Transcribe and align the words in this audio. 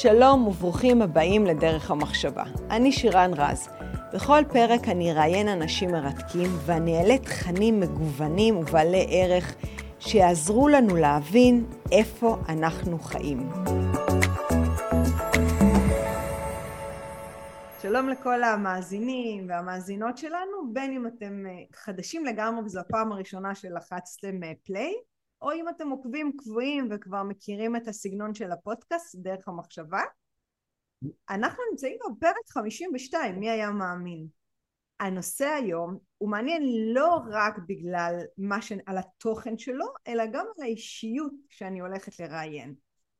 שלום 0.00 0.46
וברוכים 0.46 1.02
הבאים 1.02 1.46
לדרך 1.46 1.90
המחשבה. 1.90 2.44
אני 2.70 2.92
שירן 2.92 3.30
רז. 3.36 3.68
בכל 4.14 4.42
פרק 4.52 4.88
אני 4.88 5.12
אראיין 5.12 5.48
אנשים 5.48 5.90
מרתקים 5.90 6.50
ואני 6.66 6.98
אעלה 6.98 7.18
תכנים 7.18 7.80
מגוונים 7.80 8.56
ובעלי 8.56 9.06
ערך 9.10 9.54
שיעזרו 9.98 10.68
לנו 10.68 10.96
להבין 10.96 11.64
איפה 11.92 12.36
אנחנו 12.48 12.98
חיים. 12.98 13.50
שלום 17.82 18.08
לכל 18.08 18.42
המאזינים 18.42 19.46
והמאזינות 19.48 20.18
שלנו, 20.18 20.72
בין 20.72 20.92
אם 20.92 21.06
אתם 21.06 21.46
אה, 21.46 21.52
חדשים 21.74 22.24
לגמרי 22.24 22.62
וזו 22.64 22.80
הפעם 22.80 23.12
הראשונה 23.12 23.54
שלחצתם 23.54 24.40
פליי, 24.66 24.84
אה, 24.84 25.15
או 25.42 25.52
אם 25.52 25.68
אתם 25.68 25.88
עוקבים 25.88 26.32
קבועים 26.36 26.88
וכבר 26.90 27.22
מכירים 27.22 27.76
את 27.76 27.88
הסגנון 27.88 28.34
של 28.34 28.52
הפודקאסט 28.52 29.16
דרך 29.16 29.48
המחשבה. 29.48 30.02
אנחנו 31.30 31.62
נמצאים 31.70 31.98
בפרק 32.16 32.48
52, 32.48 33.40
מי 33.40 33.50
היה 33.50 33.70
מאמין? 33.70 34.26
הנושא 35.00 35.46
היום 35.46 35.98
הוא 36.18 36.30
מעניין 36.30 36.62
לא 36.94 37.20
רק 37.30 37.54
בגלל 37.68 38.20
מה 38.38 38.62
ש... 38.62 38.72
על 38.86 38.98
התוכן 38.98 39.58
שלו, 39.58 39.86
אלא 40.08 40.26
גם 40.26 40.46
על 40.56 40.62
האישיות 40.62 41.32
שאני 41.48 41.80
הולכת 41.80 42.20
לראיין. 42.20 42.74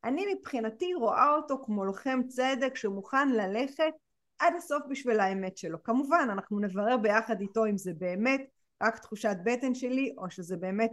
אני 0.05 0.35
מבחינתי 0.35 0.95
רואה 0.95 1.35
אותו 1.35 1.63
כמו 1.65 1.85
לוחם 1.85 2.21
צדק 2.29 2.77
שמוכן 2.77 3.29
ללכת 3.29 3.93
עד 4.39 4.55
הסוף 4.57 4.83
בשביל 4.91 5.21
האמת 5.21 5.57
שלו. 5.57 5.83
כמובן, 5.83 6.29
אנחנו 6.33 6.61
נברר 6.61 6.97
ביחד 6.97 7.41
איתו 7.41 7.67
אם 7.67 7.79
זה 7.79 7.93
באמת 7.99 8.41
רק 8.83 8.99
תחושת 8.99 9.37
בטן 9.45 9.75
שלי, 9.75 10.15
או 10.19 10.31
שזה 10.31 10.57
באמת 10.57 10.93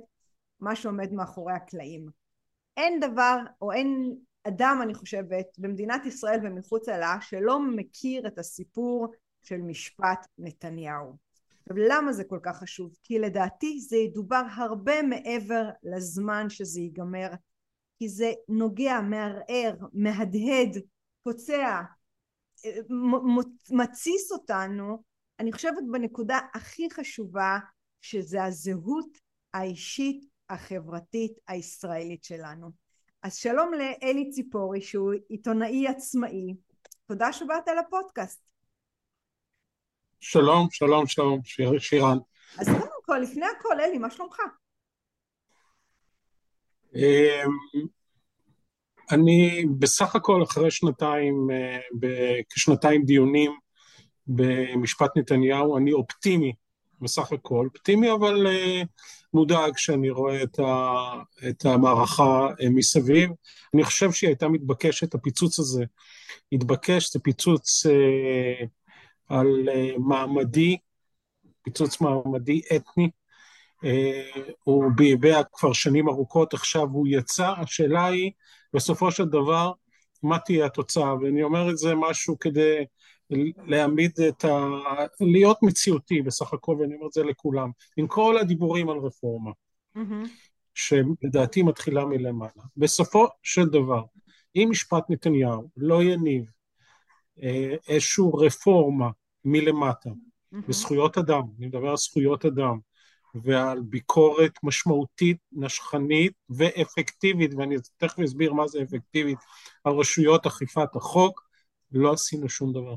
מה 0.63 0.75
שעומד 0.75 1.13
מאחורי 1.13 1.53
הקלעים. 1.53 2.09
אין 2.77 2.99
דבר, 2.99 3.37
או 3.61 3.71
אין 3.71 4.15
אדם, 4.43 4.79
אני 4.83 4.93
חושבת, 4.93 5.45
במדינת 5.57 6.05
ישראל 6.05 6.39
ומחוצה 6.43 6.97
לה, 6.97 7.17
שלא 7.21 7.59
מכיר 7.59 8.27
את 8.27 8.39
הסיפור 8.39 9.07
של 9.43 9.57
משפט 9.57 10.27
נתניהו. 10.37 11.17
עכשיו, 11.61 11.77
למה 11.77 12.13
זה 12.13 12.23
כל 12.23 12.39
כך 12.43 12.57
חשוב? 12.57 12.95
כי 13.03 13.19
לדעתי 13.19 13.79
זה 13.79 13.97
ידובר 13.97 14.41
הרבה 14.55 15.03
מעבר 15.03 15.69
לזמן 15.83 16.49
שזה 16.49 16.81
ייגמר, 16.81 17.29
כי 17.99 18.09
זה 18.09 18.31
נוגע, 18.47 19.01
מערער, 19.01 19.75
מהדהד, 19.93 20.77
פוצע, 21.23 21.81
מתסיס 23.71 24.31
אותנו, 24.31 25.03
אני 25.39 25.51
חושבת 25.51 25.83
בנקודה 25.91 26.39
הכי 26.53 26.89
חשובה 26.89 27.59
שזה 28.01 28.43
הזהות 28.43 29.17
האישית 29.53 30.32
החברתית 30.53 31.39
הישראלית 31.47 32.23
שלנו. 32.23 32.71
אז 33.23 33.35
שלום 33.35 33.71
לאלי 33.73 34.29
ציפורי 34.31 34.81
שהוא 34.81 35.13
עיתונאי 35.29 35.87
עצמאי, 35.87 36.55
תודה 37.07 37.33
שבאת 37.33 37.67
לפודקאסט. 37.79 38.49
שלום, 40.19 40.67
שלום, 40.71 41.07
שלום, 41.07 41.39
שיר, 41.43 41.79
שירן. 41.79 42.17
אז 42.57 42.67
קודם 42.67 43.01
כל, 43.05 43.17
לפני 43.17 43.45
הכל, 43.45 43.79
אלי, 43.79 43.97
מה 43.97 44.09
שלומך? 44.09 44.37
אמ, 46.95 47.85
אני 49.11 49.65
בסך 49.79 50.15
הכל 50.15 50.43
אחרי 50.43 50.71
שנתיים, 50.71 51.47
אה, 51.51 52.39
כשנתיים 52.49 53.05
דיונים 53.05 53.51
במשפט 54.27 55.17
נתניהו, 55.17 55.77
אני 55.77 55.93
אופטימי 55.93 56.53
בסך 57.01 57.31
הכל, 57.31 57.67
אופטימי 57.75 58.11
אבל 58.11 58.47
אה, 58.47 58.81
מודאג 59.33 59.73
כשאני 59.73 60.09
רואה 60.09 60.43
את, 60.43 60.59
ה, 60.59 60.93
את 61.49 61.65
המערכה 61.65 62.47
אה, 62.61 62.69
מסביב. 62.69 63.29
אני 63.73 63.83
חושב 63.83 64.11
שהיא 64.11 64.27
הייתה 64.27 64.47
מתבקשת, 64.47 65.13
הפיצוץ 65.13 65.59
הזה 65.59 65.85
התבקש, 66.51 67.13
זה 67.13 67.19
פיצוץ 67.19 67.85
אה, 67.85 68.65
על 69.29 69.69
אה, 69.69 69.91
מעמדי, 69.97 70.77
פיצוץ 71.63 72.01
מעמדי 72.01 72.61
אתני, 72.75 73.09
אה, 73.85 74.41
הוא 74.63 74.91
ביבע 74.95 75.41
כבר 75.53 75.73
שנים 75.73 76.09
ארוכות, 76.09 76.53
עכשיו 76.53 76.83
הוא 76.83 77.07
יצא, 77.09 77.53
השאלה 77.57 78.05
היא 78.05 78.31
בסופו 78.73 79.11
של 79.11 79.25
דבר 79.25 79.71
מה 80.23 80.39
תהיה 80.39 80.65
התוצאה, 80.65 81.15
ואני 81.15 81.43
אומר 81.43 81.69
את 81.69 81.77
זה 81.77 81.95
משהו 81.95 82.39
כדי 82.39 82.85
להעמיד 83.67 84.11
את 84.29 84.45
ה... 84.45 84.67
להיות 85.19 85.57
מציאותי 85.63 86.21
בסך 86.21 86.53
הכל, 86.53 86.77
ואני 86.79 86.95
אומר 86.95 87.07
את 87.07 87.13
זה 87.13 87.23
לכולם, 87.23 87.69
עם 87.97 88.07
כל 88.07 88.37
הדיבורים 88.37 88.89
על 88.89 88.97
רפורמה, 88.97 89.51
mm-hmm. 89.97 90.27
שלדעתי 90.73 91.63
מתחילה 91.63 92.05
מלמעלה. 92.05 92.63
בסופו 92.77 93.27
של 93.43 93.65
דבר, 93.65 94.03
אם 94.55 94.67
משפט 94.71 95.03
נתניהו 95.09 95.69
לא 95.77 96.03
יניב 96.03 96.51
אה, 97.43 97.75
איזושהי 97.87 98.25
רפורמה 98.33 99.09
מלמטה, 99.45 100.09
mm-hmm. 100.09 100.57
בזכויות 100.67 101.17
אדם, 101.17 101.41
אני 101.57 101.67
מדבר 101.67 101.89
על 101.89 101.97
זכויות 101.97 102.45
אדם, 102.45 102.79
ועל 103.35 103.81
ביקורת 103.81 104.51
משמעותית, 104.63 105.37
נשכנית 105.51 106.33
ואפקטיבית, 106.49 107.51
ואני 107.57 107.75
תכף 107.97 108.19
אסביר 108.19 108.53
מה 108.53 108.67
זה 108.67 108.83
אפקטיבית, 108.83 109.37
על 109.83 109.93
רשויות 109.93 110.45
אכיפת 110.45 110.95
החוק, 110.95 111.41
לא 111.91 112.13
עשינו 112.13 112.49
שום 112.49 112.73
דבר. 112.73 112.95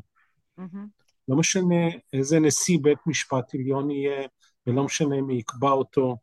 Mm-hmm. 0.60 1.06
לא 1.28 1.36
משנה 1.36 1.86
איזה 2.12 2.40
נשיא 2.40 2.78
בית 2.82 2.98
משפט 3.06 3.54
עליון 3.54 3.90
יהיה, 3.90 4.26
ולא 4.66 4.84
משנה 4.84 5.20
מי 5.20 5.34
יקבע 5.34 5.70
אותו, 5.70 6.16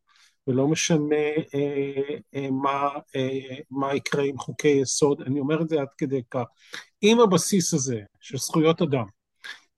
ולא 0.48 0.68
משנה 0.68 1.16
אה, 1.54 2.18
אה, 2.36 2.52
מה, 2.52 2.90
אה, 3.16 3.58
מה 3.72 3.96
יקרה 3.96 4.24
עם 4.24 4.38
חוקי 4.38 4.68
יסוד, 4.68 5.22
אני 5.22 5.40
אומר 5.40 5.62
את 5.62 5.70
זה 5.70 5.82
עד 5.82 5.88
כדי 5.98 6.22
כך. 6.30 6.46
אם 7.04 7.20
הבסיס 7.20 7.74
הזה 7.74 8.02
של 8.22 8.38
זכויות 8.38 8.82
אדם 8.82 9.06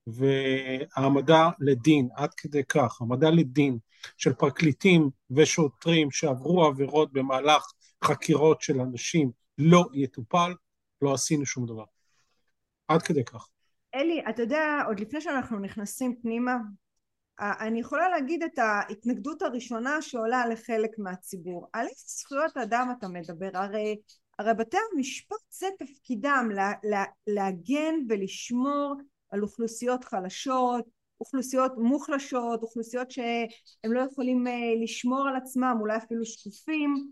והעמדה 0.06 1.50
לדין, 1.60 2.08
עד 2.14 2.34
כדי 2.34 2.64
כך, 2.64 3.00
העמדה 3.00 3.30
לדין 3.30 3.78
של 4.16 4.32
פרקליטים 4.32 5.10
ושוטרים 5.30 6.10
שעברו 6.10 6.64
עבירות 6.64 7.12
במהלך 7.12 7.66
חקירות 8.04 8.62
של 8.62 8.80
אנשים 8.80 9.30
לא 9.58 9.84
יטופל, 9.94 10.54
לא 11.02 11.14
עשינו 11.14 11.46
שום 11.46 11.66
דבר. 11.66 11.84
עד 12.88 13.02
כדי 13.02 13.24
כך. 13.24 13.48
אלי, 13.96 14.22
אתה 14.28 14.42
יודע, 14.42 14.82
עוד 14.86 15.00
לפני 15.00 15.20
שאנחנו 15.20 15.58
נכנסים 15.58 16.16
פנימה, 16.22 16.56
אני 17.40 17.80
יכולה 17.80 18.08
להגיד 18.08 18.42
את 18.42 18.58
ההתנגדות 18.58 19.42
הראשונה 19.42 20.02
שעולה 20.02 20.46
לחלק 20.46 20.90
מהציבור. 20.98 21.68
על 21.72 21.86
איזה 21.86 22.04
זכויות 22.06 22.56
אדם 22.56 22.94
אתה 22.98 23.08
מדבר? 23.08 23.50
הרי, 23.54 23.96
הרי 24.38 24.54
בתי 24.54 24.76
המשפט 24.92 25.36
זה 25.50 25.66
תפקידם 25.78 26.48
לה, 26.54 26.72
לה, 26.84 27.04
להגן 27.26 27.94
ולשמור 28.08 28.94
על 29.30 29.42
אוכלוסיות 29.42 30.04
חלשות, 30.04 30.84
אוכלוסיות 31.20 31.72
מוחלשות, 31.78 32.62
אוכלוסיות 32.62 33.10
שהם 33.10 33.92
לא 33.92 34.00
יכולים 34.00 34.46
אה, 34.46 34.52
לשמור 34.82 35.28
על 35.28 35.36
עצמם, 35.36 35.76
אולי 35.80 35.96
אפילו 35.96 36.24
שקופים. 36.24 37.08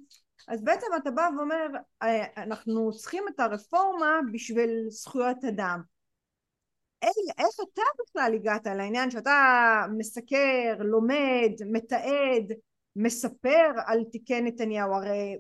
אז 0.49 0.65
בעצם 0.65 0.87
אתה 0.97 1.11
בא 1.11 1.29
ואומר, 1.37 1.67
אה, 2.03 2.43
אנחנו 2.43 2.93
צריכים 2.93 3.25
את 3.35 3.41
הרפורמה 3.41 4.21
בשביל 4.33 4.71
זכויות 4.89 5.45
אדם. 5.45 5.94
איך 7.03 7.55
אתה 7.73 7.83
בכלל 8.03 8.33
הגעת 8.35 8.67
לעניין 8.67 9.11
שאתה 9.11 9.33
מסקר, 9.99 10.77
לומד, 10.79 11.53
מתעד, 11.73 12.53
מספר 12.97 13.71
על 13.87 14.05
תיקי 14.13 14.41
נתניהו, 14.41 14.95
הרי 14.95 15.39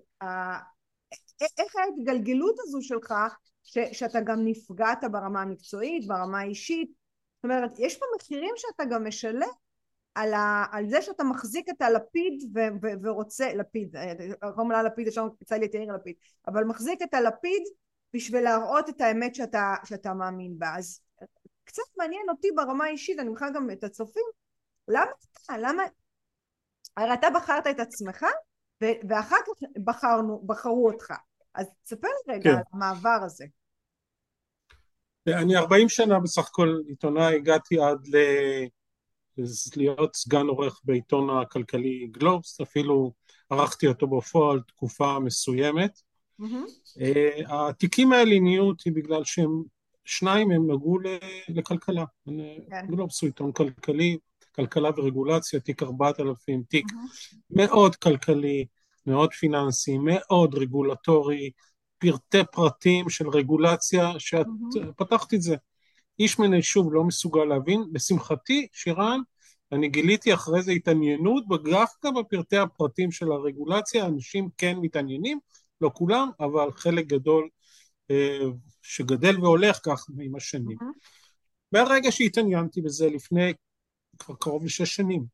איך 1.41 1.77
ההתגלגלות 1.77 2.57
הזו 2.59 2.83
שלך 2.83 3.15
ש, 3.63 3.79
שאתה 3.93 4.21
גם 4.21 4.45
נפגעת 4.45 5.05
ברמה 5.13 5.43
המקצועית, 5.43 6.07
ברמה 6.07 6.41
האישית, 6.41 6.91
זאת 7.37 7.45
אומרת 7.45 7.79
יש 7.79 7.97
פה 7.99 8.05
מחירים 8.17 8.55
שאתה 8.57 8.85
גם 8.85 9.07
משלם 9.07 9.49
על, 10.15 10.35
ה, 10.35 10.65
על 10.73 10.89
זה 10.89 11.03
שאתה 11.03 11.25
מחזיק 11.25 11.69
את 11.69 11.83
הלפיד 11.83 12.43
ו, 12.55 12.59
ו, 12.83 12.87
ורוצה, 13.03 13.55
לפיד, 13.55 13.97
קוראים 14.55 14.71
לה 14.71 14.83
לפיד, 14.83 15.07
ישר 15.07 15.29
פיצה 15.39 15.59
לי 15.59 15.67
את 15.67 15.75
יאיר 15.75 15.93
לפיד, 15.93 16.15
אבל 16.49 16.65
מחזיק 16.65 17.03
את 17.03 17.15
הלפיד 17.15 17.63
בשביל 18.15 18.45
להראות 18.45 18.89
את 18.89 19.01
האמת 19.01 19.35
שאתה, 19.35 19.75
שאתה 19.85 20.15
מאמין 20.15 20.59
בה. 20.59 20.75
אז 20.77 21.01
קצת 21.65 21.83
מעניין 21.99 22.27
אותי 22.29 22.49
ברמה 22.55 22.85
האישית, 22.85 23.19
אני 23.19 23.31
בכלל 23.31 23.49
גם 23.55 23.71
את 23.71 23.85
הצופים, 23.85 24.25
למה 24.89 25.11
אתה, 25.43 25.59
למה, 25.59 25.83
הרי 26.97 27.15
אתה 27.15 27.27
בחרת 27.35 27.67
את 27.67 27.81
עצמך 27.81 28.27
ואחר 28.81 29.37
כך 29.37 29.69
בחרנו, 29.85 30.43
בחרו 30.47 30.91
אותך, 30.91 31.13
אז 31.55 31.67
תספר 31.85 32.09
לי 32.09 32.35
רגע 32.35 32.51
כן. 32.51 32.57
על 32.57 32.63
המעבר 32.73 33.19
הזה. 33.25 33.45
אני 35.29 35.57
40 35.57 35.89
שנה 35.89 36.21
בסך 36.21 36.49
הכל 36.49 36.81
עיתונאי, 36.87 37.35
הגעתי 37.35 37.81
עד 37.81 38.07
ל... 38.07 38.17
להיות 39.77 40.17
סגן 40.17 40.47
עורך 40.47 40.81
בעיתון 40.85 41.39
הכלכלי 41.39 42.09
גלובס, 42.11 42.61
אפילו 42.61 43.13
ערכתי 43.51 43.87
אותו 43.87 44.07
בפועל 44.07 44.61
תקופה 44.69 45.19
מסוימת. 45.19 46.01
Mm-hmm. 46.41 47.05
התיקים 47.49 48.13
האלה 48.13 48.41
נהיו 48.41 48.63
אותי 48.63 48.91
בגלל 48.91 49.25
שהם 49.25 49.63
שניים 50.05 50.51
הם 50.51 50.71
נגעו 50.71 50.99
לכלכלה. 51.49 52.05
כן. 52.71 52.87
גלובס 52.91 53.23
הוא 53.23 53.29
עיתון 53.29 53.53
כלכלי, 53.53 54.19
כלכלה 54.55 54.91
ורגולציה, 54.97 55.61
תיק 55.61 55.83
4000, 55.83 56.63
תיק 56.69 56.87
mm-hmm. 56.87 57.37
מאוד 57.51 57.97
כלכלי, 57.97 58.67
מאוד 59.07 59.33
פיננסי, 59.33 59.99
מאוד 59.99 60.55
רגולטורי, 60.55 61.51
פרטי 61.99 62.39
פרטים 62.53 63.09
של 63.09 63.29
רגולציה, 63.29 64.13
שאת 64.19 64.47
mm-hmm. 64.47 64.93
פתחת 64.97 65.35
את 65.35 65.43
זה. 65.43 65.57
איש 66.19 66.39
מן 66.39 66.53
היישוב 66.53 66.95
לא 66.95 67.05
מסוגל 67.05 67.45
להבין. 67.45 67.85
לשמחתי, 67.93 68.67
שירן, 68.73 69.21
אני 69.73 69.89
גיליתי 69.89 70.35
אחרי 70.35 70.63
זה 70.63 70.73
התעניינות 70.73 71.45
דווקא 71.49 72.11
בפרטי 72.11 72.57
הפרטים 72.57 73.11
של 73.11 73.33
הרגולציה, 73.33 74.07
אנשים 74.07 74.49
כן 74.59 74.77
מתעניינים, 74.81 75.39
לא 75.81 75.91
כולם, 75.95 76.29
אבל 76.41 76.71
חלק 76.73 77.07
גדול 77.07 77.49
שגדל 78.83 79.41
והולך 79.41 79.79
כך 79.83 80.07
עם 80.21 80.37
השנים. 80.37 80.77
מהרגע 81.73 82.13
שהתעניינתי 82.13 82.81
בזה 82.81 83.11
לפני 83.11 83.53
כבר 84.19 84.35
קרוב 84.35 84.65
לשש 84.65 84.97
שנים, 84.97 85.25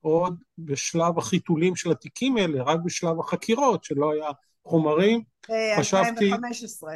עוד 0.00 0.42
בשלב 0.58 1.18
החיתולים 1.18 1.76
של 1.76 1.90
התיקים 1.90 2.36
האלה, 2.36 2.62
רק 2.62 2.80
בשלב 2.84 3.20
החקירות, 3.20 3.84
שלא 3.84 4.12
היה 4.12 4.28
חומרים, 4.64 5.22
חשבתי... 5.78 6.32
2015, 6.32 6.94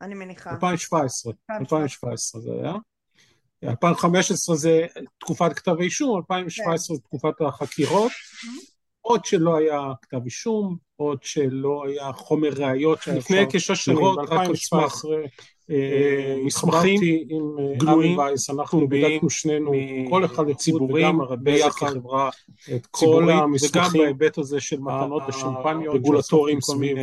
אני 0.00 0.14
מניחה. 0.14 0.50
2017, 0.50 1.32
2017 1.50 2.40
זה 2.40 2.50
היה. 2.52 2.74
2015 3.64 4.56
זה 4.56 4.86
תקופת 5.18 5.52
כתב 5.52 5.74
האישום, 5.80 6.16
2017 6.16 6.96
זה 6.96 7.02
תקופת 7.02 7.40
החקירות. 7.40 8.12
עוד 9.06 9.24
שלא 9.24 9.56
היה 9.56 9.92
כתב 10.02 10.20
אישום, 10.24 10.76
עוד 10.96 11.18
שלא 11.22 11.84
היה 11.86 12.12
חומר 12.12 12.50
ראיות, 12.56 13.06
לפני 13.06 13.44
כשש 13.50 13.84
שנים, 13.84 13.98
ב-2017, 13.98 15.08
מסמכים 16.44 17.00
גלויים, 17.76 18.18
אנחנו 18.50 18.88
בדקנו 18.88 19.30
שנינו, 19.30 19.72
כל 20.10 20.24
אחד 20.24 20.52
ציבורים, 20.52 21.18
ביחד 21.38 21.86
חברה, 21.86 22.30
את 22.74 22.86
כל 22.90 23.30
המסמכים, 23.30 23.82
וגם 23.82 23.90
בהיבט 23.92 24.38
הזה 24.38 24.60
של 24.60 24.80
מתנות 24.80 25.22
ושמפניות, 25.28 25.94
רגולטורים 25.94 26.60
סביב 26.60 26.98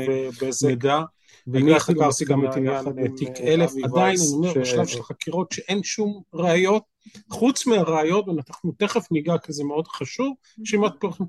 מידע, 0.66 1.02
ואני 1.48 1.80
חקרתי 1.80 2.26
גם 2.26 2.46
את 2.46 2.56
עניין 2.56 2.86
תיק 3.18 3.42
אלף, 3.42 3.72
עדיין 3.84 4.18
אני 4.18 4.34
אומר 4.34 4.62
בשלב 4.62 4.88
של 4.88 5.04
חקירות 5.04 5.52
שאין 5.52 5.84
שום 5.84 6.22
ראיות, 6.34 6.93
חוץ 7.30 7.68
מהראיות, 7.68 8.28
ואנחנו 8.28 8.72
תכף 8.78 9.12
ניגע 9.12 9.38
כי 9.38 9.54
זה 9.54 9.64
מאוד 9.64 9.88
חשוב, 9.88 10.36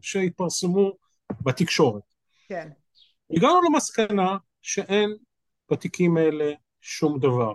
שיתפרסמו 0.03 0.93
בתקשורת. 1.43 2.03
כן. 2.49 2.69
הגענו 3.31 3.61
למסקנה 3.63 4.37
שאין 4.63 5.17
בתיקים 5.71 6.17
האלה 6.17 6.53
שום 6.81 7.19
דבר. 7.19 7.53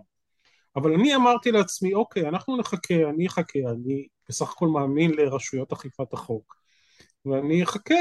אבל 0.75 0.93
אני 0.93 1.15
אמרתי 1.15 1.51
לעצמי, 1.51 1.93
אוקיי, 1.93 2.29
אנחנו 2.29 2.57
נחכה, 2.57 3.09
אני 3.09 3.27
אחכה, 3.27 3.59
אני 3.71 4.07
בסך 4.29 4.51
הכל 4.51 4.67
מאמין 4.67 5.11
לרשויות 5.11 5.71
אכיפת 5.71 6.13
החוק, 6.13 6.55
ואני 7.25 7.63
אחכה 7.63 7.95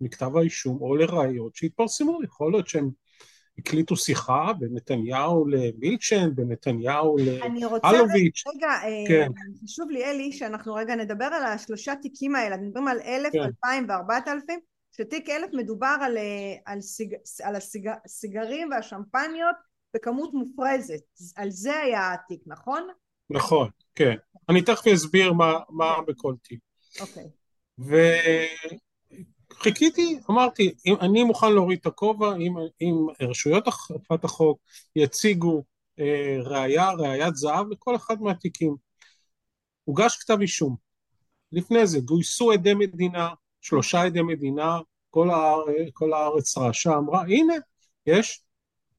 למכתב 0.00 0.36
האישום 0.36 0.80
או 0.80 0.96
לראיות 0.96 1.56
שיתפרסמו, 1.56 2.18
יכול 2.24 2.52
להיות 2.52 2.68
שהם 2.68 2.90
הקליטו 3.58 3.96
שיחה 3.96 4.52
בין 4.58 4.68
נתניהו 4.74 5.46
למילצ'ן, 5.46 6.34
בין 6.34 6.52
נתניהו 6.52 7.16
לאלוביץ'. 7.18 7.42
אני 7.44 7.64
רוצה 7.64 7.88
רגע, 7.88 8.68
אה, 8.68 9.04
כן. 9.08 9.30
חשוב 9.64 9.90
לי 9.90 10.04
אלי 10.04 10.32
שאנחנו 10.32 10.74
רגע 10.74 10.94
נדבר 10.94 11.24
על 11.24 11.42
השלושה 11.44 11.94
תיקים 12.02 12.34
האלה, 12.34 12.56
מדברים 12.56 12.88
על 12.88 13.00
אלף, 13.04 13.32
כן. 13.32 13.38
אלפיים 13.38 13.86
וארבעת 13.88 14.28
אלפים, 14.28 14.60
שתיק 14.92 15.30
אלף 15.30 15.50
מדובר 15.52 15.96
על, 16.00 16.16
אה, 16.18 16.54
על, 16.66 16.80
סיג, 16.80 17.14
על 17.42 17.56
הסיגרים 18.04 18.70
והשמפניות 18.70 19.56
בכמות 19.94 20.34
מופרזת, 20.34 21.02
על 21.36 21.50
זה 21.50 21.76
היה 21.76 22.12
התיק, 22.12 22.40
נכון? 22.46 22.88
נכון, 23.30 23.68
כן. 23.94 24.14
אני 24.48 24.62
תכף 24.62 24.86
אסביר 24.86 25.32
מה, 25.32 25.58
מה 25.68 25.94
בכל 26.06 26.34
תיק. 26.42 26.60
אוקיי. 27.00 27.24
וחיכיתי, 29.60 30.18
אמרתי, 30.30 30.74
אם 30.86 30.94
אני 31.00 31.24
מוכן 31.24 31.52
להוריד 31.52 31.78
את 31.80 31.86
הכובע, 31.86 32.36
אם, 32.36 32.54
אם 32.80 33.06
רשויות 33.20 33.68
אכיפת 33.68 34.24
החוק 34.24 34.60
יציגו 34.96 35.64
אה, 35.98 36.36
ראייה, 36.44 36.90
ראיית 36.90 37.36
זהב 37.36 37.66
לכל 37.70 37.96
אחד 37.96 38.22
מהתיקים. 38.22 38.76
הוגש 39.84 40.16
כתב 40.16 40.40
אישום. 40.40 40.76
לפני 41.52 41.86
זה 41.86 42.00
גויסו 42.00 42.52
עדי 42.52 42.74
מדינה, 42.74 43.28
שלושה 43.60 44.02
עדי 44.02 44.22
מדינה, 44.22 44.78
כל, 45.10 45.30
הארץ, 45.30 45.88
כל 45.92 46.12
הארץ 46.12 46.58
רעשה, 46.58 46.96
אמרה, 46.96 47.22
הנה, 47.22 47.54
יש 48.06 48.42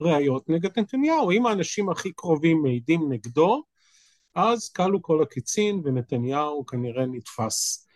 ראיות 0.02 0.50
נגד 0.50 0.80
נתניהו. 0.80 1.31
אם 1.31 1.46
האנשים 1.46 1.90
הכי 1.90 2.12
קרובים 2.12 2.62
מעידים 2.62 3.14
נגדו, 3.14 3.64
אז 4.36 4.69
כלו 4.69 5.02
כל 5.02 5.24
הקיצין 5.24 5.81
ונתניהו 5.84 6.66
כנראה 6.66 7.06
נתפס 7.06 7.88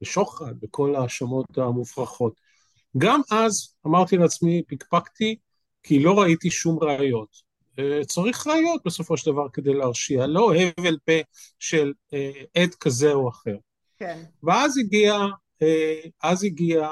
בשוחד, 0.00 0.54
בכל 0.60 0.94
ההאשמות 0.94 1.58
המופרכות. 1.58 2.40
גם 2.98 3.20
אז 3.30 3.74
אמרתי 3.86 4.16
לעצמי, 4.16 4.62
פקפקתי, 4.68 5.36
כי 5.82 5.98
לא 5.98 6.20
ראיתי 6.20 6.50
שום 6.50 6.78
ראיות. 6.82 7.46
אה, 7.78 8.04
צריך 8.04 8.46
ראיות 8.46 8.82
בסופו 8.84 9.16
של 9.16 9.30
דבר 9.30 9.48
כדי 9.52 9.74
להרשיע, 9.74 10.26
לא 10.26 10.54
הבל 10.54 10.98
פה 11.04 11.12
של 11.58 11.92
אה, 12.12 12.30
עד 12.62 12.74
כזה 12.74 13.12
או 13.12 13.28
אחר. 13.28 13.56
כן. 13.96 14.22
ואז 14.42 14.78
הגיע, 14.78 15.14
אה, 15.62 16.00
אז 16.22 16.44
הגיע 16.44 16.90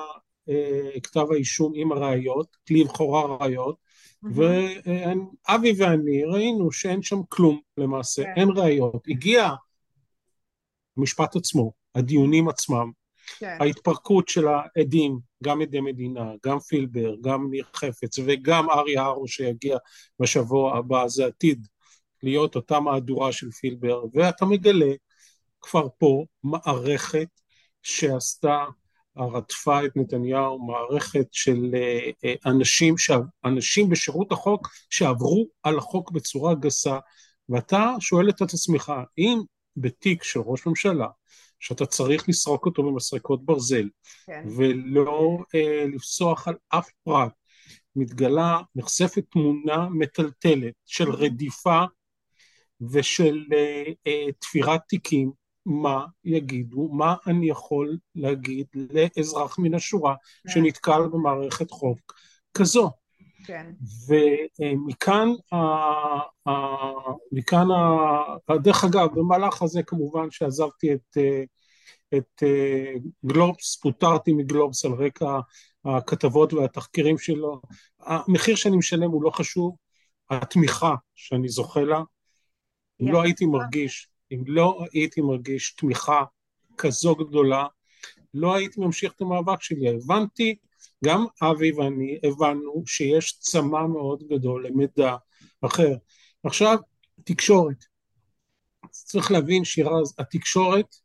כתב 1.02 1.26
האישום 1.32 1.72
עם 1.76 1.92
הראיות, 1.92 2.56
כלי 2.68 2.84
בכורה 2.84 3.36
ראיות, 3.40 3.76
ואבי 4.22 5.72
ואני 5.78 6.24
ראינו 6.24 6.72
שאין 6.72 7.02
שם 7.02 7.20
כלום 7.28 7.60
למעשה, 7.78 8.22
כן. 8.22 8.32
אין 8.36 8.48
ראיות. 8.56 9.04
הגיע 9.08 9.50
המשפט 10.96 11.36
עצמו, 11.36 11.72
הדיונים 11.94 12.48
עצמם, 12.48 12.90
כן. 13.38 13.56
ההתפרקות 13.60 14.28
של 14.28 14.44
העדים, 14.48 15.18
גם 15.44 15.62
עדי 15.62 15.80
מדינה, 15.80 16.30
גם 16.46 16.60
פילבר, 16.60 17.14
גם 17.20 17.50
ניר 17.50 17.64
חפץ 17.74 18.18
וגם 18.26 18.70
אריה 18.70 19.02
הרו 19.02 19.28
שיגיע 19.28 19.76
בשבוע 20.20 20.78
הבא, 20.78 21.08
זה 21.08 21.26
עתיד 21.26 21.66
להיות 22.22 22.56
אותה 22.56 22.80
מהדורה 22.80 23.32
של 23.32 23.50
פילבר, 23.50 24.04
ואתה 24.14 24.44
מגלה 24.44 24.92
כבר 25.60 25.88
פה 25.98 26.24
מערכת 26.42 27.28
שעשתה 27.82 28.64
רדפה 29.18 29.84
את 29.84 29.96
נתניהו, 29.96 30.66
מערכת 30.66 31.26
של 31.32 31.70
אה, 31.74 32.10
אה, 32.24 32.34
אנשים, 32.46 32.94
אנשים 33.44 33.88
בשירות 33.88 34.32
החוק 34.32 34.68
שעברו 34.90 35.46
על 35.62 35.78
החוק 35.78 36.10
בצורה 36.10 36.54
גסה, 36.54 36.98
ואתה 37.48 37.90
שואל 38.00 38.28
את 38.28 38.42
עצמך, 38.42 38.92
אם 39.18 39.40
בתיק 39.76 40.22
של 40.22 40.40
ראש 40.40 40.66
ממשלה, 40.66 41.06
שאתה 41.64 41.86
צריך 41.86 42.28
לסרוק 42.28 42.66
אותו 42.66 42.82
במסרקות 42.82 43.44
ברזל, 43.44 43.88
כן. 44.26 44.44
ולא 44.56 45.38
אה, 45.54 45.84
לפסוח 45.94 46.48
על 46.48 46.54
אף 46.68 46.88
פרט, 47.04 47.32
מתגלה, 47.96 48.60
נחשפת 48.74 49.24
תמונה 49.30 49.88
מטלטלת 49.88 50.74
של 50.84 51.10
רדיפה 51.10 51.82
ושל 52.92 53.44
אה, 53.52 53.82
אה, 54.06 54.32
תפירת 54.38 54.80
תיקים, 54.88 55.32
מה 55.66 56.06
יגידו, 56.24 56.88
מה 56.92 57.14
אני 57.26 57.48
יכול 57.48 57.98
להגיד 58.14 58.66
לאזרח 58.74 59.58
מן 59.58 59.74
השורה 59.74 60.14
כן. 60.14 60.52
שנתקל 60.52 61.08
במערכת 61.12 61.70
חוק 61.70 62.14
כזו. 62.54 62.90
כן. 63.44 63.72
ומכאן, 64.08 65.28
מכאן, 67.32 67.66
דרך 68.62 68.84
אגב, 68.84 69.08
במהלך 69.14 69.62
הזה 69.62 69.82
כמובן 69.82 70.30
שעזבתי 70.30 70.92
את, 70.92 71.18
את 72.14 72.42
גלובס, 73.26 73.76
פוטרתי 73.76 74.32
מגלובס 74.32 74.84
על 74.84 74.92
רקע 74.92 75.38
הכתבות 75.84 76.52
והתחקירים 76.52 77.18
שלו. 77.18 77.60
המחיר 78.00 78.56
שאני 78.56 78.76
משלם 78.76 79.10
הוא 79.10 79.22
לא 79.22 79.30
חשוב, 79.30 79.76
התמיכה 80.30 80.94
שאני 81.14 81.48
זוכה 81.48 81.80
לה, 81.80 82.00
אם 83.00 83.12
לא 83.12 83.22
הייתי 83.22 83.46
מרגיש 83.46 84.14
אם 84.32 84.42
לא 84.46 84.84
הייתי 84.92 85.20
מרגיש 85.20 85.74
תמיכה 85.74 86.24
כזו 86.76 87.14
גדולה, 87.14 87.66
לא 88.34 88.54
הייתי 88.54 88.80
ממשיך 88.80 89.12
את 89.12 89.20
המאבק 89.20 89.62
שלי. 89.62 89.88
הבנתי, 89.88 90.56
גם 91.04 91.24
אבי 91.42 91.72
ואני 91.72 92.18
הבנו 92.22 92.82
שיש 92.86 93.38
צמא 93.38 93.86
מאוד 93.86 94.22
גדול 94.30 94.66
למידע 94.66 95.16
אחר. 95.60 95.94
עכשיו, 96.44 96.78
תקשורת. 97.24 97.84
צריך 98.90 99.30
להבין 99.30 99.64
שירז, 99.64 100.14
התקשורת 100.18 100.96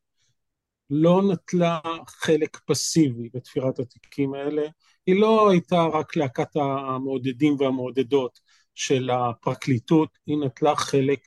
לא 0.90 1.22
נטלה 1.32 1.80
חלק 2.08 2.58
פסיבי 2.66 3.30
בתפירת 3.34 3.80
התיקים 3.80 4.34
האלה, 4.34 4.68
היא 5.06 5.22
לא 5.22 5.50
הייתה 5.50 5.84
רק 5.94 6.16
להקת 6.16 6.56
המעודדים 6.56 7.56
והמעודדות 7.60 8.40
של 8.76 9.10
הפרקליטות, 9.10 10.10
היא 10.28 10.38
נטלה 10.38 10.76
חלק 10.76 11.20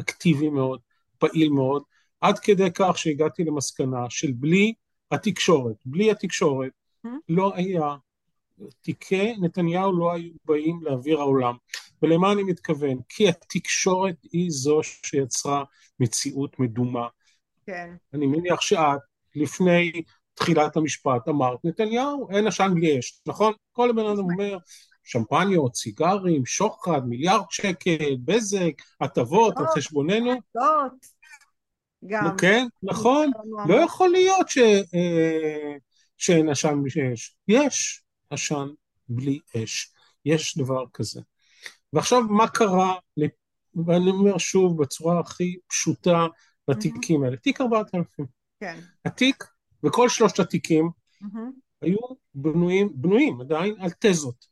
אקטיבי 0.00 0.48
מאוד 0.48 0.80
פעיל 1.18 1.48
מאוד, 1.48 1.82
עד 2.20 2.38
כדי 2.38 2.68
כך 2.74 2.98
שהגעתי 2.98 3.44
למסקנה 3.44 4.10
של 4.10 4.32
בלי 4.32 4.74
התקשורת, 5.10 5.76
בלי 5.84 6.10
התקשורת 6.10 6.70
mm-hmm. 6.70 7.10
לא 7.28 7.54
היה, 7.54 7.96
תיקי 8.80 9.36
נתניהו 9.40 9.98
לא 9.98 10.12
היו 10.12 10.32
באים 10.44 10.80
לאוויר 10.82 11.20
העולם. 11.20 11.54
ולמה 12.02 12.32
אני 12.32 12.42
מתכוון? 12.42 12.98
כי 13.08 13.28
התקשורת 13.28 14.16
היא 14.32 14.50
זו 14.50 14.80
שיצרה 14.82 15.64
מציאות 16.00 16.58
מדומה. 16.58 17.08
כן. 17.66 17.94
אני 18.14 18.26
מניח 18.26 18.60
שאת, 18.60 19.00
לפני 19.34 20.02
תחילת 20.34 20.76
המשפט, 20.76 21.28
אמרת, 21.28 21.58
נתניהו, 21.64 22.28
אין 22.30 22.46
עשן 22.46 22.72
בלי 22.74 22.98
אש, 22.98 23.20
נכון? 23.26 23.52
כל 23.72 23.90
הבן 23.90 24.06
אדם 24.06 24.18
אומר 24.18 24.58
שמפניות, 25.04 25.74
סיגרים, 25.74 26.46
שוחד, 26.46 27.06
מיליארד 27.06 27.44
שקל, 27.50 28.16
בזק, 28.24 28.72
הטבות 29.00 29.58
על 29.58 29.66
חשבוננו. 29.66 30.32
גם. 32.06 32.36
כן, 32.36 32.66
נכון. 32.82 33.30
לא 33.68 33.74
יכול 33.74 34.08
להיות 34.08 34.46
אה, 34.94 35.76
שאין 36.16 36.48
עשן 36.48 36.82
בלי 36.82 37.14
אש. 37.14 37.36
יש 37.48 38.02
עשן 38.30 38.68
בלי 39.08 39.38
אש. 39.56 39.92
יש 40.24 40.58
דבר 40.58 40.84
כזה. 40.92 41.20
ועכשיו, 41.92 42.22
מה 42.22 42.48
קרה, 42.48 42.94
ואני 43.86 44.10
אומר 44.10 44.38
שוב 44.38 44.82
בצורה 44.82 45.20
הכי 45.20 45.56
פשוטה 45.66 46.26
לתיקים 46.68 47.24
האלה, 47.24 47.36
תיק 47.36 47.60
4000. 47.60 48.26
כן. 48.60 48.78
התיק 49.04 49.44
וכל 49.84 50.08
שלושת 50.08 50.40
התיקים 50.40 50.90
היו 51.82 51.98
בנויים, 52.34 52.92
בנויים 52.94 53.40
עדיין 53.40 53.74
על 53.78 53.90
תזות. 54.00 54.46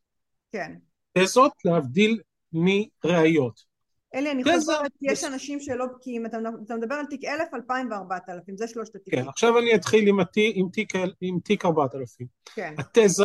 כן. 0.52 0.75
תזות 1.19 1.52
להבדיל 1.64 2.21
מראיות. 2.52 3.75
אלי, 4.14 4.31
אני 4.31 4.45
חוזרת, 4.45 4.93
יש 5.02 5.25
אנשים 5.25 5.61
שלא 5.61 5.87
בקיאים, 5.87 6.26
אתה, 6.26 6.37
אתה 6.66 6.75
מדבר 6.75 6.95
על 6.95 7.07
תיק 7.07 7.25
1000, 7.25 7.54
2000 7.54 7.88
ו-4000, 7.90 8.57
זה 8.57 8.69
שלושת 8.69 8.95
התיקים. 8.95 9.23
כן, 9.23 9.28
עכשיו 9.28 9.59
אני 9.59 9.75
אתחיל 9.75 10.09
עם, 10.09 10.21
התי, 10.21 10.52
עם, 10.54 10.69
תיק, 10.73 10.93
עם 11.21 11.38
תיק 11.40 11.64
4000. 11.64 12.26
כן. 12.54 12.75
התזה 12.78 13.25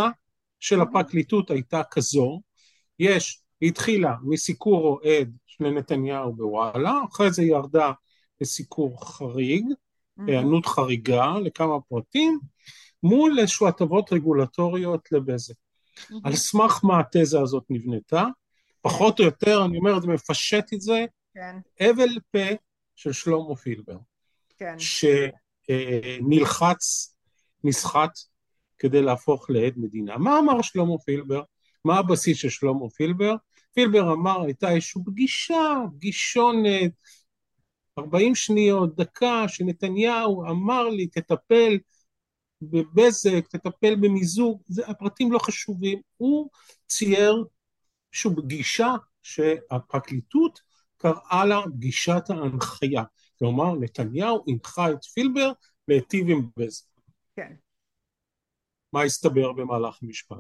של 0.60 0.82
הפרקליטות 0.82 1.52
הייתה 1.52 1.82
כזו, 1.92 2.42
יש, 3.00 3.42
היא 3.62 3.70
התחילה 3.70 4.16
מסיקור 4.24 4.88
אוהד 4.88 5.38
לנתניהו 5.60 6.34
בוואלה, 6.34 6.94
אחרי 7.12 7.32
זה 7.32 7.44
ירדה 7.44 7.92
לסיקור 8.42 9.06
חריג, 9.06 9.66
היענות 10.28 10.66
חריגה 10.66 11.34
לכמה 11.44 11.82
פרטים, 11.82 12.40
מול 13.04 13.40
איזשהו 13.40 13.68
הטבות 13.68 14.14
רגולטוריות 14.14 15.12
לבזק. 15.12 15.54
על 16.24 16.36
סמך 16.36 16.80
מה 16.84 17.00
התזה 17.00 17.42
הזאת 17.42 17.64
נבנתה, 17.70 18.26
פחות 18.82 19.20
או 19.20 19.26
יותר, 19.26 19.66
אני 19.66 19.78
אומר 19.78 20.00
זה, 20.00 20.08
מפשט 20.08 20.74
את 20.74 20.82
זה, 20.82 21.06
כן. 21.34 21.56
אבל 21.90 22.08
פה 22.32 22.56
של 22.96 23.12
שלמה 23.12 23.56
פילבר, 23.56 23.98
כן. 24.58 24.76
שנלחץ, 25.70 27.16
נסחט, 27.64 28.20
כדי 28.80 29.02
להפוך 29.02 29.50
לעד 29.50 29.74
מדינה. 29.78 30.18
מה 30.18 30.40
אמר 30.40 30.62
שלמה 30.62 30.98
פילבר? 31.06 31.42
מה 31.86 31.98
הבסיס 31.98 32.38
של 32.38 32.50
שלמה 32.50 32.90
פילבר? 32.90 33.36
פילבר 33.74 34.14
אמר, 34.14 34.42
הייתה 34.42 34.72
איזושהי 34.72 35.02
פגישה, 35.06 35.76
פגישונת, 35.96 36.92
40 37.98 38.36
שניות, 38.36 38.96
דקה, 38.96 39.46
שנתניהו 39.48 40.44
אמר 40.46 40.90
לי, 40.90 41.08
תטפל 41.08 41.78
בבזק, 42.62 43.48
תטפל 43.50 43.96
במיזוג, 43.96 44.62
זה, 44.68 44.88
הפרטים 44.88 45.32
לא 45.32 45.40
חשובים. 45.40 46.02
הוא 46.18 46.50
צייר 46.88 47.46
איזושהי 48.14 48.32
פגישה 48.36 48.96
שהפרקליטות 49.22 50.60
קראה 50.98 51.46
לה 51.46 51.62
פגישת 51.76 52.24
ההנחיה. 52.30 53.04
כלומר, 53.40 53.76
נתניהו 53.76 54.44
הנחה 54.48 54.92
את 54.92 55.06
פילבר 55.06 55.52
להיטיב 55.88 56.30
עם 56.30 56.48
בזק. 56.58 56.86
כן. 57.36 57.54
מה 58.94 59.04
הסתבר 59.04 59.52
במהלך 59.52 60.00
המשפט? 60.04 60.38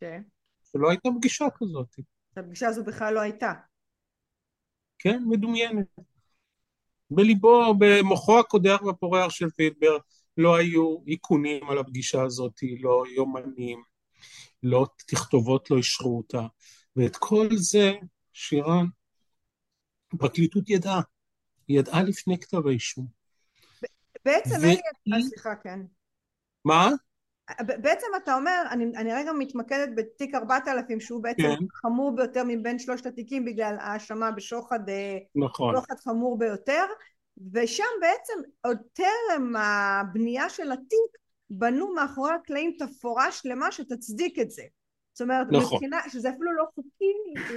כן. 0.00 0.22
שלא 0.72 0.90
הייתה 0.90 1.08
פגישה 1.18 1.44
כזאת. 1.54 1.96
הפגישה 2.36 2.68
הזו 2.68 2.84
בכלל 2.84 3.14
לא 3.14 3.20
הייתה. 3.20 3.52
כן, 4.98 5.22
מדומיינת. 5.26 5.86
בליבו, 7.10 7.74
במוחו 7.78 8.40
הקודח 8.40 8.82
והפורח 8.82 9.30
של 9.30 9.50
פילבר, 9.50 9.96
לא 10.36 10.56
היו 10.56 10.96
איכונים 11.08 11.70
על 11.70 11.78
הפגישה 11.78 12.22
הזאת, 12.22 12.60
לא 12.80 13.04
יומנים, 13.16 13.82
לא 14.62 14.86
תכתובות 15.06 15.70
לא 15.70 15.76
אישרו 15.76 16.16
אותה, 16.16 16.46
ואת 16.96 17.16
כל 17.16 17.48
זה, 17.56 17.92
שירן, 18.32 18.86
הפרקליטות 20.12 20.70
ידעה, 20.70 21.00
היא 21.68 21.78
ידעה 21.78 22.02
לפני 22.02 22.38
כתב 22.38 22.66
האישום. 22.66 23.06
בעצם, 24.24 24.54
ו... 24.62 24.66
היא... 24.66 25.22
סליחה, 25.28 25.56
כן. 25.62 25.80
מה? 26.64 26.90
בעצם 27.60 28.06
אתה 28.22 28.34
אומר, 28.34 28.62
אני, 28.70 28.84
אני 28.84 29.14
רגע 29.14 29.32
מתמקדת 29.32 29.88
בתיק 29.96 30.34
4000 30.34 31.00
שהוא 31.00 31.22
בעצם 31.22 31.42
כן. 31.42 31.64
חמור 31.74 32.16
ביותר 32.16 32.42
מבין 32.46 32.78
שלושת 32.78 33.06
התיקים 33.06 33.44
בגלל 33.44 33.76
האשמה 33.80 34.30
בשוחד 34.30 34.88
אה, 34.88 35.18
נכון. 35.34 35.74
שוחד 35.76 35.94
חמור 36.04 36.38
ביותר 36.38 36.84
ושם 37.52 37.84
בעצם 38.00 38.50
עוד 38.64 38.78
טרם 38.92 39.56
הבנייה 39.56 40.48
של 40.48 40.72
התיק 40.72 41.18
בנו 41.50 41.94
מאחורי 41.94 42.32
הקלעים 42.32 42.76
תפאורה 42.78 43.32
שלמה 43.32 43.72
שתצדיק 43.72 44.38
את 44.38 44.50
זה 44.50 44.62
זאת 45.12 45.22
אומרת 45.22 45.46
נכון. 45.50 45.74
מבחינה 45.74 46.00
שזה 46.08 46.30
אפילו 46.30 46.52
לא 46.52 46.64
חוקי 46.74 47.12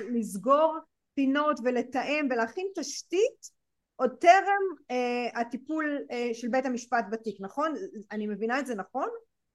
לסגור 0.09 0.77
פינות 1.15 1.59
ולתאם 1.63 2.27
ולהכין 2.31 2.67
תשתית 2.75 3.55
עוד 3.95 4.15
טרם 4.19 4.63
אה, 4.91 5.41
הטיפול 5.41 5.99
אה, 6.11 6.29
של 6.33 6.47
בית 6.47 6.65
המשפט 6.65 7.05
בתיק 7.11 7.37
נכון? 7.39 7.73
אני 8.11 8.27
מבינה 8.27 8.59
את 8.59 8.65
זה 8.65 8.75
נכון? 8.75 9.09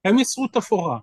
הם 0.05 0.19
יצרו 0.19 0.49
תפאורה, 0.49 0.99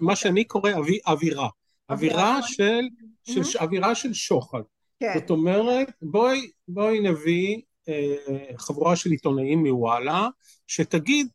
מה, 0.00 0.16
שאני 0.16 0.44
קורא 0.44 0.72
אווי, 0.72 0.98
אווירה, 1.06 1.48
אווירה 1.90 2.42
של, 2.42 2.80
של, 3.24 3.40
mm-hmm. 3.40 3.62
אווירה 3.62 3.94
של 3.94 4.14
שוחד. 4.14 4.60
כן. 5.00 5.12
זאת 5.14 5.30
אומרת, 5.30 5.88
בואי, 6.02 6.50
בואי 6.68 7.00
נביא 7.00 7.60
אה, 7.88 8.16
חבורה 8.58 8.96
של 8.96 9.10
עיתונאים 9.10 9.66
מוואלה, 9.66 10.28
שתגיד 10.66 11.28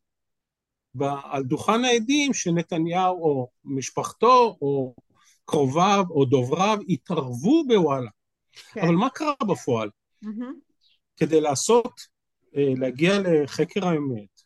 על 1.24 1.44
דוכן 1.44 1.86
העדים 1.86 2.34
שנתניהו 2.34 3.24
או 3.24 3.50
משפחתו 3.66 4.58
או 4.62 4.94
קרוביו 5.46 6.06
או 6.10 6.26
דובריו 6.26 6.78
התערבו 6.90 7.64
בוואלה. 7.68 8.10
כן. 8.74 8.82
אבל 8.82 8.96
מה 8.96 9.10
קרה 9.10 9.34
בפועל? 9.48 9.90
Mm-hmm. 10.26 10.54
כדי 11.18 11.42
לעשות, 11.42 11.94
אה, 12.56 12.74
להגיע 12.78 13.14
לחקר 13.20 13.88
האמת, 13.88 14.41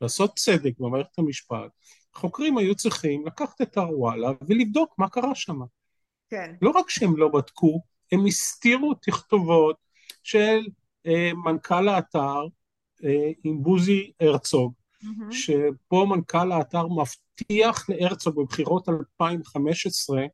לעשות 0.00 0.36
צדק 0.36 0.72
במערכת 0.78 1.18
המשפט, 1.18 1.70
חוקרים 2.14 2.58
היו 2.58 2.74
צריכים 2.74 3.26
לקחת 3.26 3.60
את 3.62 3.78
הוואלה 3.78 4.30
ולבדוק 4.48 4.94
מה 4.98 5.08
קרה 5.08 5.34
שם. 5.34 5.60
כן. 6.30 6.54
לא 6.62 6.70
רק 6.70 6.90
שהם 6.90 7.16
לא 7.16 7.28
בדקו, 7.28 7.82
הם 8.12 8.26
הסתירו 8.26 8.94
תכתובות 8.94 9.76
של 10.22 10.60
אה, 11.06 11.30
מנכ"ל 11.44 11.88
האתר 11.88 12.46
אה, 13.04 13.30
עם 13.44 13.62
בוזי 13.62 14.12
הרצוג, 14.20 14.72
mm-hmm. 15.02 15.32
שפה 15.32 16.06
מנכ"ל 16.08 16.52
האתר 16.52 16.86
מבטיח 16.86 17.90
להרצוג 17.90 18.36
בבחירות 18.36 18.88
2015 18.88 20.26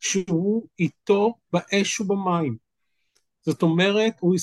שהוא 0.00 0.66
איתו 0.78 1.34
באש 1.52 2.00
ובמים. 2.00 2.56
זאת 3.42 3.62
אומרת, 3.62 4.14
הוא 4.20 4.36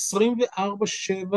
24-7, 0.55 1.35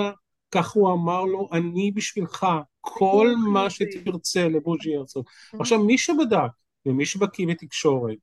כך 0.56 0.72
הוא 0.72 0.92
אמר 0.92 1.24
לו, 1.24 1.48
אני 1.52 1.90
בשבילך, 1.90 2.46
כל 2.80 3.28
מה 3.52 3.70
שתרצה 3.70 4.48
לבוז'י 4.48 4.96
הרצוג. 4.96 5.26
Mm-hmm. 5.26 5.56
עכשיו, 5.60 5.84
מי 5.84 5.98
שבדק, 5.98 6.50
ומי 6.86 7.06
שבקיא 7.06 7.46
בתקשורת, 7.46 8.16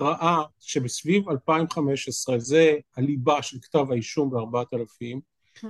ראה 0.00 0.42
שבסביב 0.60 1.28
2015, 1.30 2.38
זה 2.38 2.74
הליבה 2.96 3.42
של 3.42 3.58
כתב 3.62 3.86
האישום 3.90 4.30
ב-4000, 4.30 5.18
mm-hmm. 5.58 5.66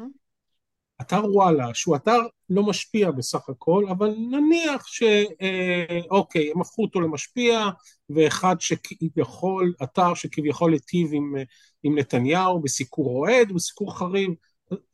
אתר 1.00 1.23
וואלה, 1.33 1.75
שהוא 1.75 1.97
אתר 1.97 2.19
לא 2.50 2.62
משפיע 2.62 3.11
בסך 3.11 3.49
הכל, 3.49 3.85
אבל 3.91 4.15
נניח 4.31 4.87
שאוקיי, 4.87 6.47
אה, 6.47 6.53
הם 6.55 6.61
הפכו 6.61 6.83
אותו 6.83 7.00
למשפיע, 7.00 7.69
ואחד 8.11 8.57
שכביכול, 8.61 9.75
אתר 9.83 10.15
שכביכול 10.15 10.73
היטיב 10.73 11.09
עם, 11.12 11.35
עם 11.83 11.99
נתניהו 11.99 12.61
בסיקור 12.61 13.19
אוהד, 13.19 13.53
בסיקור 13.53 13.99
חריב, 13.99 14.31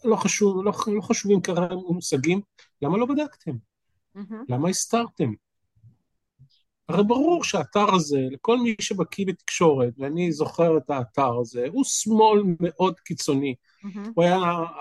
לא 0.05 0.17
חשוב, 0.17 0.65
לא, 0.65 0.73
לא 0.87 1.01
חשובים 1.01 1.41
כרגע 1.41 1.75
מושגים, 1.75 2.41
למה 2.83 2.99
לא 2.99 3.07
בדקתם? 3.07 3.53
Mm-hmm. 4.17 4.35
למה 4.49 4.69
הסתרתם? 4.69 5.33
הרי 6.89 7.05
ברור 7.05 7.45
שהאתר 7.45 7.95
הזה, 7.95 8.21
לכל 8.31 8.59
מי 8.59 8.75
שבקיא 8.81 9.27
בתקשורת, 9.27 9.93
ואני 9.99 10.33
זוכר 10.33 10.77
את 10.79 10.91
האתר 10.91 11.39
הזה, 11.41 11.67
הוא 11.73 11.85
שמאל 11.85 12.43
מאוד 12.61 13.01
קיצוני. 13.01 13.55
Mm-hmm. 13.55 13.99
הוא 14.15 14.25
היה, 14.25 14.39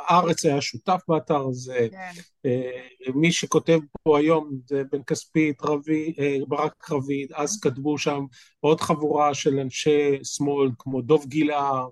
הארץ 0.08 0.46
היה 0.46 0.62
שותף 0.62 1.02
באתר 1.08 1.48
הזה. 1.48 1.88
כן. 1.92 2.12
אה, 2.46 3.12
מי 3.16 3.32
שכותב 3.32 3.80
פה 4.04 4.18
היום 4.18 4.52
זה 4.68 4.84
בן 4.92 5.04
כספית, 5.04 5.62
רבי, 5.62 6.14
אה, 6.20 6.38
ברק 6.48 6.92
רביד, 6.92 7.32
אז 7.34 7.56
mm-hmm. 7.56 7.70
כתבו 7.70 7.98
שם 7.98 8.26
עוד 8.60 8.82
חבורה 8.82 9.34
של 9.34 9.60
אנשי 9.60 10.24
שמאל, 10.24 10.70
כמו 10.80 11.02
דוב 11.02 11.26
גילהר, 11.26 11.88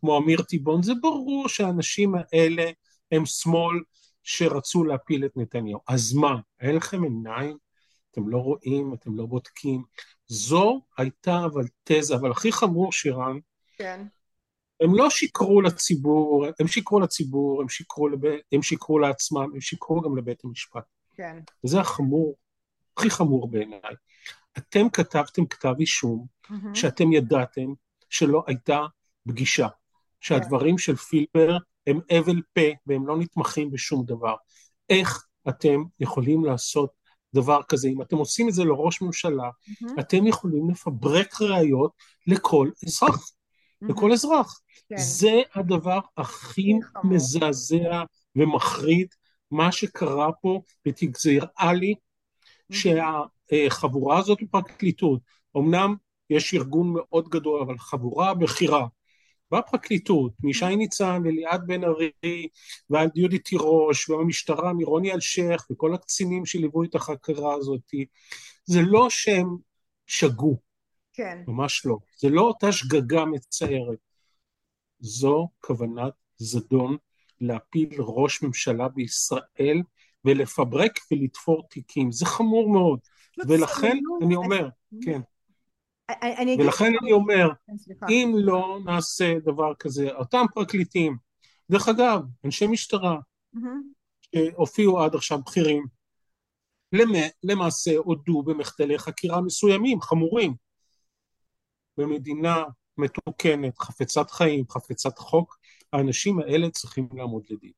כמו 0.00 0.18
אמיר 0.18 0.42
טיבון, 0.42 0.82
זה 0.82 0.92
ברור 1.00 1.48
שהאנשים 1.48 2.14
האלה 2.14 2.70
הם 3.12 3.26
שמאל 3.26 3.80
שרצו 4.22 4.84
להפיל 4.84 5.24
את 5.24 5.36
נתניהו. 5.36 5.80
אז 5.88 6.14
מה, 6.14 6.36
אין 6.60 6.76
לכם 6.76 7.02
עיניים? 7.02 7.69
אתם 8.10 8.28
לא 8.28 8.38
רואים, 8.38 8.94
אתם 8.94 9.16
לא 9.16 9.26
בודקים. 9.26 9.82
זו 10.26 10.80
הייתה 10.98 11.44
אבל 11.44 11.64
תזה, 11.84 12.14
אבל 12.14 12.30
הכי 12.30 12.52
חמור, 12.52 12.92
שירן, 12.92 13.38
כן. 13.76 14.06
הם 14.80 14.94
לא 14.94 15.10
שיקרו 15.10 15.60
לציבור, 15.60 16.46
הם 16.58 16.66
שיקרו 16.66 17.00
לציבור, 17.00 17.62
הם 17.62 17.68
שיקרו, 17.68 18.08
לב... 18.08 18.20
הם 18.52 18.62
שיקרו 18.62 18.98
לעצמם, 18.98 19.50
הם 19.54 19.60
שיקרו 19.60 20.00
גם 20.00 20.16
לבית 20.16 20.44
המשפט. 20.44 20.84
כן. 21.14 21.36
וזה 21.64 21.80
החמור, 21.80 22.36
הכי 22.96 23.10
חמור 23.10 23.50
בעיניי. 23.50 23.94
אתם 24.58 24.90
כתבתם 24.90 25.46
כתב 25.46 25.74
אישום 25.80 26.26
מהמם. 26.50 26.74
שאתם 26.74 27.12
ידעתם 27.12 27.72
שלא 28.08 28.44
הייתה 28.46 28.80
פגישה, 29.28 29.68
שהדברים 30.20 30.78
של 30.78 30.96
פילבר 30.96 31.56
הם 31.86 32.00
הבל 32.10 32.42
פה 32.52 32.60
והם 32.86 33.06
לא 33.06 33.18
נתמכים 33.18 33.70
בשום 33.70 34.04
דבר. 34.06 34.34
איך 34.90 35.26
אתם 35.48 35.82
יכולים 36.00 36.44
לעשות 36.44 36.99
דבר 37.34 37.60
כזה? 37.68 37.88
אם 37.88 38.02
אתם 38.02 38.16
עושים 38.16 38.48
את 38.48 38.54
זה 38.54 38.64
לראש 38.64 39.02
ממשלה, 39.02 39.50
מהמם. 39.80 39.98
אתם 40.00 40.26
יכולים 40.26 40.70
לפברק 40.70 41.40
ראיות 41.40 41.92
לכל 42.26 42.70
אזרח, 42.86 43.32
לכל 43.82 44.12
אזרח. 44.12 44.60
כן. 44.88 44.96
זה 44.98 45.40
הדבר 45.54 45.98
הכי. 46.16 46.72
מזעזע 47.04 48.02
ומחריד, 48.36 49.08
מה 49.50 49.72
שקרה 49.72 50.32
פה, 50.42 50.60
ותגזרה 50.88 51.72
לי 51.72 51.94
שהחבורה 52.72 54.18
הזאת 54.18 54.38
בפרקליטות, 54.42 55.20
אמנם 55.56 55.94
יש 56.30 56.54
ארגון 56.54 56.92
מאוד 56.92 57.28
גדול, 57.28 57.62
אבל 57.62 57.78
חבורה 57.78 58.34
בכירה 58.34 58.86
בפרקליטות, 59.52 60.32
משי 60.42 60.76
ניצן 60.76 61.22
וליעד 61.24 61.66
בן 61.66 61.84
ארי 61.84 62.10
ועד 62.90 63.10
יהודי 63.16 63.38
תירוש 63.38 64.10
והמשטרה 64.10 64.72
מרוני 64.72 65.12
אלשיך 65.12 65.66
וכל 65.70 65.94
הקצינים 65.94 66.46
שליוו 66.46 66.84
את 66.84 66.94
החקירה 66.94 67.54
הזאת, 67.54 67.94
זה 68.64 68.80
לא 68.82 69.10
שהם 69.10 69.56
שגו, 70.06 70.58
כן. 71.12 71.38
ממש 71.46 71.86
לא. 71.86 71.98
זה 72.18 72.28
לא 72.28 72.42
אותה 72.42 72.72
שגגה 72.72 73.24
מצערת. 73.24 73.98
זו 75.00 75.48
כוונת 75.60 76.12
זדון 76.36 76.96
להפיל 77.40 77.88
ראש 77.98 78.42
ממשלה 78.42 78.88
בישראל 78.88 79.82
ולפברק 80.24 80.98
ולתפור 81.10 81.62
תיקים. 81.70 82.12
זה 82.12 82.26
חמור 82.26 82.70
מאוד. 82.70 83.00
ולכן 83.48 83.72
סבלנות. 83.74 84.22
אני 84.22 84.36
אומר, 84.36 84.68
כן, 85.02 85.20
אני-. 86.22 86.56
ולכן 86.60 86.92
אני 87.02 87.12
אומר, 87.12 87.48
כן, 87.66 87.78
סליחה. 87.78 88.06
אם 88.10 88.32
לא 88.36 88.78
נעשה 88.84 89.38
דבר 89.44 89.74
כזה, 89.74 90.10
אותם 90.14 90.44
פרקליטים, 90.54 91.16
דרך 91.70 91.88
אגב, 91.88 92.20
אנשי 92.44 92.66
משטרה. 92.66 93.18
שהופיעו 94.22 95.00
עד 95.02 95.14
עכשיו 95.14 95.38
בכירים, 95.46 95.86
למ- 96.92 97.14
למעשה 97.42 97.96
הודו 97.96 98.42
במחדלי 98.42 98.98
חקירה 98.98 99.40
מסוימים, 99.40 100.00
חמורים. 100.00 100.54
במדינה 101.96 102.64
מתוקנת, 102.98 103.78
חפצת 103.78 104.30
חיים, 104.30 104.64
חפצת 104.70 105.18
חוק, 105.18 105.58
האנשים 105.92 106.38
האלה 106.38 106.70
צריכים 106.70 107.08
לעמוד 107.14 107.42
לדין. 107.50 107.72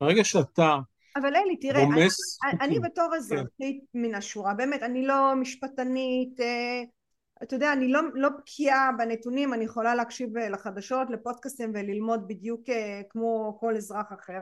ברגע 0.00 0.24
שאתה 0.24 0.78
אבל 1.16 1.36
אלי, 1.36 1.56
תראה, 1.56 1.82
אני- 1.82 2.06
אני 2.60 2.78
בתור 2.80 3.14
אזרחית 3.16 3.84
מן 3.94 4.14
השורה, 4.14 4.54
באמת, 4.54 4.82
אני 4.82 5.06
לא 5.06 5.32
משפטנית, 5.40 6.40
אה, 6.40 6.82
אתה 7.42 7.54
יודע, 7.54 7.72
אני 7.72 7.88
לא, 7.88 8.00
לא 8.14 8.28
בקיאה 8.28 8.90
בנתונים, 8.98 9.54
אני 9.54 9.64
יכולה 9.64 9.94
להקשיב 9.94 10.36
אה, 10.36 10.48
לחדשות, 10.48 11.10
לפודקאסטים 11.10 11.70
וללמוד 11.74 12.28
בדיוק 12.28 12.68
אה, 12.68 13.00
כמו 13.08 13.56
כל 13.60 13.76
אזרח 13.76 14.12
אחר. 14.12 14.40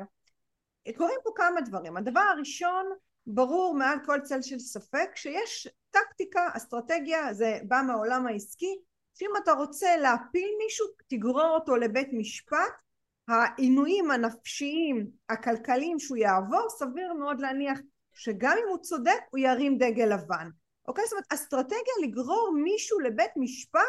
קורים 0.97 1.19
פה 1.25 1.31
כמה 1.37 1.61
דברים. 1.61 1.97
הדבר 1.97 2.21
הראשון, 2.21 2.87
ברור 3.27 3.75
מעל 3.75 3.99
כל 4.07 4.21
צל 4.21 4.43
של 4.43 4.59
ספק, 4.59 5.11
שיש 5.15 5.69
טקטיקה, 5.91 6.49
אסטרטגיה, 6.57 7.35
זה 7.35 7.59
בא 7.69 7.83
מהעולם 7.87 8.27
העסקי, 8.27 8.79
שאם 9.15 9.31
אתה 9.43 9.53
רוצה 9.53 9.97
להפיל 9.97 10.49
מישהו, 10.65 10.87
תגרור 11.09 11.55
אותו 11.55 11.77
לבית 11.77 12.09
משפט, 12.13 12.73
העינויים 13.29 14.11
הנפשיים, 14.11 15.11
הכלכליים 15.29 15.99
שהוא 15.99 16.17
יעבור, 16.17 16.67
סביר 16.69 17.13
מאוד 17.13 17.41
להניח 17.41 17.79
שגם 18.13 18.57
אם 18.63 18.69
הוא 18.69 18.79
צודק, 18.79 19.21
הוא 19.31 19.39
ירים 19.39 19.79
דגל 19.79 20.15
לבן. 20.15 20.49
אוקיי? 20.91 21.05
זאת 21.05 21.13
אומרת, 21.13 21.33
אסטרטגיה 21.33 21.95
לגרור 22.03 22.53
מישהו 22.65 23.01
לבית 23.01 23.31
משפט 23.37 23.81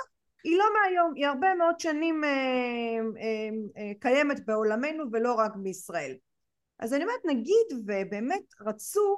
היא 0.44 0.58
לא 0.58 0.66
מהיום, 0.74 1.14
היא 1.16 1.28
הרבה 1.28 1.56
מאוד 1.56 1.80
שנים 1.80 2.24
אה, 2.24 2.30
אה, 2.30 3.50
אה, 3.78 3.92
קיימת 4.00 4.46
בעולמנו 4.46 5.04
ולא 5.12 5.34
רק 5.34 5.56
בישראל. 5.56 6.16
אז 6.80 6.94
אני 6.94 7.04
אומרת, 7.04 7.26
נגיד 7.26 7.86
ובאמת 7.88 8.44
רצו 8.62 9.18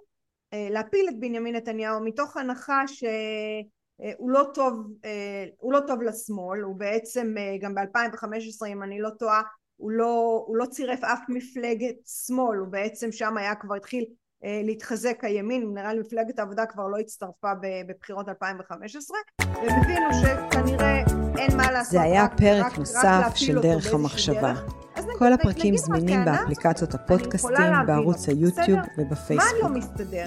אה, 0.53 0.67
להפיל 0.71 1.09
את 1.09 1.19
בנימין 1.19 1.55
נתניהו 1.55 2.03
מתוך 2.03 2.37
הנחה 2.37 2.83
שהוא 2.87 4.31
לא 4.31 4.43
טוב, 4.53 4.73
אה, 5.05 5.45
הוא 5.57 5.73
לא 5.73 5.79
טוב 5.87 6.01
לשמאל, 6.01 6.59
הוא 6.59 6.75
בעצם 6.75 7.35
אה, 7.37 7.57
גם 7.61 7.75
ב-2015 7.75 8.67
אם 8.67 8.83
אני 8.83 9.01
לא 9.01 9.09
טועה 9.09 9.41
הוא 9.75 9.91
לא, 9.91 10.43
הוא 10.47 10.57
לא 10.57 10.65
צירף 10.65 11.03
אף 11.03 11.19
מפלגת 11.29 11.95
שמאל, 12.05 12.57
הוא 12.57 12.67
בעצם 12.67 13.11
שם 13.11 13.37
היה 13.37 13.55
כבר 13.55 13.75
התחיל 13.75 14.03
אה, 14.03 14.13
להתחזק 14.43 15.23
הימין, 15.23 15.71
נראה 15.73 15.93
לי 15.93 15.99
מפלגת 15.99 16.39
העבודה 16.39 16.65
כבר 16.65 16.87
לא 16.87 16.97
הצטרפה 16.97 17.51
בבחירות 17.87 18.29
2015, 18.29 19.17
והם 19.41 19.81
הבינו 19.81 20.05
שכנראה 20.21 21.03
אין 21.37 21.57
מה 21.57 21.71
לעשות, 21.71 21.91
זה 21.91 22.01
היה 22.01 22.23
רק- 22.23 22.37
פרק 22.37 22.65
רק- 22.65 22.71
רק 22.71 22.77
נוסף 22.79 23.03
להפיל 23.03 23.47
של 23.47 23.61
דרך 23.61 23.93
המחשבה. 23.93 24.53
דרך. 24.53 24.73
כל 25.17 25.33
הפרקים 25.33 25.77
זמינים 25.77 26.25
באפליקציות 26.25 26.93
הפודקאסטים, 26.93 27.55
בערוץ 27.87 28.29
היוטיוב 28.29 28.79
ובפייסבוק. 28.97 29.63
לא 29.63 29.67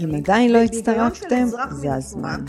אם? 0.04 0.14
עדיין 0.14 0.52
לא 0.52 0.58
הצטרפתם, 0.58 1.46
זה 1.70 1.88
מן 1.88 1.94
הזמן. 1.94 2.44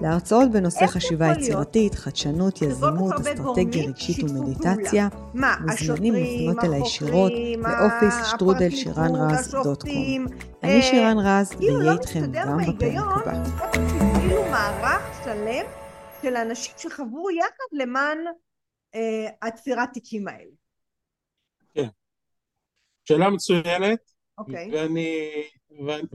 להרצאות 0.00 0.50
בנושא 0.50 0.86
חשיבה 0.86 1.26
יצירתית, 1.32 1.94
חדשנות, 1.94 2.62
יזמות, 2.62 3.12
אסטרטגיה 3.14 3.88
רגשית 3.88 4.30
ומדיטציה, 4.30 5.08
מוזמנים 5.34 6.14
לפנות 6.14 6.64
אליי 6.64 6.80
ישירות 6.80 7.32
החוקרים, 7.32 7.62
לאופיס 7.62 8.14
שטרודל 8.30 8.70
שירן 8.70 9.14
רז 9.14 9.54
דוט 9.64 9.82
קום. 9.82 10.26
אני 10.62 10.76
אה, 10.76 10.82
שירן 10.82 11.16
רז, 11.18 11.50
כאילו 11.50 11.78
ואהיה 11.78 11.92
לא 11.92 11.98
איתכם 11.98 12.32
גם 12.32 12.58
בפרק 12.58 12.94
הבא. 12.96 13.44
כאילו 13.72 14.42
מערך 14.50 15.24
שלם 15.24 15.66
של 16.22 16.36
אנשים 16.36 16.74
שחברו 16.76 17.30
יחד 17.30 17.68
למען 17.72 18.18
אה, 18.94 19.28
התפירת 19.42 19.88
תיקים 19.92 20.28
האלה. 20.28 20.50
שאלה 23.04 23.30
מצוינת, 23.30 23.98
אוקיי. 24.38 24.70
ואני, 24.72 25.30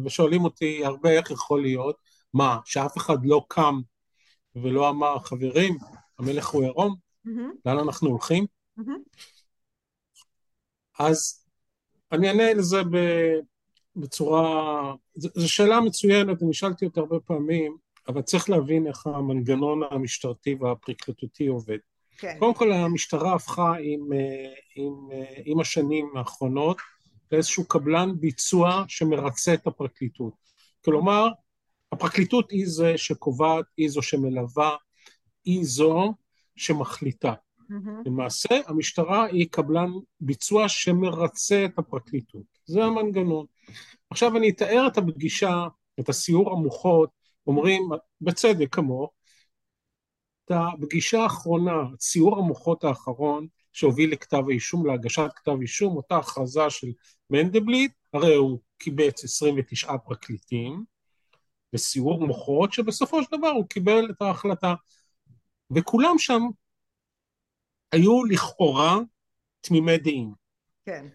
ושואלים 0.06 0.44
אותי 0.44 0.86
הרבה 0.86 1.10
איך 1.10 1.32
יכול 1.32 1.62
להיות, 1.62 1.96
מה, 2.34 2.58
שאף 2.66 2.98
אחד 2.98 3.26
לא 3.26 3.46
קם 3.48 3.82
ולא 4.56 4.90
אמר, 4.90 5.20
חברים, 5.20 5.78
המלך 6.20 6.48
הוא 6.48 6.64
עירום, 6.64 6.96
מהמם, 7.26 7.52
לאן 7.66 7.78
אנחנו 7.80 8.10
הולכים? 8.10 8.46
מהמם. 8.78 9.02
אז 11.00 11.46
אני 12.12 12.28
אענה 12.28 12.54
לזה 12.54 12.84
ב- 12.84 13.40
בצורה, 13.96 14.94
זו 15.16 15.50
שאלה 15.50 15.82
מצוינת, 15.82 16.44
אני 16.44 16.54
שאלתי 16.54 16.86
אותה 16.86 17.00
הרבה 17.00 17.20
פעמים, 17.20 17.78
אבל 18.08 18.22
צריך 18.22 18.50
להבין 18.50 18.88
איך 18.88 19.08
המנגנון 19.08 19.82
המשטרתי 19.92 20.56
והפרקליטותי 20.56 21.48
עובד. 21.48 21.78
כן. 22.18 22.36
קודם 22.40 22.54
כל 22.54 22.72
המשטרה 22.72 23.34
הפכה 23.34 23.74
עם, 23.82 24.14
אה, 24.14 24.54
עם, 24.76 25.12
אה, 25.12 25.42
עם 25.46 25.60
השנים 25.60 26.12
האחרונות 26.16 26.78
לאיזשהו 27.32 27.68
קבלן 27.68 28.12
ביצוע 28.20 28.84
שמרצה 28.88 29.54
את 29.54 29.68
הפרקליטות. 29.68 30.34
כלומר, 30.86 31.28
הפרקליטות 31.94 32.52
היא 32.52 32.66
זה 32.68 32.98
שקובעת, 32.98 33.66
היא 33.78 33.90
זו 33.90 34.02
שמלווה, 34.02 34.76
היא 35.46 35.60
זו 35.64 36.14
שמחליטה. 36.56 37.34
מהמם, 37.70 38.02
למעשה 38.06 38.60
המשטרה 38.66 39.26
היא 39.26 39.48
קבלן 39.52 39.90
ביצוע 40.20 40.70
שמרצה 40.70 41.66
את 41.66 41.80
הפרקליטות. 41.80 42.44
זה 42.66 42.84
המנגנון. 42.84 43.46
עכשיו 44.10 44.38
אני 44.38 44.50
אתאר 44.50 44.88
את 44.88 44.98
הפגישה, 44.98 45.68
את 46.00 46.10
הסיור 46.10 46.52
המוחות, 46.52 47.10
אומרים, 47.48 47.90
בצדק 48.22 48.76
כמוך, 48.76 49.12
את 50.46 50.52
הפגישה 50.52 51.24
האחרונה, 51.24 51.82
סיור 52.00 52.38
המוחות 52.38 52.84
האחרון 52.84 53.48
שהוביל 53.72 54.12
לכתב 54.12 54.44
האישום, 54.50 54.86
להגשת 54.86 55.30
כתב 55.36 55.56
אישום, 55.62 55.96
אותה 55.96 56.18
הכרזה 56.18 56.70
של 56.70 56.88
מנדלבליט, 57.30 57.92
הרי 58.14 58.36
הוא 58.36 58.60
קיבץ 58.78 59.24
29 59.24 59.98
פרקליטים, 59.98 60.84
בסיור 61.74 62.28
מוחות 62.28 62.74
שבסופו 62.74 63.24
של 63.24 63.38
דבר 63.38 63.48
הוא 63.48 63.68
קיבל 63.68 64.10
את 64.12 64.22
ההחלטה. 64.22 64.74
וכולם 65.76 66.18
שם 66.18 66.42
היו 67.92 68.24
לכאורה 68.26 68.98
תמימי 69.62 69.98
דעים. 69.98 70.34
כן. 70.86 71.08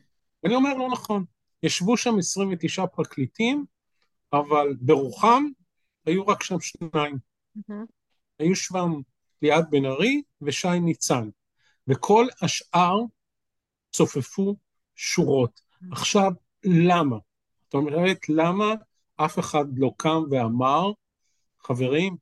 אני 0.45 0.55
אומר 0.55 0.75
לא 0.75 0.89
נכון, 0.93 1.25
ישבו 1.63 1.97
שם 1.97 2.19
29 2.19 2.87
פרקליטים, 2.87 3.65
אבל 4.33 4.75
ברוחם 4.81 5.45
היו 6.07 6.27
רק 6.27 6.43
שם 6.43 6.61
שניים. 6.61 7.19
מהמם, 7.69 7.85
היו 8.39 8.57
שם 8.57 8.91
ליעד 9.43 9.71
בן 9.71 9.85
ארי 9.85 10.23
ושי 10.43 10.81
ניצן, 10.81 11.29
וכל 11.89 12.27
השאר 12.43 12.99
צופפו 13.93 14.57
שורות. 14.95 15.61
עכשיו, 15.93 16.33
למה? 16.65 17.17
זאת 17.65 17.75
אומרת, 17.75 18.29
למה 18.29 18.75
אף 19.25 19.39
אחד 19.39 19.65
לא 19.77 19.91
קם 19.97 20.23
ואמר, 20.31 20.93
חברים, 21.61 22.17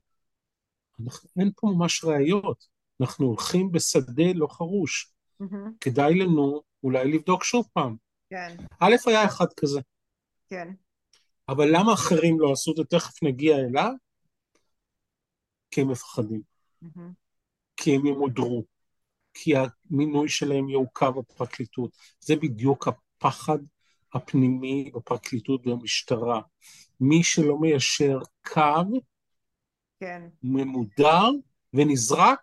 אנחנו, 1.05 1.29
אין 1.39 1.51
פה 1.57 1.67
ממש 1.67 2.05
ראיות, 2.05 2.67
אנחנו 3.01 3.27
הולכים 3.27 3.73
בשדה 3.73 4.33
לא 4.35 4.47
חרוש, 4.47 5.13
מהמם, 5.41 5.73
כדאי 5.81 6.15
לנו 6.15 6.63
אולי 6.85 7.13
לבדוק 7.13 7.45
שוב 7.45 7.67
פעם. 7.73 7.97
כן, 8.31 8.57
א', 8.81 8.95
היה 9.07 9.25
אחד 9.25 9.47
כזה, 9.57 9.81
כן. 10.49 10.73
אבל 11.49 11.69
למה 11.71 11.93
אחרים 11.93 12.41
לא 12.41 12.53
עשו 12.53 12.71
את 12.71 12.77
זה? 12.77 12.85
תכף 12.85 13.23
נגיע 13.23 13.57
אליו. 13.57 13.93
כי 15.71 15.81
הם 15.81 15.91
מפחדים, 15.91 16.41
מהמם. 16.83 17.13
כי 17.77 17.95
הם 17.95 18.07
ימודרו, 18.07 18.65
כי 19.35 19.53
המינוי 19.57 20.29
שלהם 20.29 20.69
יעוכב 20.69 21.13
בפרקליטות. 21.19 21.91
זה 22.21 22.37
בדיוק 22.37 22.89
הפחד 22.89 23.59
הפנימי 24.15 24.91
בפרקליטות 24.95 25.67
ובמשטרה. 25.67 26.41
מי 27.01 27.23
שלא 27.23 27.59
מיישר 27.59 28.19
קו, 28.47 28.61
כן. 30.01 30.23
ממודר 30.43 31.29
ונזרק, 31.75 32.39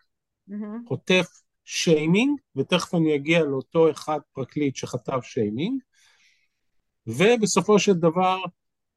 מהמם. 0.48 0.84
חוטף 0.88 1.26
שיימינג, 1.66 2.40
ותכף 2.56 2.96
אני 2.96 3.16
אגיע 3.16 3.44
לאותו 3.44 3.92
אחד 3.92 4.20
פרקליט 4.34 4.76
שחטף 4.76 5.20
שיימינג, 5.24 5.82
ובסופו 7.08 7.80
של 7.80 7.94
דבר 7.94 8.38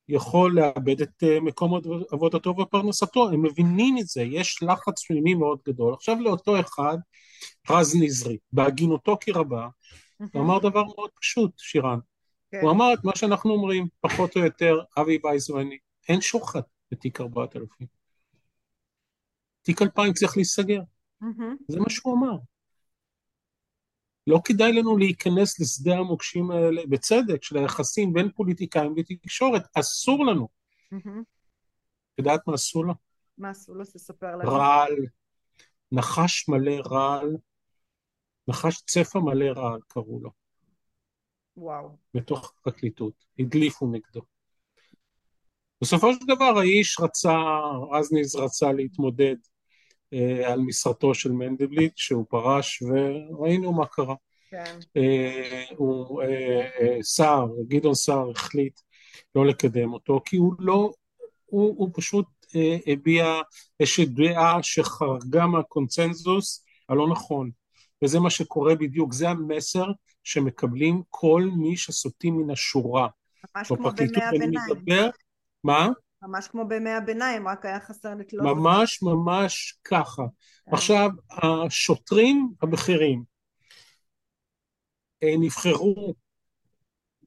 יכול 0.08 0.54
לאבד 0.56 1.00
את 1.00 1.22
אה, 1.22 1.40
מקום 1.40 1.74
עבוד- 1.74 2.04
עבודתו 2.12 2.54
ופרנסתו. 2.58 3.28
הם 3.28 3.42
מבינים 3.42 3.98
את 3.98 4.06
זה, 4.06 4.22
יש 4.22 4.62
לחץ 4.62 5.04
פנימי 5.06 5.34
מאוד 5.34 5.58
גדול. 5.68 5.94
עכשיו 5.94 6.16
לאותו 6.20 6.60
אחד, 6.60 6.98
רז 7.70 7.96
נזרי, 8.02 8.38
בהגינותו 8.52 9.16
כי 9.20 9.30
רבה, 9.30 9.68
הוא 10.32 10.42
אמר 10.42 10.58
דבר 10.58 10.84
מאוד 10.84 11.10
פשוט, 11.20 11.50
שירן. 11.56 11.98
כן. 12.50 12.60
הוא 12.62 12.70
אמר 12.70 12.94
את 12.94 13.04
מה 13.04 13.12
שאנחנו 13.16 13.52
אומרים, 13.52 13.86
פחות 14.00 14.36
או 14.36 14.40
יותר, 14.40 14.74
אבי 14.98 15.18
וייס 15.24 15.50
ואני, 15.50 15.78
אין 16.08 16.20
שוחד 16.20 16.60
בתיק 16.90 17.20
4000. 17.20 17.86
תיק 19.62 19.82
2000 19.82 20.12
צריך 20.12 20.36
להיסגר, 20.36 20.80
מהמם. 21.20 21.56
זה 21.68 21.80
מה 21.80 21.90
שהוא 21.90 22.14
אמר. 22.18 22.36
לא 24.26 24.40
כדאי 24.44 24.72
לנו 24.72 24.96
להיכנס 24.96 25.60
לשדה 25.60 25.96
המוקשים 25.96 26.50
האלה, 26.50 26.82
בצדק, 26.88 27.42
של 27.42 27.56
היחסים 27.56 28.12
בין 28.12 28.30
פוליטיקאים 28.30 28.94
לתקשורת, 28.96 29.62
אסור 29.74 30.26
לנו. 30.26 30.48
את 32.14 32.18
יודעת 32.18 32.40
מה 32.46 32.54
עשו 32.54 32.82
לו? 32.82 32.94
מה 33.38 33.50
עשו 33.50 33.74
לו? 33.74 33.84
תספר 33.84 34.36
לנו. 34.36 34.50
רעל, 34.50 34.96
נחש 35.92 36.48
מלא 36.48 36.76
רעל, 36.86 37.36
נחש 38.48 38.82
צפה 38.86 39.20
מלא 39.20 39.46
רעל 39.56 39.80
קראו 39.88 40.20
לו, 40.20 40.30
וואו. 41.56 41.96
בתוך 42.14 42.52
הפרקליטות, 42.60 43.24
הדליפו 43.38 43.86
נגדו. 43.86 44.20
בסופו 45.80 46.12
של 46.12 46.26
דבר 46.26 46.58
האיש 46.58 47.00
רצה, 47.00 47.38
רזניז 47.92 48.36
רצה 48.36 48.72
להתמודד 48.72 49.36
אה, 50.12 50.52
על 50.52 50.60
משרתו 50.60 51.14
של 51.14 51.32
מנדלבליט, 51.32 51.92
שהוא 51.96 52.26
פרש, 52.28 52.82
וראינו 52.82 53.72
מה 53.72 53.86
קרה. 53.86 54.14
כן. 54.50 54.78
אה, 54.96 55.64
הוא, 55.76 56.22
אה, 56.22 56.68
אה, 56.80 57.02
סער, 57.02 57.46
גדעון 57.68 57.94
סער 57.94 58.30
החליט 58.30 58.80
לא 59.34 59.46
לקדם 59.46 59.92
אותו, 59.92 60.20
כי 60.24 60.36
הוא 60.36 60.54
לא, 60.58 60.92
הוא, 61.46 61.74
הוא 61.78 61.90
פשוט 61.94 62.26
אה, 62.56 62.76
הביע 62.86 63.40
איזושהי 63.80 64.06
דעה 64.06 64.62
שחרגה 64.62 65.46
מהקונצנזוס 65.46 66.64
הלא 66.88 67.08
נכון, 67.10 67.50
וזה 68.04 68.20
מה 68.20 68.30
שקורה 68.30 68.74
בדיוק, 68.74 69.12
זה 69.12 69.28
המסר 69.28 69.86
שמקבלים 70.24 71.02
כל 71.10 71.42
מי 71.56 71.76
שסוטים 71.76 72.38
מן 72.38 72.50
השורה. 72.50 73.08
ממש 73.56 73.68
כמו 73.68 73.90
בימי 73.92 74.22
הביניים. 74.22 74.60
מדבר, 74.70 75.10
מה? 75.64 75.88
ממש 76.22 76.48
כמו 76.48 76.68
בימי 76.68 76.90
הביניים, 76.90 77.48
רק 77.48 77.66
היה 77.66 77.80
חסר 77.80 78.14
לתלות. 78.14 78.46
ממש 78.46 79.02
ממש 79.02 79.78
ככה. 79.84 80.22
כן. 80.22 80.72
עכשיו, 80.72 81.10
השוטרים 81.30 82.48
הבכירים 82.62 83.22
אה, 85.22 85.34
נבחרו, 85.38 86.14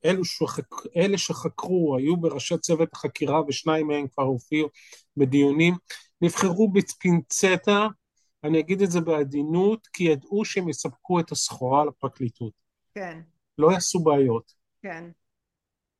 אלו 0.05 0.25
שחק... 0.25 0.65
אלה 0.95 1.17
שחקרו, 1.17 1.97
היו 1.97 2.17
בראשי 2.17 2.57
צוות 2.57 2.89
החקירה 2.93 3.41
ושניים 3.47 3.87
מהם 3.87 4.07
כבר 4.07 4.23
הופיעו 4.23 4.69
בדיונים, 5.17 5.73
נבחרו 6.21 6.71
בפינצטה, 6.71 7.87
אני 8.43 8.59
אגיד 8.59 8.81
את 8.81 8.91
זה 8.91 9.01
בעדינות, 9.01 9.87
כי 9.87 10.03
ידעו 10.03 10.45
שהם 10.45 10.69
יספקו 10.69 11.19
את 11.19 11.31
הסחורה 11.31 11.85
לפרקליטות. 11.85 12.53
כן, 12.95 13.21
לא 13.57 13.71
יעשו 13.71 13.99
בעיות. 13.99 14.53
כן. 14.81 15.09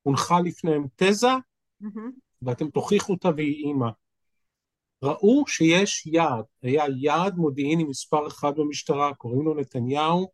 הונחה 0.03 0.39
לפניהם 0.39 0.85
תזה. 0.95 1.31
ואתם 2.41 2.69
תוכיחו 2.69 3.13
אותה 3.13 3.29
והיא 3.35 3.65
אימא. 3.65 3.89
ראו 5.03 5.43
שיש 5.47 6.07
יעד, 6.07 6.45
היה 6.61 6.83
יעד 6.97 7.35
מודיעיני 7.35 7.83
מספר 7.83 8.27
אחד 8.27 8.51
במשטרה, 8.57 9.13
קוראים 9.13 9.45
לו 9.45 9.53
נתניהו. 9.53 10.31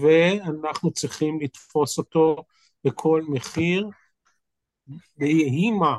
ואנחנו 0.00 0.90
צריכים 0.92 1.40
לתפוס 1.40 1.98
אותו 1.98 2.44
בכל 2.84 3.22
מחיר, 3.28 3.88
ויהי 5.18 5.70
מה. 5.70 5.98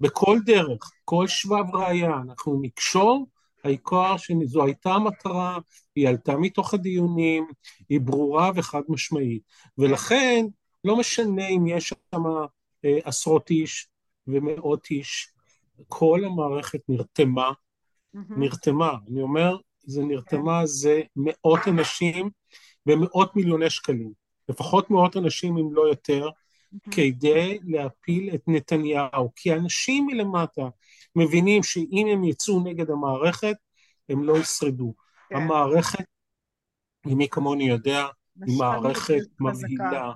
בכל 0.00 0.38
דרך, 0.44 0.90
כל 1.04 1.26
שבב 1.26 1.74
ראייה, 1.74 2.16
אנחנו 2.16 2.58
נקשור, 2.62 3.26
העיקר 3.64 4.16
שזו 4.16 4.64
הייתה 4.64 4.90
המטרה, 4.90 5.58
היא 5.96 6.08
עלתה 6.08 6.36
מתוך 6.36 6.74
הדיונים, 6.74 7.46
היא 7.88 8.00
ברורה 8.00 8.50
וחד 8.54 8.82
משמעית. 8.88 9.42
ולכן, 9.78 10.46
לא 10.84 10.96
משנה 10.96 11.48
אם 11.48 11.66
יש 11.66 11.88
שם 11.88 12.22
אה, 12.84 12.98
עשרות 13.04 13.50
איש 13.50 13.88
ומאות 14.26 14.86
איש, 14.90 15.28
כל 15.88 16.20
המערכת 16.24 16.80
נרתמה, 16.88 17.52
מהמם. 18.14 18.42
נרתמה, 18.42 18.92
אני 19.10 19.22
אומר, 19.22 19.56
זה 19.80 20.02
נרתמה, 20.02 20.66
זה 20.66 21.00
מאות 21.16 21.60
אנשים 21.68 22.30
ומאות 22.86 23.36
מיליוני 23.36 23.70
שקלים, 23.70 24.12
לפחות 24.48 24.90
מאות 24.90 25.16
אנשים 25.16 25.56
אם 25.56 25.74
לא 25.74 25.82
יותר, 25.88 26.28
כדי 26.90 27.58
להפיל 27.64 28.34
את 28.34 28.40
נתניהו, 28.46 29.30
כי 29.36 29.52
אנשים 29.52 30.06
מלמטה 30.06 30.68
מבינים 31.16 31.62
שאם 31.62 32.06
הם 32.12 32.24
יצאו 32.24 32.60
נגד 32.60 32.90
המערכת, 32.90 33.56
הם 34.08 34.24
לא 34.24 34.38
ישרדו. 34.38 34.94
כן. 35.28 35.36
המערכת, 35.36 36.04
ומי 37.06 37.28
כמוני 37.28 37.68
יודע, 37.68 38.06
היא 38.46 38.58
מערכת. 38.58 39.20
מבהילה, 39.40 40.12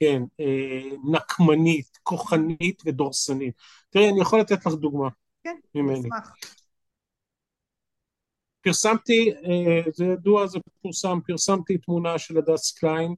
כן, 0.00 0.22
אה, 0.40 0.82
נקמנית, 1.10 1.98
כוחנית 2.02 2.82
ודורסנית. 2.86 3.54
תראי, 3.90 4.08
אני 4.10 4.20
יכול 4.20 4.40
לתת 4.40 4.66
לך 4.66 4.72
דוגמה 4.72 5.08
כן, 5.44 5.56
ממני. 5.74 5.98
נשמח. 5.98 6.34
פרסמתי, 8.60 9.30
אה, 9.30 9.90
זה 9.94 10.04
ידוע, 10.04 10.46
זה 10.46 10.58
פורסם, 10.82 11.18
פרסמתי 11.26 11.78
תמונה 11.78 12.18
של 12.18 12.38
הדס 12.38 12.72
קליין. 12.78 13.14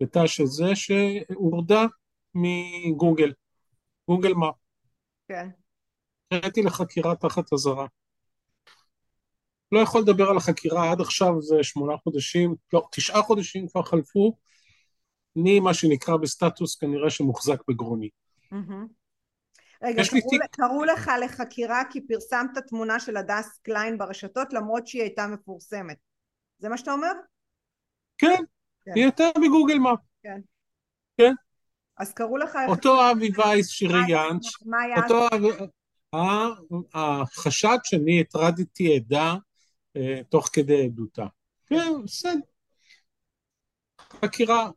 בתא 0.00 0.26
של 0.26 0.46
זה 0.46 0.76
שהורדה 0.76 1.86
מגוגל, 2.34 3.32
גוגל 4.08 4.34
מה, 4.34 4.50
כן. 5.28 5.48
הראיתי 6.30 6.62
לחקירה 6.62 7.16
תחת 7.16 7.52
אזהרה. 7.52 7.86
לא 9.72 9.80
יכול 9.80 10.00
לדבר 10.00 10.30
על 10.30 10.36
החקירה, 10.36 10.90
עד 10.90 11.00
עכשיו 11.00 11.42
זה 11.42 11.62
שמונה 11.62 11.96
חודשים, 11.96 12.54
לא, 12.72 12.88
תשעה 12.92 13.22
חודשים 13.22 13.68
כבר 13.68 13.82
חלפו, 13.82 14.36
אני 15.36 15.60
מה 15.60 15.74
שנקרא 15.74 16.16
בסטטוס 16.16 16.76
כנראה 16.76 17.10
שמוחזק 17.10 17.60
בגרוני. 17.68 18.08
רגע, 19.82 20.02
לי 20.02 20.20
קראו, 20.20 20.30
תיק. 20.30 20.40
קראו 20.50 20.84
לך 20.84 21.10
לחקירה 21.24 21.82
כי 21.90 22.06
פרסמת 22.06 22.58
תמונה 22.68 23.00
של 23.00 23.16
הדס 23.16 23.58
קליין 23.62 23.98
ברשתות 23.98 24.52
למרות 24.52 24.86
שהיא 24.86 25.02
הייתה 25.02 25.26
מפורסמת. 25.26 25.96
זה 26.58 26.68
מה 26.68 26.78
שאתה 26.78 26.92
אומר? 26.92 27.12
כן, 28.18 28.42
כן. 28.84 28.92
היא 28.94 29.04
הייתה 29.04 29.24
בגוגל 29.36 29.78
מה. 29.78 29.92
אז 31.96 32.12
קראו 32.12 32.36
לך... 32.36 32.58
אותו 32.68 33.10
אבי 33.10 33.30
וייס 33.36 33.82
היה... 33.82 34.24
אותו 35.02 35.26
אבי... 35.34 35.48
החשד 36.94 37.78
שאני 37.84 38.20
הטרדתי 38.20 38.96
עדה 38.96 39.34
אה, 39.96 40.20
תוך 40.28 40.48
כדי 40.52 40.84
עדותה. 40.84 41.26
כן, 41.66 41.92
בסדר. 42.04 42.40
חקירה, 44.24 44.70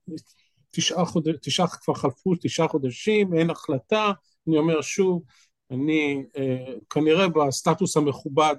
תשעה 0.72 1.06
חודשים, 1.06 1.38
תשעה 1.42 1.68
כבר 1.68 1.94
חלפו 1.94 2.34
תשעה 2.42 2.68
חודשים, 2.68 3.34
אין 3.34 3.50
החלטה, 3.50 4.12
אני 4.48 4.58
אומר 4.58 4.82
שוב, 4.82 5.24
אני 5.72 6.24
אה, 6.38 6.74
כנראה 6.90 7.28
בסטטוס 7.28 7.98
המכובד 7.98 8.56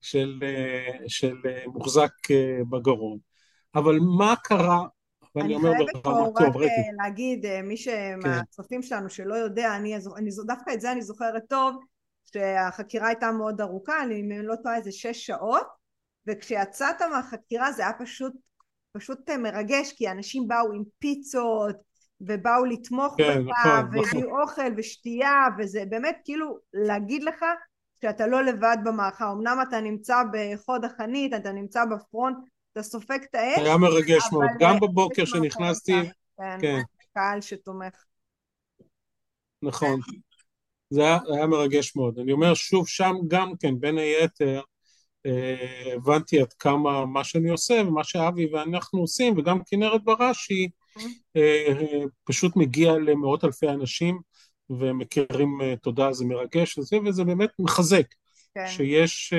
של, 0.00 0.40
אה, 0.42 1.08
של 1.08 1.34
מוחזק 1.66 2.12
בגרון. 2.70 3.18
אבל 3.74 3.98
מה 4.18 4.34
קרה, 4.44 4.86
ואני 5.36 5.46
אני 5.46 5.54
אומר 5.54 5.72
חייבת 5.76 5.90
פה 5.92 6.10
ברמה 6.10 6.28
רק 6.28 6.56
אה, 6.56 7.04
להגיד, 7.04 7.46
אה, 7.46 7.62
מי 7.62 7.76
שמהצופים 7.76 8.82
שלנו 8.82 9.10
שלא 9.10 9.34
יודע, 9.34 9.76
אני, 9.76 9.96
אני 10.16 10.30
דווקא 10.46 10.70
את 10.74 10.80
זה 10.80 10.92
אני 10.92 11.02
זוכרת 11.02 11.42
טוב, 11.48 11.76
שהחקירה 12.24 13.08
הייתה 13.08 13.32
מאוד 13.32 13.60
ארוכה, 13.60 14.02
אני 14.02 14.20
אם 14.20 14.32
אני 14.32 14.46
לא 14.46 14.54
טועה 14.62 14.76
איזה 14.76 14.92
שש 14.92 15.26
שעות, 15.26 15.66
וכשיצאת 16.26 17.02
מהחקירה 17.02 17.72
זה 17.72 17.82
היה 17.82 17.92
פשוט, 17.98 18.32
פשוט 18.96 19.30
אה, 19.30 19.36
מרגש, 19.36 19.92
כי 19.92 20.10
אנשים 20.10 20.48
באו 20.48 20.72
עם 20.72 20.82
פיצות, 20.98 21.76
ובאו 22.20 22.64
לתמוך 22.64 23.14
כן, 23.18 23.44
בך, 23.46 23.66
נכון, 23.66 23.84
והביאו 23.92 24.40
אוכל 24.40 24.72
ושתייה, 24.76 25.46
וזה 25.58 25.84
באמת 25.88 26.16
כאילו 26.24 26.58
להגיד 26.72 27.22
לך 27.22 27.44
שאתה 28.02 28.26
לא 28.26 28.44
לבד 28.44 28.76
במערכה, 28.84 29.32
אמנם 29.32 29.58
אתה 29.68 29.80
נמצא 29.80 30.22
בחוד 30.32 30.84
החנית, 30.84 31.34
אתה 31.34 31.52
נמצא 31.52 31.84
בפרונט, 31.84 32.36
אתה 32.72 32.82
סופג 32.82 33.18
את 33.30 33.34
האש, 33.34 33.58
היה 33.58 33.76
מרגש 33.76 34.22
מאוד, 34.32 34.44
אה, 34.44 34.56
גם 34.60 34.80
בבוקר 34.80 35.22
יש 35.22 35.30
שנכנסתי, 35.30 35.92
מאחוריך, 35.92 36.12
כן, 36.38 36.58
כן. 36.60 36.80
קהל 37.14 37.40
שתומך. 37.40 38.04
נכון. 39.62 40.00
זה 40.90 41.00
היה, 41.00 41.18
היה 41.34 41.46
מרגש 41.46 41.96
מאוד. 41.96 42.18
אני 42.18 42.32
אומר 42.32 42.54
שוב, 42.54 42.88
שם 42.88 43.14
גם 43.28 43.52
כן, 43.60 43.80
בין 43.80 43.98
היתר, 43.98 44.60
אה, 45.26 45.94
הבנתי 45.94 46.40
עד 46.40 46.52
כמה 46.52 47.06
מה 47.06 47.24
שאני 47.24 47.50
עושה 47.50 47.82
ומה 47.86 48.04
שאבי 48.04 48.46
ואנחנו 48.52 49.00
עושים, 49.00 49.38
וגם 49.38 49.58
כנרת 49.66 50.04
בראשי, 50.04 50.68
אה, 51.36 52.04
פשוט 52.24 52.56
מגיע 52.56 52.92
למאות 52.92 53.44
אלפי 53.44 53.68
אנשים 53.68 54.20
ומכירים 54.70 55.60
אה, 55.62 55.74
תודה, 55.76 56.12
זה 56.12 56.24
מרגש 56.24 56.78
וזה, 56.78 56.96
וזה 57.06 57.24
באמת 57.24 57.50
מחזק, 57.58 58.06
כן. 58.54 58.66
שיש 58.68 59.32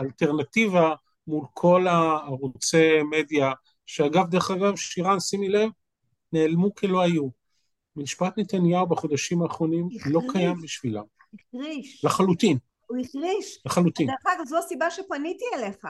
אלטרנטיבה 0.00 0.94
מול 1.26 1.46
כל 1.54 1.86
הערוצי 1.86 3.02
מדיה, 3.02 3.52
שאגב, 3.86 4.28
דרך 4.30 4.50
אגב, 4.50 4.76
שירן, 4.76 5.20
שימי 5.20 5.48
לב, 5.48 5.70
נעלמו 6.32 6.74
כלא 6.74 7.00
היו. 7.00 7.28
משפט 7.96 8.38
נתניהו 8.38 8.86
בחודשים 8.86 9.42
האחרונים 9.42 9.88
החריש. 9.96 10.14
לא 10.14 10.20
קיים 10.32 10.60
בשבילם. 10.62 11.04
החריש. 11.34 12.04
לחלוטין. 12.04 12.58
הוא 12.86 12.98
החריש. 12.98 13.62
לחלוטין. 13.66 14.06
דרך 14.06 14.34
אגב, 14.36 14.44
זו 14.46 14.58
הסיבה 14.58 14.90
שפניתי 14.90 15.44
אליך. 15.54 15.86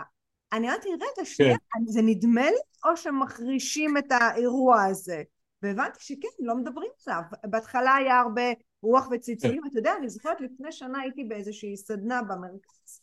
אני 0.53 0.69
אמרתי, 0.69 0.89
רגע, 0.89 1.25
שנייה, 1.25 1.57
כן. 1.59 1.87
זה 1.87 2.03
נדמה 2.03 2.51
לי 2.51 2.91
או 2.91 2.97
שמחרישים 2.97 3.97
את 3.99 4.13
האירוע 4.13 4.85
הזה? 4.85 5.23
והבנתי 5.63 5.99
שכן, 6.01 6.29
לא 6.39 6.57
מדברים 6.57 6.91
עליו. 7.07 7.23
בהתחלה 7.45 7.95
היה 7.95 8.21
הרבה 8.21 8.43
רוח 8.83 9.09
וצלצולים, 9.11 9.63
כן. 9.63 9.69
אתה 9.69 9.79
יודע, 9.79 9.97
אני 9.99 10.09
זוכרת 10.09 10.41
לפני 10.41 10.73
שנה 10.73 11.01
הייתי 11.01 11.25
באיזושהי 11.25 11.77
סדנה 11.77 12.23
במרכז. 12.23 13.01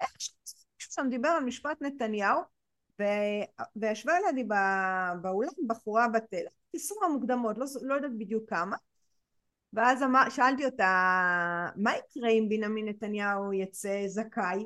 איך 0.00 0.10
שם 1.00 1.08
דיבר 1.10 1.28
על 1.28 1.44
משפט 1.44 1.82
נתניהו, 1.82 2.40
וישבה 3.76 4.12
לידי 4.26 4.48
באולם 5.22 5.50
בחורה 5.66 6.08
בת 6.08 6.34
עשרה 6.74 7.06
המוקדמות, 7.06 7.58
לא, 7.58 7.66
לא 7.82 7.94
יודעת 7.94 8.18
בדיוק 8.18 8.50
כמה, 8.50 8.76
ואז 9.72 10.02
אמר, 10.02 10.28
שאלתי 10.28 10.64
אותה, 10.64 10.86
מה 11.76 11.92
יקרה 11.96 12.30
אם 12.30 12.46
בנימין 12.48 12.88
נתניהו 12.88 13.52
יצא 13.52 14.02
זכאי? 14.06 14.64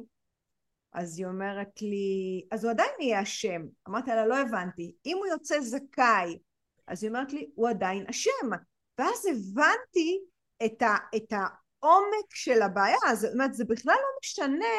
אז 0.92 1.18
היא 1.18 1.26
אומרת 1.26 1.82
לי, 1.82 2.42
אז 2.50 2.64
הוא 2.64 2.70
עדיין 2.70 2.90
יהיה 3.00 3.22
אשם. 3.22 3.62
אמרתי 3.88 4.10
לה, 4.10 4.26
לא 4.26 4.38
הבנתי. 4.38 4.94
אם 5.06 5.16
הוא 5.16 5.26
יוצא 5.26 5.60
זכאי, 5.60 6.38
אז 6.86 7.02
היא 7.02 7.10
אומרת 7.10 7.32
לי, 7.32 7.50
הוא 7.54 7.68
עדיין 7.68 8.06
אשם. 8.10 8.50
ואז 8.98 9.26
הבנתי 9.26 10.20
את, 10.64 10.82
ה, 10.82 10.96
את 11.16 11.32
העומק 11.32 12.34
של 12.34 12.62
הבעיה. 12.62 13.14
זאת 13.14 13.32
אומרת, 13.32 13.54
זה 13.54 13.64
בכלל 13.64 13.94
לא 13.94 14.18
משנה 14.22 14.74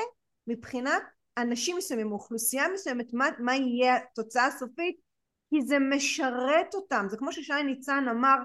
מבחינת 0.48 1.04
אנשים 1.38 1.78
מסוימים, 1.78 2.12
אוכלוסייה 2.12 2.68
מסוימת, 2.74 3.14
מה, 3.14 3.26
מה 3.40 3.56
יהיה 3.56 3.96
התוצאה 3.96 4.46
הסופית, 4.46 4.96
כי 5.50 5.62
זה 5.62 5.80
משרת 5.80 6.76
אותם. 6.76 7.06
זה 7.10 7.18
כמו 7.18 7.32
ששי 7.32 7.64
ניצן 7.66 8.06
אמר, 8.12 8.38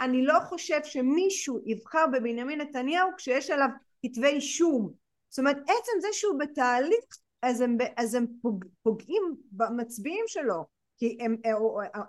אני 0.00 0.24
לא 0.26 0.38
חושב 0.40 0.80
שמישהו 0.84 1.58
יבחר 1.66 2.04
בבנימין 2.12 2.60
נתניהו 2.60 3.08
כשיש 3.16 3.50
עליו 3.50 3.68
כתבי 4.06 4.26
אישום. 4.26 4.92
זאת 5.28 5.38
אומרת, 5.38 5.56
עצם 5.56 6.00
זה 6.00 6.08
שהוא 6.12 6.38
בתהליך, 6.38 7.04
אז 7.42 7.60
הם, 7.60 7.76
אז 7.96 8.14
הם 8.14 8.26
פוג, 8.42 8.64
פוגעים 8.82 9.22
במצביעים 9.52 10.24
שלו. 10.26 10.64
כי 10.98 11.18
הם, 11.20 11.36
הם, 11.44 11.56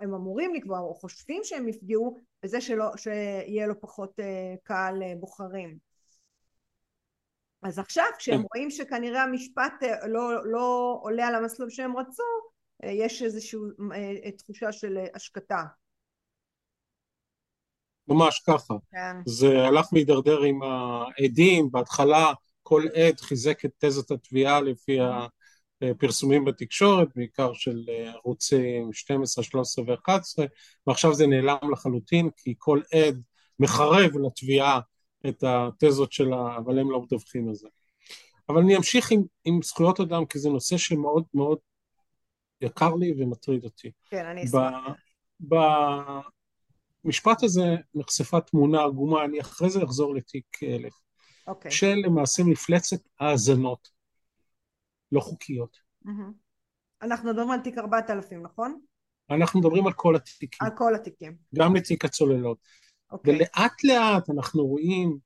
הם 0.00 0.14
אמורים 0.14 0.54
לקבוע, 0.54 0.78
או 0.78 0.94
חושבים 0.94 1.40
שהם 1.44 1.68
יפגעו 1.68 2.18
בזה 2.42 2.60
שלא, 2.60 2.96
שיהיה 2.96 3.66
לו 3.66 3.80
פחות 3.80 4.20
אה, 4.20 4.54
קהל 4.62 5.02
אה, 5.02 5.12
בוחרים. 5.20 5.78
אז 7.64 7.78
עכשיו 7.78 8.04
כשהם 8.18 8.38
כן. 8.38 8.46
רואים 8.54 8.70
שכנראה 8.70 9.22
המשפט 9.22 9.72
אה, 9.82 10.08
לא, 10.08 10.46
לא 10.50 10.98
עולה 11.02 11.26
על 11.26 11.34
המסלול 11.34 11.70
שהם 11.70 11.96
רצו, 11.96 12.22
אה, 12.84 12.90
יש 12.90 13.22
איזושהי 13.22 13.58
אה, 13.94 14.30
תחושה 14.30 14.72
של 14.72 14.98
השקטה. 15.14 15.62
ממש 18.08 18.42
ככה. 18.46 18.74
כן. 18.90 19.16
זה 19.26 19.66
הלך 19.66 19.92
והידרדר 19.92 20.42
עם 20.42 20.60
העדים, 20.62 21.70
בהתחלה 21.70 22.32
כל 22.62 22.82
עד 22.94 23.20
חיזק 23.20 23.64
את 23.64 23.70
תזת 23.78 24.10
התביעה 24.10 24.60
לפי 24.60 24.98
הפרסומים 25.82 26.44
בתקשורת, 26.44 27.08
בעיקר 27.16 27.52
של 27.52 27.84
ערוצים 28.14 28.92
12, 28.92 29.44
13 29.44 29.84
ו-11, 29.84 30.46
ועכשיו 30.86 31.14
זה 31.14 31.26
נעלם 31.26 31.70
לחלוטין, 31.72 32.30
כי 32.36 32.54
כל 32.58 32.80
עד 32.92 33.22
מחרב 33.58 34.10
לתביעה 34.26 34.80
את 35.28 35.44
התזות 35.46 36.12
שלה, 36.12 36.56
אבל 36.56 36.78
הם 36.78 36.90
לא 36.90 37.02
מדווחים 37.02 37.48
על 37.48 37.54
זה. 37.54 37.68
אבל 38.48 38.58
אני 38.58 38.76
אמשיך 38.76 39.10
עם, 39.10 39.22
עם 39.44 39.62
זכויות 39.62 40.00
אדם, 40.00 40.26
כי 40.26 40.38
זה 40.38 40.48
נושא 40.48 40.76
שמאוד 40.76 41.24
מאוד 41.34 41.58
יקר 42.60 42.94
לי 42.94 43.14
ומטריד 43.18 43.64
אותי. 43.64 43.90
כן, 44.10 44.26
אני 44.26 44.44
אשמח. 44.44 44.74
במשפט 47.04 47.42
הזה 47.42 47.76
נחשפה 47.94 48.40
תמונה 48.40 48.84
עגומה, 48.84 49.24
אני 49.24 49.40
אחרי 49.40 49.70
זה 49.70 49.84
אחזור 49.84 50.14
לתיק 50.14 50.62
אלף, 50.62 50.92
אוקיי. 51.46 51.70
של 51.70 51.94
למעשה 51.94 52.42
מפלצת 52.42 53.00
האזנות 53.20 53.88
לא 55.12 55.20
חוקיות. 55.20 55.76
אנחנו 57.02 57.30
מדברים 57.30 57.50
על 57.50 57.60
תיק 57.60 57.78
4000, 57.78 58.42
נכון? 58.42 58.80
אנחנו 59.30 59.60
מדברים 59.60 59.86
על 59.86 59.92
כל 59.92 60.16
התיקים. 60.16 60.68
על 60.68 60.76
כל 60.76 60.94
התיקים. 60.94 61.36
גם 61.54 61.76
לתיק 61.76 62.04
הצוללות. 62.04 62.58
אוקיי. 63.14 63.34
ולאט 63.34 63.84
לאט 63.84 64.30
אנחנו 64.30 64.66
רואים 64.66 65.18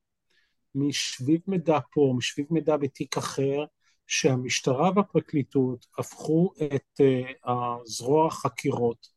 משביב 0.75 1.41
מידע 1.47 1.79
פה, 1.93 2.15
משביב 2.17 2.47
מידע 2.51 2.77
בתיק 2.77 3.17
אחר, 3.17 3.65
שהמשטרה 4.07 4.91
והפרקליטות 4.97 5.87
הפכו 5.99 6.53
את 6.75 7.01
uh, 7.01 7.51
הזרוע 7.51 8.27
החקירות 8.27 9.09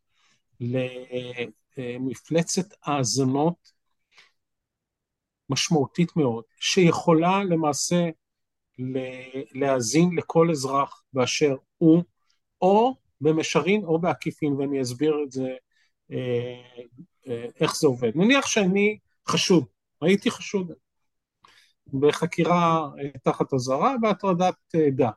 למפלצת 1.77 2.65
האזנות 2.83 3.71
משמעותית 5.49 6.15
מאוד, 6.15 6.43
שיכולה 6.59 7.43
למעשה 7.43 8.09
להאזין 9.51 10.09
לכל 10.17 10.51
אזרח 10.51 11.03
באשר 11.13 11.55
הוא, 11.77 12.03
או 12.61 12.95
במישרין 13.21 13.83
או 13.83 13.99
בעקיפין, 13.99 14.53
ואני 14.53 14.81
אסביר 14.81 15.15
את 15.25 15.31
זה 15.31 15.47
אה, 16.11 16.61
אה, 16.77 16.83
איך 17.59 17.75
זה 17.77 17.87
עובד. 17.87 18.11
נניח 18.15 18.45
שאני 18.45 18.97
חשוד, 19.27 19.65
הייתי 20.01 20.31
חשוד 20.31 20.71
בחקירה 21.93 22.89
אה, 22.99 23.09
תחת 23.23 23.53
אזהרה 23.53 23.95
בהטרדת 24.01 24.55
עדה. 24.87 25.09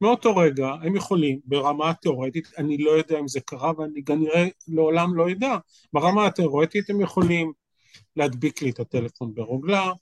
מאותו 0.00 0.36
רגע 0.36 0.68
הם 0.82 0.96
יכולים, 0.96 1.40
ברמה 1.44 1.90
התיאורטית, 1.90 2.48
אני 2.58 2.78
לא 2.78 2.90
יודע 2.90 3.18
אם 3.18 3.28
זה 3.28 3.40
קרה 3.40 3.72
ואני 3.78 4.04
כנראה 4.04 4.46
לעולם 4.68 5.14
לא 5.14 5.30
אדע, 5.30 5.56
ברמה 5.92 6.26
התיאורטית 6.26 6.90
הם 6.90 7.00
יכולים 7.00 7.52
להדביק 8.16 8.62
לי 8.62 8.70
את 8.70 8.80
הטלפון 8.80 9.34
ברוגלה, 9.34 9.92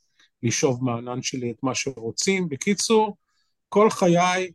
לשאוב 0.42 0.84
מהענן 0.84 1.22
שלי 1.22 1.50
את 1.50 1.62
מה 1.62 1.74
שרוצים, 1.74 2.48
בקיצור, 2.48 3.16
כל 3.68 3.90
חיי, 3.90 4.52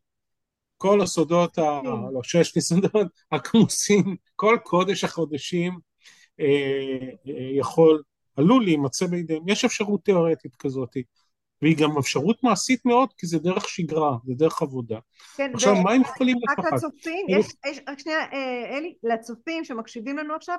כל 0.77 1.01
הסודות, 1.01 1.57
ה... 1.57 1.81
לא 2.13 2.23
שיש 2.23 2.55
לי 2.55 2.61
סודות, 2.61 3.07
הכמוסים, 3.31 4.15
כל 4.35 4.57
קודש 4.63 5.03
החודשים, 5.03 5.71
אה, 5.73 5.77
אה, 5.77 5.86
יכול, 7.57 8.03
עלול 8.35 8.63
להימצא 8.63 9.05
בידיהם, 9.07 9.49
יש 9.49 9.65
אפשרות 9.65 10.05
תיאורטית 10.05 10.55
כזאת, 10.55 10.97
והיא 11.61 11.77
גם 11.77 11.97
אפשרות 11.97 12.43
מעשית 12.43 12.85
מאוד, 12.85 13.13
כי 13.17 13.27
זה 13.27 13.39
דרך 13.39 13.69
שגרה, 13.69 14.17
זה 14.25 14.33
דרך 14.33 14.61
עבודה. 14.61 14.99
כן, 15.35 15.51
עכשיו, 15.53 15.73
ו... 15.73 15.83
מה 15.83 15.91
הם 15.91 16.01
יכולים 16.01 16.37
לקחת? 16.43 16.65
רק 16.65 16.73
לצופים, 16.73 17.25
יש, 17.29 17.45
יש, 17.65 17.79
רק 17.87 17.99
שנייה, 17.99 18.19
אה, 18.19 18.77
אלי, 18.77 18.95
לצופים 19.03 19.63
שמקשיבים 19.63 20.17
לנו 20.17 20.35
עכשיו, 20.35 20.57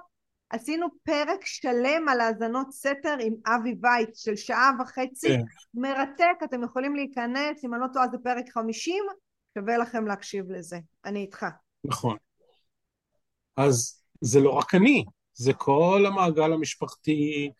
עשינו 0.50 0.86
פרק 1.02 1.44
שלם 1.44 2.08
על 2.08 2.20
האזנות 2.20 2.72
סתר 2.72 3.16
עם 3.20 3.34
אבי 3.46 3.74
וייט 3.82 4.14
של 4.14 4.36
שעה 4.36 4.70
וחצי, 4.80 5.28
כן. 5.28 5.40
מרתק, 5.74 6.36
אתם 6.44 6.64
יכולים 6.64 6.96
להיכנס, 6.96 7.64
אם 7.64 7.74
אני 7.74 7.82
לא 7.82 7.86
טועה 7.92 8.08
זה 8.08 8.18
פרק 8.24 8.44
50, 8.52 9.04
שווה 9.58 9.78
לכם 9.78 10.06
להקשיב 10.06 10.50
לזה, 10.50 10.78
אני 11.04 11.20
איתך. 11.20 11.46
נכון. 11.84 12.16
אז 13.56 14.02
זה 14.20 14.40
לא 14.40 14.50
רק 14.50 14.74
אני, 14.74 15.04
זה 15.38 15.52
כל 15.52 16.04
המעגל 16.06 16.52
המשפחתי 16.52 17.50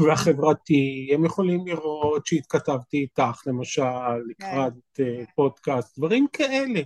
והחברתי, 0.00 1.10
הם 1.14 1.24
יכולים 1.24 1.66
לראות 1.66 2.26
שהתכתבתי 2.26 2.96
איתך 2.96 3.42
למשל 3.46 3.82
לקראת 4.28 4.72
כן. 4.94 5.02
אה, 5.02 5.24
פודקאסט, 5.34 5.98
דברים 5.98 6.26
כאלה. 6.32 6.80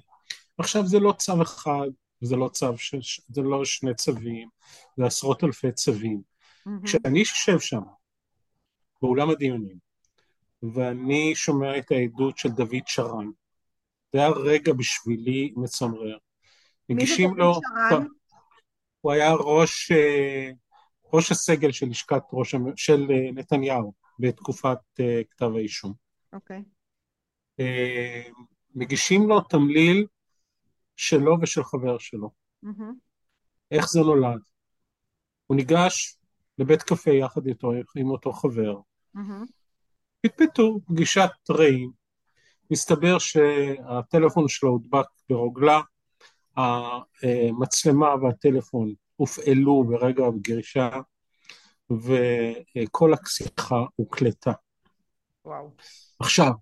עכשיו 0.59 0.87
זה 0.87 1.01
לא 1.01 1.13
צו 1.19 1.43
אחד, 1.43 1.89
זה 2.21 2.37
לא 2.37 2.49
צו, 2.49 2.79
ש... 2.79 3.21
זה 3.29 3.43
לא 3.43 3.65
שני 3.65 3.95
צווים, 3.95 4.49
זה 4.97 5.07
עשרות 5.07 5.45
אלפי 5.45 5.73
צווים. 5.73 6.21
Mm-hmm. 6.21 6.71
כשאני 6.85 7.19
יושב 7.19 7.61
שם, 7.61 7.83
באולם 9.03 9.31
הדיונים, 9.31 9.77
ואני 10.63 11.35
שומע 11.35 11.79
את 11.79 11.91
העדות 11.91 12.39
של 12.39 12.49
דוד 12.49 12.87
שרן, 12.87 13.31
זה 14.13 14.19
היה 14.19 14.29
רגע 14.29 14.73
בשבילי 14.73 15.53
מצמרר. 15.57 16.17
מי 16.89 17.07
זה 17.07 17.15
דוד 17.23 17.39
לו... 17.39 17.61
שרן? 17.91 18.07
הוא 19.03 19.13
היה 19.13 19.33
ראש, 19.33 19.93
אה, 19.93 20.51
ראש 21.13 21.31
הסגל 21.31 21.73
של 21.73 21.87
לשכת 21.87 22.23
ראש, 22.33 22.55
של 22.77 23.07
אה, 23.11 23.33
נתניהו 23.33 23.93
בתקופת 24.19 24.79
אה, 25.01 25.21
כתב 25.31 25.51
האישום. 25.57 25.93
אוקיי. 26.33 26.63
מגישים 28.75 29.29
לו 29.29 29.41
תמליל 29.41 30.07
שלו 30.97 31.37
ושל 31.43 31.65
חבר 31.65 31.99
שלו. 31.99 32.31
Mm-hmm. 32.65 32.95
איך 33.71 33.89
זה 33.89 34.01
נולד? 34.01 34.41
הוא 35.47 35.57
ניגש 35.57 36.19
לבית 36.59 36.83
קפה 36.83 37.11
יחד 37.11 37.47
איתו, 37.47 37.73
עם 37.97 38.11
אותו 38.11 38.33
חבר. 38.33 38.81
Mm-hmm. 39.17 39.47
פטפטו 40.21 40.81
פגישת 40.87 41.31
רעים. 41.51 41.91
מסתבר 42.71 43.19
שהטלפון 43.19 44.49
שלו 44.49 44.71
הודבק 44.71 45.07
ברוגלה, 45.29 45.81
המצלמה 46.57 48.15
והטלפון 48.23 48.95
הופעלו 49.17 49.85
ברגע 49.85 50.25
הגרישה, 50.27 50.91
וכל 51.91 53.13
השיחה 53.15 53.85
הוקלטה. 53.97 54.53
וואו. 55.45 55.71
עכשיו, 56.19 56.53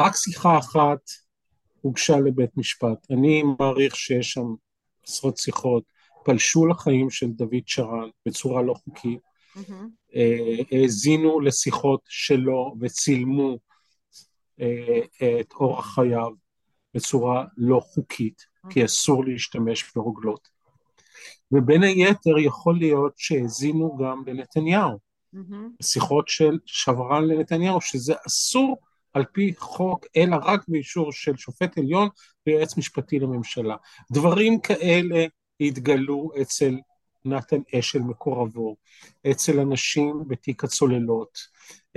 רק 0.00 0.16
שיחה 0.16 0.58
אחת 0.58 1.00
הוגשה 1.80 2.16
לבית 2.16 2.56
משפט. 2.56 3.10
אני 3.10 3.42
מעריך 3.42 3.96
שיש 3.96 4.32
שם 4.32 4.46
עשרות 5.06 5.36
שיחות, 5.36 5.84
פלשו 6.24 6.66
לחיים 6.66 7.10
של 7.10 7.26
דוד 7.26 7.62
שרן 7.66 8.08
בצורה 8.26 8.62
לא 8.62 8.74
חוקית, 8.74 9.20
Mm-hmm. 9.56 10.18
האזינו 10.72 11.40
לשיחות 11.40 12.00
שלו 12.08 12.74
וצילמו 12.80 13.58
אה, 14.60 15.00
את 15.40 15.52
אורח 15.52 15.94
חייו 15.94 16.30
בצורה 16.94 17.44
לא 17.56 17.80
חוקית, 17.80 18.46
כי 18.70 18.84
אסור 18.84 19.24
להשתמש 19.24 19.92
ברוגלות. 19.94 20.48
ובין 21.52 21.82
היתר 21.82 22.38
יכול 22.38 22.78
להיות 22.78 23.12
שהאזינו 23.16 23.96
גם 23.96 24.22
לנתניהו, 24.26 24.98
Mm-hmm. 25.36 25.82
שיחות 25.82 26.28
של 26.28 26.58
שברן 26.66 27.24
לנתניהו, 27.24 27.80
שזה 27.80 28.14
אסור 28.26 28.76
על 29.12 29.24
פי 29.32 29.54
חוק, 29.58 30.06
אלא 30.16 30.36
רק 30.42 30.64
באישור 30.68 31.12
של 31.12 31.36
שופט 31.36 31.78
עליון 31.78 32.08
ויועץ 32.46 32.76
משפטי 32.76 33.18
לממשלה. 33.18 33.76
דברים 34.12 34.60
כאלה 34.60 35.24
התגלו 35.60 36.30
אצל 36.42 36.74
נתן 37.26 37.60
אשל 37.78 37.98
מקורבו, 37.98 38.76
אצל 39.30 39.60
אנשים 39.60 40.22
בתיק 40.28 40.64
הצוללות, 40.64 41.38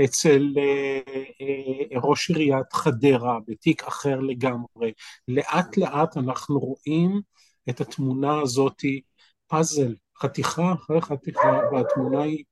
אצל 0.03 0.53
אה, 0.57 0.99
אה, 1.41 1.99
ראש 1.99 2.29
עיריית 2.29 2.73
חדרה 2.73 3.37
בתיק 3.47 3.83
אחר 3.83 4.19
לגמרי. 4.19 4.91
לאט 5.27 5.77
לאט 5.77 6.17
אנחנו 6.17 6.59
רואים 6.59 7.21
את 7.69 7.81
התמונה 7.81 8.41
הזאתי, 8.41 9.01
פאזל, 9.47 9.95
חתיכה 10.21 10.73
אחרי 10.73 11.01
חתיכה, 11.01 11.59
והתמונה 11.71 12.21
היא 12.21 12.43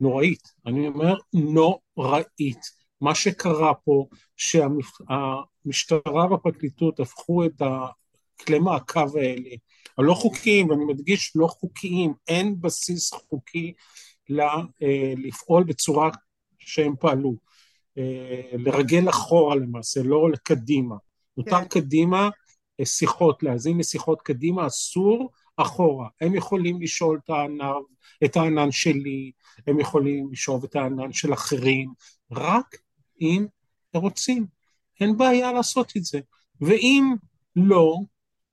נוראית. 0.00 0.48
אני 0.66 0.88
אומר 0.88 1.14
נוראית. 1.34 2.84
מה 3.00 3.14
שקרה 3.14 3.74
פה, 3.74 4.06
שהמשטרה 4.36 6.26
והפרקליטות 6.30 7.00
הפכו 7.00 7.44
את 7.44 7.62
הכלי 8.40 8.58
מעקב 8.58 9.16
האלה 9.16 9.50
הלא 9.98 10.14
חוקיים, 10.14 10.70
ואני 10.70 10.84
מדגיש 10.84 11.32
לא 11.36 11.46
חוקיים, 11.46 12.14
אין 12.28 12.60
בסיס 12.60 13.12
חוקי 13.12 13.72
לה, 14.28 14.54
אה, 14.82 15.12
לפעול 15.16 15.64
בצורה 15.64 16.10
שהם 16.58 16.94
פעלו. 17.00 17.34
אה, 17.98 18.50
לרגל 18.52 19.08
אחורה 19.08 19.56
למעשה, 19.56 20.02
לא 20.02 20.30
לקדימה. 20.30 20.96
מותר 21.36 21.60
כן. 21.60 21.68
קדימה 21.68 22.28
אה, 22.80 22.86
שיחות, 22.86 23.42
להאזין 23.42 23.78
לשיחות 23.78 24.22
קדימה, 24.22 24.66
אסור 24.66 25.30
אחורה. 25.56 26.08
הם 26.20 26.34
יכולים 26.34 26.82
לשאול 26.82 27.20
את 27.24 27.30
הענן, 27.30 27.72
את 28.24 28.36
הענן 28.36 28.72
שלי, 28.72 29.32
הם 29.66 29.80
יכולים 29.80 30.32
לשאול 30.32 30.60
את 30.64 30.76
הענן 30.76 31.12
של 31.12 31.32
אחרים, 31.32 31.92
רק 32.32 32.76
אם 33.20 33.46
רוצים. 33.94 34.46
אין 35.00 35.16
בעיה 35.16 35.52
לעשות 35.52 35.92
את 35.96 36.04
זה. 36.04 36.20
ואם 36.60 37.14
לא, 37.56 37.98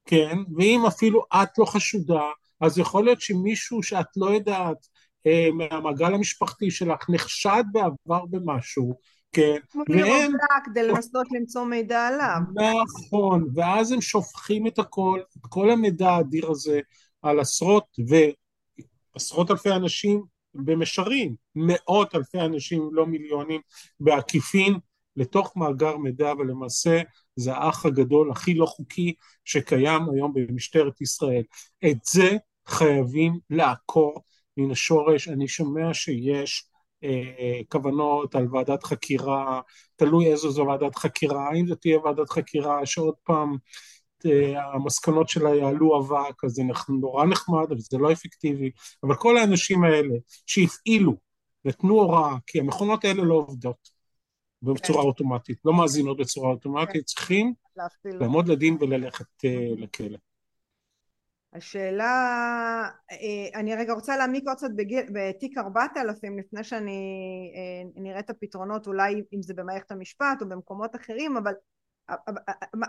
כן, 0.05 0.37
ואם 0.57 0.85
אפילו 0.87 1.23
את 1.33 1.57
לא 1.57 1.65
חשודה, 1.65 2.23
אז 2.61 2.77
יכול 2.77 3.05
להיות 3.05 3.21
שמישהו 3.21 3.83
שאת 3.83 4.07
לא 4.17 4.25
יודעת 4.25 4.87
אה, 5.27 5.49
מהמעגל 5.53 6.13
המשפחתי 6.13 6.71
שלך 6.71 7.09
נחשד 7.09 7.63
בעבר 7.71 8.25
במשהו, 8.29 8.95
כן, 9.31 9.57
והם... 9.89 10.31
כדי 10.65 10.87
לנסות 10.87 11.27
למצוא 11.31 11.65
מידע 11.65 12.07
עליו. 12.07 12.37
נכון, 12.55 13.47
ואז 13.55 13.91
הם 13.91 14.01
שופכים 14.01 14.67
את 14.67 14.79
הכל, 14.79 15.19
את 15.37 15.45
כל 15.49 15.69
המידע 15.69 16.09
האדיר 16.09 16.51
הזה, 16.51 16.79
על 17.21 17.39
עשרות 17.39 17.85
ועשרות 19.15 19.51
אלפי 19.51 19.71
אנשים 19.71 20.23
במישרין, 20.53 21.35
מאות 21.55 22.15
אלפי 22.15 22.39
אנשים, 22.39 22.89
לא 22.91 23.05
מיליונים, 23.05 23.61
בעקיפין, 23.99 24.73
לתוך 25.15 25.57
מאגר 25.57 25.97
מידע, 25.97 26.33
ולמעשה 26.39 27.01
זה 27.35 27.53
האח 27.53 27.85
הגדול 27.85 28.31
הכי 28.31 28.53
לא 28.53 28.65
חוקי 28.65 29.13
שקיים 29.45 30.01
היום 30.13 30.33
במשטרת 30.33 31.01
ישראל. 31.01 31.43
את 31.85 31.97
זה 32.05 32.37
חייבים 32.67 33.39
לעקור 33.49 34.21
מן 34.57 34.71
השורש. 34.71 35.27
אני 35.27 35.47
שומע 35.47 35.93
שיש 35.93 36.65
אה, 37.03 37.61
כוונות 37.69 38.35
על 38.35 38.47
ועדת 38.51 38.83
חקירה, 38.83 39.61
תלוי 39.95 40.31
איזו 40.31 40.51
זו 40.51 40.65
ועדת 40.67 40.95
חקירה, 40.95 41.49
האם 41.49 41.67
זו 41.67 41.75
תהיה 41.75 41.99
ועדת 41.99 42.29
חקירה 42.29 42.85
שעוד 42.85 43.15
פעם 43.23 43.57
אה, 44.25 44.73
המסקנות 44.73 45.29
שלה 45.29 45.55
יעלו 45.55 45.99
אבק, 45.99 46.43
אז 46.43 46.51
זה 46.51 46.63
נורא 46.89 47.25
נחמד, 47.25 47.65
אבל 47.69 47.79
זה 47.79 47.97
לא 47.97 48.11
אפקטיבי. 48.11 48.71
אבל 49.03 49.15
כל 49.15 49.37
האנשים 49.37 49.83
האלה 49.83 50.15
שהפעילו 50.45 51.15
ותנו 51.65 51.93
הוראה, 51.93 52.35
כי 52.47 52.59
המכונות 52.59 53.05
האלה 53.05 53.23
לא 53.23 53.33
עובדות. 53.33 54.00
בצורה 54.61 55.03
אוטומטית, 55.03 55.57
לא 55.65 55.73
מאזינות 55.73 56.17
בצורה 56.17 56.49
אוטומטית, 56.49 57.05
צריכים 57.05 57.53
לעמוד 58.05 58.47
לדין 58.47 58.77
וללכת 58.79 59.45
אה, 59.45 59.67
לכלא. 59.77 60.17
השאלה, 61.53 62.13
אה, 63.11 63.59
אני 63.59 63.75
רגע 63.75 63.93
רוצה 63.93 64.17
להעמיק 64.17 64.47
עוד 64.47 64.57
קצת 64.57 64.67
בתיק 65.13 65.57
4000 65.57 66.39
לפני 66.39 66.63
שאני 66.63 67.01
אה, 67.55 68.01
נראה 68.01 68.19
את 68.19 68.29
הפתרונות 68.29 68.87
אולי 68.87 69.23
אם 69.33 69.41
זה 69.41 69.53
במערכת 69.53 69.91
המשפט 69.91 70.41
או 70.41 70.49
במקומות 70.49 70.95
אחרים 70.95 71.37
אבל 71.37 71.53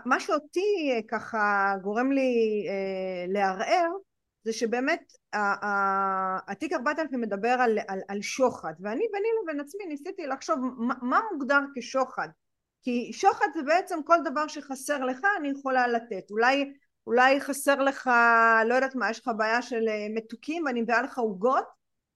מה 0.05 0.19
שאותי 0.19 1.01
ככה 1.07 1.73
גורם 1.81 2.11
לי 2.11 2.63
לערער 3.27 3.89
זה 4.43 4.53
שבאמת 4.53 5.13
התיק 6.47 6.73
4000 6.73 7.21
מדבר 7.21 7.49
על, 7.49 7.77
על, 7.87 7.99
על 8.07 8.21
שוחד 8.21 8.73
ואני 8.79 9.05
ביני 9.11 9.27
לבין 9.43 9.59
עצמי 9.59 9.85
ניסיתי 9.85 10.27
לחשוב 10.27 10.59
מה, 10.77 10.93
מה 11.01 11.19
מוגדר 11.31 11.59
כשוחד? 11.75 12.27
כי 12.81 13.11
שוחד 13.13 13.47
זה 13.53 13.63
בעצם 13.63 13.99
כל 14.05 14.17
דבר 14.25 14.47
שחסר 14.47 15.05
לך 15.05 15.19
אני 15.39 15.49
יכולה 15.49 15.87
לתת. 15.87 16.31
אולי, 16.31 16.73
אולי 17.07 17.41
חסר 17.41 17.75
לך 17.75 18.09
לא 18.65 18.73
יודעת 18.73 18.95
מה 18.95 19.09
יש 19.09 19.19
לך 19.19 19.31
בעיה 19.37 19.61
של 19.61 19.87
אה, 19.87 20.07
מתוקים 20.15 20.63
ואני 20.65 20.81
מביאה 20.81 21.01
לך 21.01 21.17
עוגות? 21.17 21.65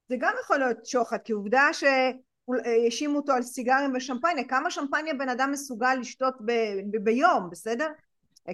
זה 0.10 0.16
גם 0.20 0.34
יכול 0.42 0.58
להיות 0.58 0.86
שוחד 0.86 1.18
כי 1.24 1.34
עובדה 1.34 1.70
שהאשימו 1.74 3.20
אותו 3.20 3.32
על 3.32 3.42
סיגרים 3.42 3.96
ושמפניה. 3.96 4.44
כמה 4.44 4.72
שמפניה 4.72 5.14
בן 5.14 5.30
אדם 5.30 5.52
מסוגל 5.52 5.96
לשתות 6.00 6.36
ב, 6.46 6.52
ב, 6.92 7.04
ביום 7.04 7.50
בסדר? 7.50 7.88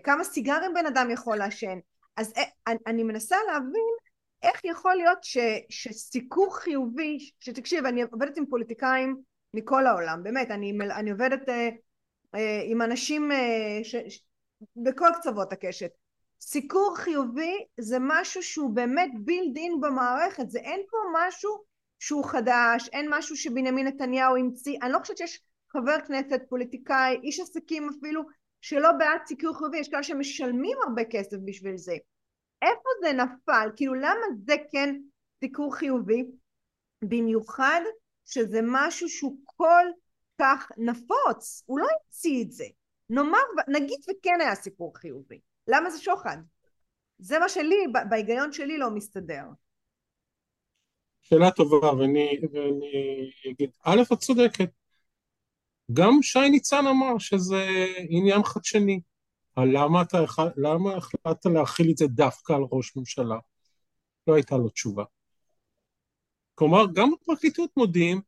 כמה 0.03 0.23
סיגרים 0.23 0.73
בן 0.73 0.85
אדם 0.85 1.11
יכול 1.11 1.37
לעשן 1.37 1.79
אז 2.17 2.33
אה, 2.37 2.73
אני 2.87 3.03
מנסה 3.03 3.37
להבין 3.47 3.93
איך 4.43 4.65
יכול 4.65 4.95
להיות 4.95 5.23
ש, 5.23 5.37
שסיקור 5.69 6.55
חיובי, 6.55 7.17
שתקשיב 7.39 7.85
אני 7.85 8.01
עובדת 8.01 8.37
עם 8.37 8.45
פוליטיקאים 8.45 9.21
מכל 9.53 9.87
העולם, 9.87 10.23
באמת 10.23 10.51
אני, 10.51 10.77
אני 10.91 11.11
עובדת 11.11 11.49
אה, 11.49 11.69
אה, 12.35 12.61
עם 12.65 12.81
אנשים 12.81 13.31
אה, 13.31 13.79
ש, 13.83 13.95
ש, 13.95 14.19
בכל 14.75 15.09
קצוות 15.19 15.53
הקשת, 15.53 15.91
סיקור 16.41 16.97
חיובי 16.97 17.65
זה 17.79 17.97
משהו 18.01 18.43
שהוא 18.43 18.75
באמת 18.75 19.11
בילד 19.19 19.57
אין 19.57 19.81
במערכת, 19.81 20.49
זה 20.49 20.59
אין 20.59 20.81
פה 20.89 20.97
משהו 21.13 21.63
שהוא 21.99 22.25
חדש, 22.25 22.89
אין 22.93 23.07
משהו 23.09 23.35
שבנימין 23.35 23.87
נתניהו 23.87 24.35
המציא, 24.35 24.77
אני 24.81 24.91
לא 24.91 24.99
חושבת 24.99 25.17
שיש 25.17 25.41
חבר 25.69 26.01
כנסת, 26.07 26.41
פוליטיקאי, 26.49 27.19
איש 27.23 27.39
עסקים 27.39 27.89
אפילו 27.89 28.21
שלא 28.63 28.91
בעד 28.91 29.21
סיקור 29.25 29.57
חיובי, 29.57 29.77
יש 29.77 29.89
כאלה 29.89 30.03
שמשלמים 30.03 30.77
הרבה 30.87 31.01
כסף 31.11 31.37
בשביל 31.45 31.77
זה. 31.77 31.95
איפה 32.61 32.89
זה 33.01 33.13
נפל? 33.13 33.69
כאילו 33.75 33.93
למה 33.93 34.25
זה 34.45 34.55
כן 34.71 34.95
סיקור 35.39 35.75
חיובי? 35.75 36.25
במיוחד 37.01 37.81
שזה 38.25 38.59
משהו 38.63 39.09
שהוא 39.09 39.37
כל 39.45 39.85
כך 40.41 40.71
נפוץ, 40.77 41.63
הוא 41.65 41.79
לא 41.79 41.85
המציא 41.85 42.43
את 42.43 42.51
זה. 42.51 42.65
נאמר, 43.09 43.39
נגיד 43.67 43.99
וכן 44.09 44.41
היה 44.41 44.55
סיקור 44.55 44.97
חיובי, 44.97 45.39
למה 45.67 45.89
זה 45.89 46.01
שוחד? 46.01 46.37
זה 47.19 47.39
מה 47.39 47.49
שלי, 47.49 47.85
בהיגיון 48.09 48.51
שלי 48.51 48.77
לא 48.77 48.89
מסתדר. 48.89 49.43
שאלה 51.21 51.51
טובה, 51.51 51.93
ואני, 51.93 52.39
ואני 52.51 53.31
אגיד, 53.51 53.71
א', 53.85 54.01
את 54.13 54.19
צודקת. 54.19 54.69
גם 55.91 56.21
שי 56.21 56.49
ניצן 56.49 56.87
אמר 56.87 57.17
שזה 57.17 57.87
עניין 58.09 58.43
חדשני. 58.43 59.01
למה, 59.57 60.01
אתה, 60.01 60.19
למה 60.57 60.95
החלטת 60.95 61.45
להכיל 61.45 61.91
את 61.91 61.97
זה 61.97 62.07
דווקא 62.07 62.53
על 62.53 62.61
ראש 62.71 62.95
ממשלה? 62.95 63.37
לא 64.27 64.33
הייתה 64.33 64.57
לו 64.57 64.69
תשובה. 64.69 65.03
כלומר, 66.55 66.85
גם 66.93 67.11
בפרקליטות 67.11 67.69
מודיעים 67.77 68.21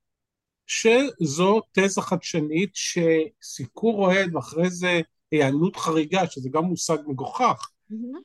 שזו 0.68 1.62
תזה 1.72 2.02
חדשנית 2.02 2.72
שסיקור 2.74 4.06
אוהד 4.06 4.36
ואחרי 4.36 4.70
זה 4.70 5.02
היענות 5.32 5.76
חריגה, 5.76 6.28
שזה 6.28 6.50
גם 6.50 6.64
מושג 6.64 6.98
מגוחך. 7.08 7.70
Mm-hmm. 7.92 8.20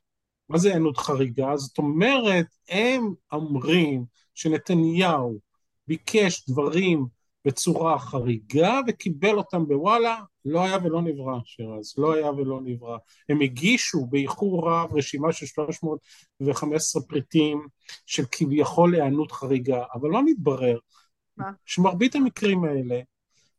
מה 0.49 0.59
זה 0.59 0.69
היענות 0.69 0.97
חריגה? 0.97 1.57
זאת 1.57 1.79
אומרת, 1.79 2.47
הם 2.69 3.15
אומרים 3.33 4.05
שנתניהו 4.35 5.41
ביקש 5.87 6.49
דברים 6.49 7.07
בצורה 7.45 7.99
חריגה 7.99 8.81
וקיבל 8.89 9.37
אותם 9.37 9.67
בוואלה, 9.69 10.21
לא 10.45 10.65
היה 10.65 10.79
ולא 10.85 11.03
נברא 11.03 11.39
שירז, 11.45 11.95
לא 11.99 12.15
היה 12.15 12.31
ולא 12.31 12.61
נברא. 12.65 12.97
הם 13.29 13.41
הגישו 13.41 14.07
באיחור 14.07 14.71
רב 14.71 14.97
רשימה 14.97 15.33
של 15.33 15.47
315 15.47 17.03
פריטים 17.03 17.67
של 18.07 18.25
כביכול 18.33 18.95
היענות 18.95 19.33
חריגה, 19.33 19.85
אבל 19.95 20.11
לא 20.11 20.25
מתברר 20.25 20.79
מה? 21.37 21.51
שמרבית 21.67 22.15
המקרים 22.15 22.65
האלה 22.65 23.01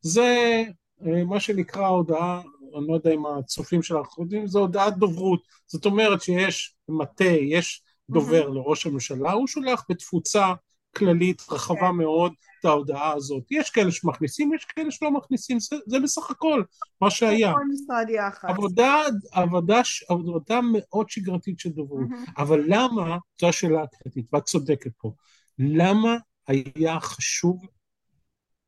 זה 0.02 0.64
אה, 1.06 1.24
מה 1.24 1.40
שנקרא 1.40 1.88
הודעה, 1.88 2.42
אני 2.78 2.88
לא 2.88 2.94
יודע 2.94 3.12
אם 3.12 3.26
הצופים 3.26 3.84
של 3.84 3.98
אנחנו 3.98 4.24
יודעים, 4.24 4.48
זה 4.48 4.60
הודעת 4.60 4.98
דוברות. 4.98 5.42
זאת 5.68 5.86
אומרת 5.86 6.22
שיש 6.22 6.76
מטה, 6.90 7.24
יש 7.24 7.84
דובר 8.10 8.50
לראש 8.50 8.86
הממשלה, 8.86 9.32
הוא 9.32 9.48
שולח 9.48 9.86
בתפוצה 9.90 10.54
כללית 10.96 11.42
רחבה 11.52 11.90
כן. 11.90 11.96
מאוד 11.96 12.34
את 12.60 12.66
ההודעה 12.66 13.14
הזאת. 13.14 13.44
יש 13.52 13.70
כאלה 13.70 13.92
שמכניסים, 13.92 14.54
יש 14.54 14.66
כאלה 14.66 14.92
שלא 14.92 15.12
מכניסים, 15.12 15.60
זה, 15.60 15.76
זה 15.86 16.00
בסך 16.00 16.32
הכל 16.32 16.64
מה 17.02 17.10
שהיה. 17.10 17.54
כל 17.54 17.60
משרד 17.74 18.10
יחד. 18.10 18.50
עבודה, 18.50 19.02
עבודה, 19.32 19.82
עבודה 20.10 20.60
מאוד 20.74 21.10
שגרתית 21.10 21.60
של 21.60 21.70
דוברות. 21.70 22.10
מהמם. 22.10 22.26
אבל 22.38 22.64
למה, 22.68 23.18
זו 23.42 23.48
השאלה 23.48 23.84
הקריטית, 23.84 24.26
ואת 24.34 24.44
צודקת 24.44 24.92
פה, 24.98 25.12
למה 25.60 26.18
היה 26.48 27.00
חשוב 27.00 27.66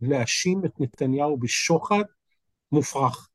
להאשים 0.02 0.66
את 0.66 0.72
נתניהו 0.80 1.38
בשוחד 1.38 2.04
מופרך? 2.72 3.30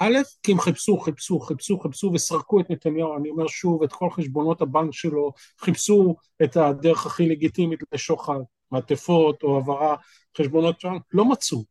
א', 0.00 0.18
כי 0.42 0.52
הם 0.52 0.60
חיפשו, 0.60 0.98
חיפשו, 0.98 1.40
חיפשו, 1.40 1.80
חיפשו 1.80 2.10
וסרקו 2.14 2.60
את 2.60 2.70
נתניהו, 2.70 3.16
אני 3.16 3.30
אומר 3.30 3.46
שוב, 3.46 3.82
את 3.82 3.92
כל 3.92 4.10
חשבונות 4.10 4.62
הבנק 4.62 4.92
שלו, 4.92 5.32
חיפשו 5.60 6.16
את 6.44 6.56
הדרך 6.56 7.06
הכי 7.06 7.28
לגיטימית 7.28 7.80
לשוחד, 7.92 8.40
מעטפות 8.70 9.42
או 9.42 9.56
העברה, 9.56 9.96
חשבונות 10.38 10.80
שם, 10.80 10.96
לא 11.12 11.24
מצאו. 11.24 11.64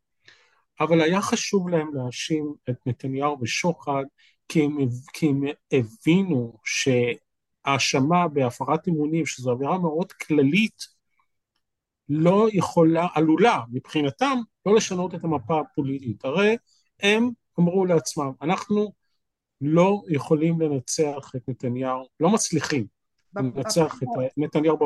אבל 0.80 1.02
היה 1.02 1.22
חשוב 1.22 1.70
להם 1.70 1.94
להאשים 1.94 2.54
את 2.70 2.76
נתניהו 2.86 3.38
בשוחד, 3.38 4.04
כי 4.48 4.64
הם, 4.64 4.78
כי 5.14 5.28
הם 5.28 5.44
הבינו 5.72 6.58
שהאשמה 6.66 8.28
בהפרת 8.28 8.88
אמונים, 8.88 9.26
שזו 9.26 9.52
עבירה 9.52 9.78
מאוד 9.78 10.12
כללית, 10.12 11.02
לא 12.10 12.48
יכולה, 12.54 13.08
עלולה 13.14 13.60
מבחינתם 13.72 14.40
לא 14.66 14.76
לשנות 14.76 15.16
את 15.16 15.24
המפה 15.24 15.60
הפוליטית. 15.60 16.26
הרי 16.26 16.58
הם 17.00 17.30
אמרו 17.60 17.86
לעצמם, 17.86 18.32
אנחנו 18.42 18.92
לא 19.62 20.02
יכולים 20.08 20.62
לנצח 20.62 21.32
את 21.36 21.50
נתניהו, 21.50 22.06
לא 22.20 22.30
מצליחים 22.30 22.88
לנצח 23.36 23.96
את 24.04 24.08
נתניהו 24.38 24.78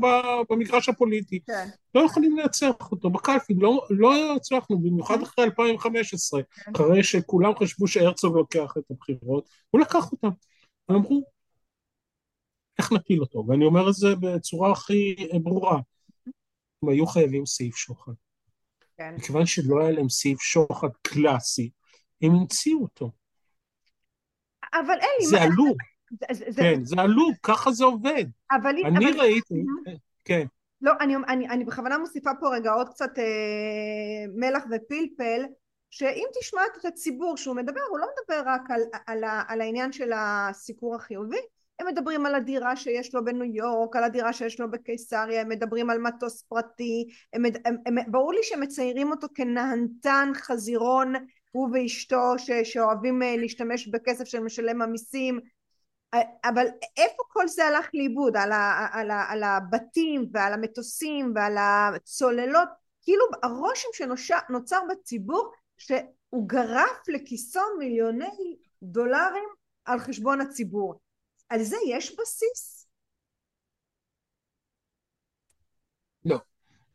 ב- 0.00 0.52
במגרש 0.52 0.88
הפוליטי, 0.88 1.40
כן. 1.40 1.68
לא 1.94 2.00
יכולים 2.00 2.38
לנצח 2.38 2.92
אותו 2.92 3.10
בקלפי, 3.10 3.54
לא, 3.54 3.86
לא 3.90 4.36
הצלחנו, 4.36 4.78
במיוחד 4.78 5.22
אחרי 5.22 5.44
2015, 5.44 6.42
כן. 6.42 6.72
אחרי 6.74 7.02
שכולם 7.02 7.52
חשבו 7.58 7.88
שהרצוג 7.88 8.36
לוקח 8.36 8.74
את 8.78 8.90
הבחירות, 8.90 9.48
הוא 9.70 9.80
לקח 9.80 10.12
אותם. 10.12 10.28
הם 10.88 10.96
אמרו, 10.96 11.24
איך 12.78 12.92
נפיל 12.92 13.20
אותו? 13.20 13.44
ואני 13.48 13.64
אומר 13.64 13.88
את 13.88 13.94
זה 13.94 14.08
בצורה 14.20 14.72
הכי 14.72 15.16
ברורה. 15.42 15.80
הם 16.82 16.88
היו 16.88 17.06
חייבים 17.06 17.46
סעיף 17.46 17.76
שוחד. 17.76 18.12
כן. 18.96 19.14
מכיוון 19.18 19.46
שלא 19.46 19.80
היה 19.80 19.90
להם 19.90 20.08
סעיף 20.08 20.40
שוחד 20.40 20.88
קלאסי, 21.02 21.70
הם 22.22 22.30
המציאו 22.32 22.82
אותו. 22.82 23.10
אבל 24.74 24.94
אלי, 24.94 25.26
זה 25.26 25.36
מה- 25.36 25.42
עלוב, 25.44 25.76
זה- 26.32 26.50
זה- 26.50 26.62
כן, 26.62 26.84
זה 26.84 26.96
עלוב, 27.00 27.34
ככה 27.42 27.72
זה 27.72 27.84
עובד. 27.84 28.24
אבל 28.52 28.74
אני 28.84 29.10
אבל- 29.10 29.20
ראיתי, 29.20 29.54
Mhm. 29.54 29.90
כן, 30.24 30.46
לא, 30.80 30.92
אני, 31.00 31.14
אני, 31.28 31.48
אני 31.48 31.64
בכוונה 31.64 31.98
מוסיפה 31.98 32.30
פה 32.40 32.48
רגע 32.56 32.72
עוד 32.72 32.88
קצת 32.88 33.18
אה, 33.18 33.24
מלח 34.36 34.62
ופלפל, 34.64 35.42
שאם 35.90 36.24
תשמע 36.40 36.60
את 36.80 36.84
הציבור 36.84 37.36
שהוא 37.36 37.56
מדבר, 37.56 37.80
הוא 37.90 37.98
לא 37.98 38.06
מדבר 38.06 38.42
רק 38.50 38.62
על, 38.70 38.80
על, 39.06 39.24
על 39.48 39.60
העניין 39.60 39.92
של 39.92 40.10
הסיקור 40.14 40.94
החיובי, 40.94 41.36
הם 41.78 41.86
מדברים 41.86 42.26
על 42.26 42.34
הדירה 42.34 42.76
שיש 42.76 43.14
לו 43.14 43.24
בניו 43.24 43.44
יורק, 43.44 43.96
על 43.96 44.04
הדירה 44.04 44.32
שיש 44.32 44.60
לו 44.60 44.70
בקיסריה, 44.70 45.40
הם 45.40 45.48
מדברים 45.48 45.90
על 45.90 45.98
מטוס 45.98 46.42
פרטי, 46.42 47.06
הם, 47.32 47.42
הם, 47.64 47.76
הם, 47.86 47.96
ברור 48.12 48.32
לי 48.32 48.40
שהם 48.42 48.60
מציירים 48.60 49.10
אותו 49.10 49.26
כנהנתן 49.34 50.32
חזירון, 50.34 51.12
הוא 51.52 51.68
ואשתו 51.72 52.38
ש, 52.38 52.50
שאוהבים 52.64 53.22
אה, 53.22 53.36
להשתמש 53.36 53.88
בכסף 53.88 54.24
של 54.24 54.40
משלם 54.40 54.82
המיסים, 54.82 55.40
אבל 56.44 56.66
איפה 56.96 57.22
כל 57.28 57.48
זה 57.48 57.64
הלך 57.64 57.88
לאיבוד? 57.94 58.36
על, 58.36 58.52
ה, 58.52 58.88
על, 58.92 59.10
ה, 59.10 59.24
על 59.28 59.42
הבתים 59.42 60.26
ועל 60.32 60.52
המטוסים 60.52 61.32
ועל 61.34 61.56
הצוללות? 61.58 62.68
כאילו 63.02 63.24
הרושם 63.42 63.88
שנוצר 64.16 64.80
בציבור 64.90 65.52
שהוא 65.78 66.48
גרף 66.48 67.08
לכיסו 67.08 67.60
מיליוני 67.78 68.56
דולרים 68.82 69.48
על 69.84 69.98
חשבון 69.98 70.40
הציבור. 70.40 71.03
על 71.48 71.62
זה 71.62 71.76
יש 71.88 72.16
בסיס? 72.20 72.74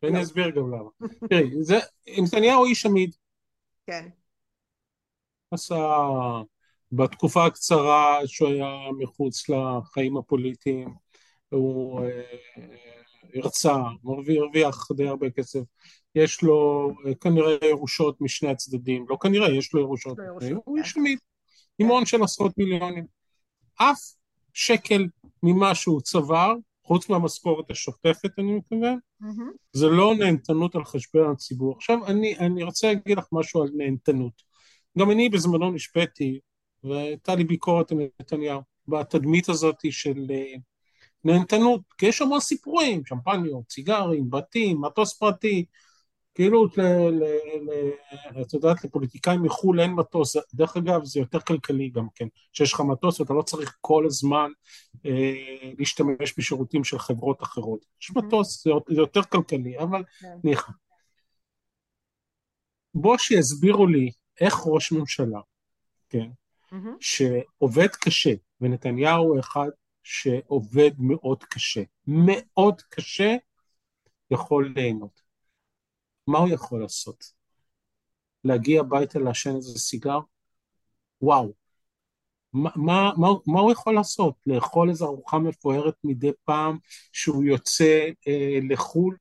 ואני 0.04 0.22
אסביר 0.22 0.50
גם 0.50 0.72
למה. 0.74 0.90
תראי, 1.30 1.64
זה, 1.64 1.78
נתניהו 2.24 2.66
איש 2.66 2.86
אמיד, 2.86 3.16
כן. 3.88 4.10
עשה 5.52 5.98
בתקופה 6.92 7.46
הקצרה 7.46 8.20
שהוא 8.26 8.50
היה 8.50 8.68
מחוץ 9.00 9.50
לחיים 9.50 10.18
הפוליטיים, 10.18 10.94
הוא 11.50 12.02
אה, 12.02 12.24
הרצה, 13.36 13.76
הרוויח 14.06 14.88
די 14.96 15.08
הרבה 15.08 15.30
כסף, 15.30 15.60
יש 16.16 16.44
לו 16.44 16.90
אה, 17.06 17.16
כנראה 17.16 17.56
ירושות 17.70 18.22
משני 18.22 18.50
הצדדים, 18.50 19.06
לא 19.10 19.18
כנראה, 19.22 19.50
יש 19.50 19.74
לו 19.74 19.82
ירושות, 19.82 20.18
הוא 20.66 20.78
כן. 20.78 20.84
איש 20.84 20.98
אמיד, 20.98 21.20
עם 21.80 21.88
הון 21.88 22.06
של 22.06 22.24
עשרות 22.24 22.58
מיליונים. 22.58 23.06
אף 23.76 24.00
שקל 24.60 25.08
ממה 25.44 25.76
שהוא 25.76 26.02
צבר, 26.02 26.54
חוץ 26.84 27.10
מהמשכורת 27.10 27.72
השוטפת 27.72 28.40
אני 28.40 28.54
מתכוון, 28.54 29.00
מהמם. 29.20 29.52
זה 29.74 29.88
לא 29.88 30.16
נהנתנות 30.20 30.76
על 30.76 30.86
חשבון 30.86 31.32
הציבור. 31.32 31.76
עכשיו 31.76 32.08
אני, 32.08 32.38
אני 32.38 32.64
רוצה 32.64 32.88
להגיד 32.88 33.18
לך 33.18 33.26
משהו 33.32 33.62
על 33.62 33.70
נהנתנות. 33.78 34.42
גם 34.98 35.12
אני 35.12 35.30
בזמנו 35.30 35.72
נשפטתי, 35.72 36.40
והייתה 36.84 37.36
לי 37.36 37.44
ביקורת 37.44 37.92
על 37.92 37.98
נתניהו, 38.22 38.62
בתדמית 38.88 39.50
הזאת 39.50 39.76
של 39.92 40.26
אה, 40.30 40.54
נהנתנות, 41.24 41.82
כי 41.98 42.06
יש 42.06 42.22
המון 42.22 42.40
סיפורים, 42.40 43.06
שמפניות, 43.06 43.72
סיגרים, 43.72 44.30
בתים, 44.30 44.82
מטוס 44.82 45.18
פרטי, 45.18 45.66
כאילו, 46.36 46.68
את 48.42 48.54
יודעת, 48.54 48.84
לפוליטיקאים 48.84 49.44
מחו"ל 49.44 49.80
אין 49.80 49.92
מטוס, 49.92 50.36
דרך 50.54 50.78
אגב 50.78 51.04
זה 51.04 51.20
יותר 51.20 51.40
כלכלי 51.40 51.90
גם 51.90 52.08
כן, 52.16 52.28
שיש 52.54 52.74
לך 52.74 52.80
מטוס 52.80 53.20
ואתה 53.20 53.34
לא 53.34 53.42
צריך 53.42 53.78
כל 53.82 54.06
הזמן 54.06 54.50
אה, 55.06 55.34
להשתמש 55.78 56.34
בשירותים 56.38 56.84
של 56.84 57.00
חברות 57.00 57.44
אחרות. 57.44 57.86
יש 58.02 58.12
מטוס, 58.16 58.64
זה, 58.64 58.72
זה 58.90 59.02
יותר 59.02 59.24
כלכלי, 59.24 59.80
אבל 59.80 60.04
כן. 60.20 60.38
ניחא. 60.44 60.72
בוא 62.94 63.18
שיסבירו 63.18 63.88
לי 63.88 64.12
איך 64.42 64.56
ראש 64.66 64.92
ממשלה, 64.92 65.40
כן, 66.10 66.30
מהמם. 66.72 66.96
שעובד 67.00 67.88
קשה, 67.88 68.34
ונתניהו 68.62 69.24
הוא 69.24 69.40
אחד 69.40 69.70
שעובד 70.04 70.92
מאוד 71.00 71.44
קשה, 71.44 71.82
מאוד 72.08 72.82
קשה, 72.82 73.36
יכול 74.32 74.74
ליהנות. 74.76 75.29
מה 76.30 76.40
הוא 76.40 76.50
יכול 76.50 76.82
לעשות? 76.82 77.24
להגיע 78.44 78.82
הביתה 78.82 79.20
לעשן 79.20 79.56
איזה 79.56 79.80
סיגר? 79.80 80.20
וואו. 81.22 81.54
מה, 82.54 82.70
מה, 82.76 83.12
מה, 83.18 83.28
מה 83.48 83.60
הוא 83.60 83.72
יכול 83.72 83.96
לעשות? 83.96 84.36
לאכול 84.48 84.90
איזו 84.90 85.06
ארוחה 85.06 85.40
מפוארת 85.40 85.96
מדי 86.04 86.32
פעם 86.46 86.78
שהוא 87.14 87.44
יוצא 87.44 88.10
אה, 88.28 88.60
לחו"ל? 88.70 89.18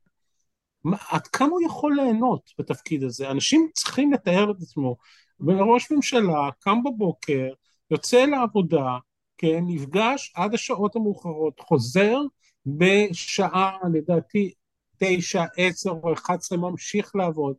מה, 0.84 0.96
עד 1.08 1.26
כמה 1.26 1.48
הוא 1.48 1.62
יכול 1.66 1.94
ליהנות 1.96 2.50
בתפקיד 2.58 3.02
הזה? 3.02 3.30
אנשים 3.30 3.68
צריכים 3.74 4.12
לתאר 4.12 4.50
את 4.50 4.56
עצמו. 4.62 4.96
וראש 5.40 5.90
ממשלה 5.90 6.50
קם 6.60 6.84
בבוקר, 6.84 7.48
יוצא 7.90 8.24
לעבודה, 8.24 8.98
כן, 9.38 9.60
נפגש 9.66 10.32
עד 10.36 10.54
השעות 10.54 10.96
המאוחרות, 10.96 11.60
חוזר 11.60 12.18
בשעה, 12.66 13.76
לדעתי, 13.92 14.52
תשע, 14.98 15.44
עשר 15.56 15.90
או 15.90 16.12
אחד 16.12 16.36
עשרה, 16.38 16.58
ממשיך 16.58 17.16
לעבוד. 17.16 17.56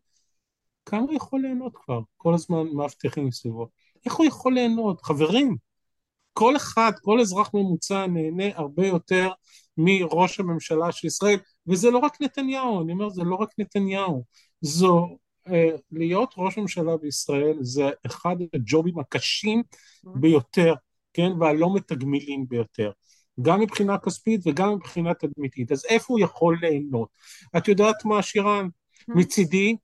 כמה 0.85 1.01
הוא 1.01 1.13
יכול 1.13 1.41
ליהנות 1.41 1.71
כבר? 1.75 1.99
כל 2.17 2.33
הזמן 2.33 2.67
מאבטחים 2.73 3.27
מסביבו. 3.27 3.67
איך 4.05 4.13
הוא 4.13 4.25
יכול 4.25 4.53
ליהנות? 4.53 5.01
חברים, 5.01 5.55
כל 6.33 6.55
אחד, 6.55 6.91
כל 7.01 7.19
אזרח 7.19 7.53
ממוצע 7.53 8.07
נהנה 8.07 8.43
הרבה 8.55 8.87
יותר 8.87 9.29
מראש 9.77 10.39
הממשלה 10.39 10.91
של 10.91 11.07
ישראל, 11.07 11.37
וזה 11.67 11.91
לא 11.91 11.97
רק 11.97 12.21
נתניהו, 12.21 12.83
אני 12.83 12.93
אומר, 12.93 13.09
זה 13.09 13.23
לא 13.23 13.35
רק 13.35 13.49
נתניהו, 13.57 14.23
זו, 14.61 15.17
אה, 15.47 15.69
להיות 15.91 16.33
ראש 16.37 16.57
ממשלה 16.57 16.97
בישראל 16.97 17.57
זה 17.61 17.89
אחד 18.05 18.35
הג'ובים 18.53 18.99
הקשים 18.99 19.63
ביותר, 20.15 20.73
כן, 21.13 21.31
והלא 21.39 21.73
מתגמילים 21.75 22.45
ביותר. 22.47 22.91
גם 23.41 23.59
מבחינה 23.59 23.97
כספית 23.97 24.41
וגם 24.45 24.73
מבחינה 24.73 25.13
תדמיתית. 25.13 25.71
אז 25.71 25.85
איפה 25.85 26.13
הוא 26.13 26.19
יכול 26.19 26.57
ליהנות? 26.61 27.09
את 27.57 27.67
יודעת 27.67 28.05
מה, 28.05 28.21
שירן? 28.21 28.67
מצידי, 29.07 29.75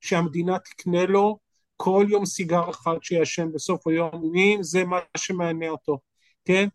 שהמדינה 0.00 0.58
תקנה 0.58 1.06
לו 1.06 1.38
כל 1.76 2.06
יום 2.08 2.26
סיגר 2.26 2.70
אחד 2.70 2.94
שישן 3.02 3.52
בסוף 3.52 3.86
היום, 3.86 4.32
אם 4.36 4.58
זה 4.62 4.84
מה 4.84 4.98
שמעניין 5.16 5.70
אותו, 5.70 5.98
כן? 6.44 6.68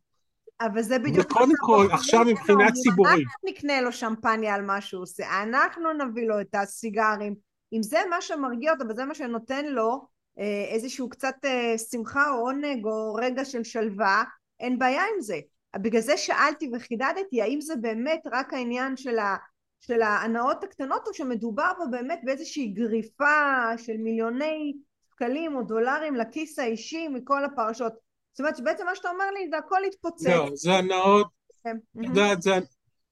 אבל 0.61 0.81
זה 0.81 0.99
בדיוק... 0.99 1.25
וקודם 1.25 1.51
כל, 1.59 1.87
עכשיו 1.91 2.25
מבחינה 2.25 2.71
ציבורית. 2.71 3.13
אנחנו 3.13 3.49
נקנה 3.49 3.81
לו 3.81 3.91
שמפניה 3.91 4.55
על 4.55 4.61
מה 4.61 4.81
שהוא 4.81 5.03
עושה, 5.03 5.43
אנחנו 5.43 5.93
נביא 5.93 6.27
לו 6.27 6.41
את 6.41 6.55
הסיגרים. 6.55 7.35
אם 7.73 7.83
זה 7.83 7.99
מה 8.09 8.21
שמרגיע 8.21 8.71
אותו 8.71 8.83
וזה 8.89 9.05
מה 9.05 9.15
שנותן 9.15 9.65
לו 9.65 10.07
אה, 10.39 10.65
איזשהו 10.69 11.09
קצת 11.09 11.35
אה, 11.45 11.77
שמחה 11.91 12.31
או 12.31 12.35
עונג 12.35 12.85
או 12.85 13.13
רגע 13.13 13.45
של 13.45 13.63
שלווה, 13.63 14.23
אין 14.59 14.79
בעיה 14.79 15.01
עם 15.01 15.21
זה. 15.21 15.39
בגלל 15.75 16.01
זה 16.01 16.17
שאלתי 16.17 16.71
וחידדתי 16.73 17.41
האם 17.41 17.61
זה 17.61 17.75
באמת 17.75 18.21
רק 18.31 18.53
העניין 18.53 18.97
של, 18.97 19.19
ה, 19.19 19.35
של 19.79 20.01
ההנאות 20.01 20.63
הקטנות 20.63 21.07
או 21.07 21.13
שמדובר 21.13 21.71
פה 21.77 21.83
באמת 21.91 22.19
באיזושהי 22.23 22.67
גריפה 22.67 23.77
של 23.77 23.97
מיליוני 23.97 24.73
שקלים 25.13 25.55
או 25.55 25.63
דולרים 25.63 26.15
לכיס 26.15 26.59
האישי 26.59 27.07
מכל 27.07 27.45
הפרשות. 27.45 27.93
זאת 28.31 28.39
אומרת 28.39 28.57
שבעצם 28.57 28.85
מה 28.85 28.95
שאתה 28.95 29.09
אומר 29.09 29.31
לי 29.31 29.49
זה 29.49 29.57
הכל 29.57 29.85
התפוצץ. 29.87 30.27
לא, 30.27 30.49
זה 30.53 30.73
הנאות, 30.73 31.27
כן, 31.63 31.77
את 31.99 32.05
יודעת, 32.05 32.41
זה, 32.41 32.51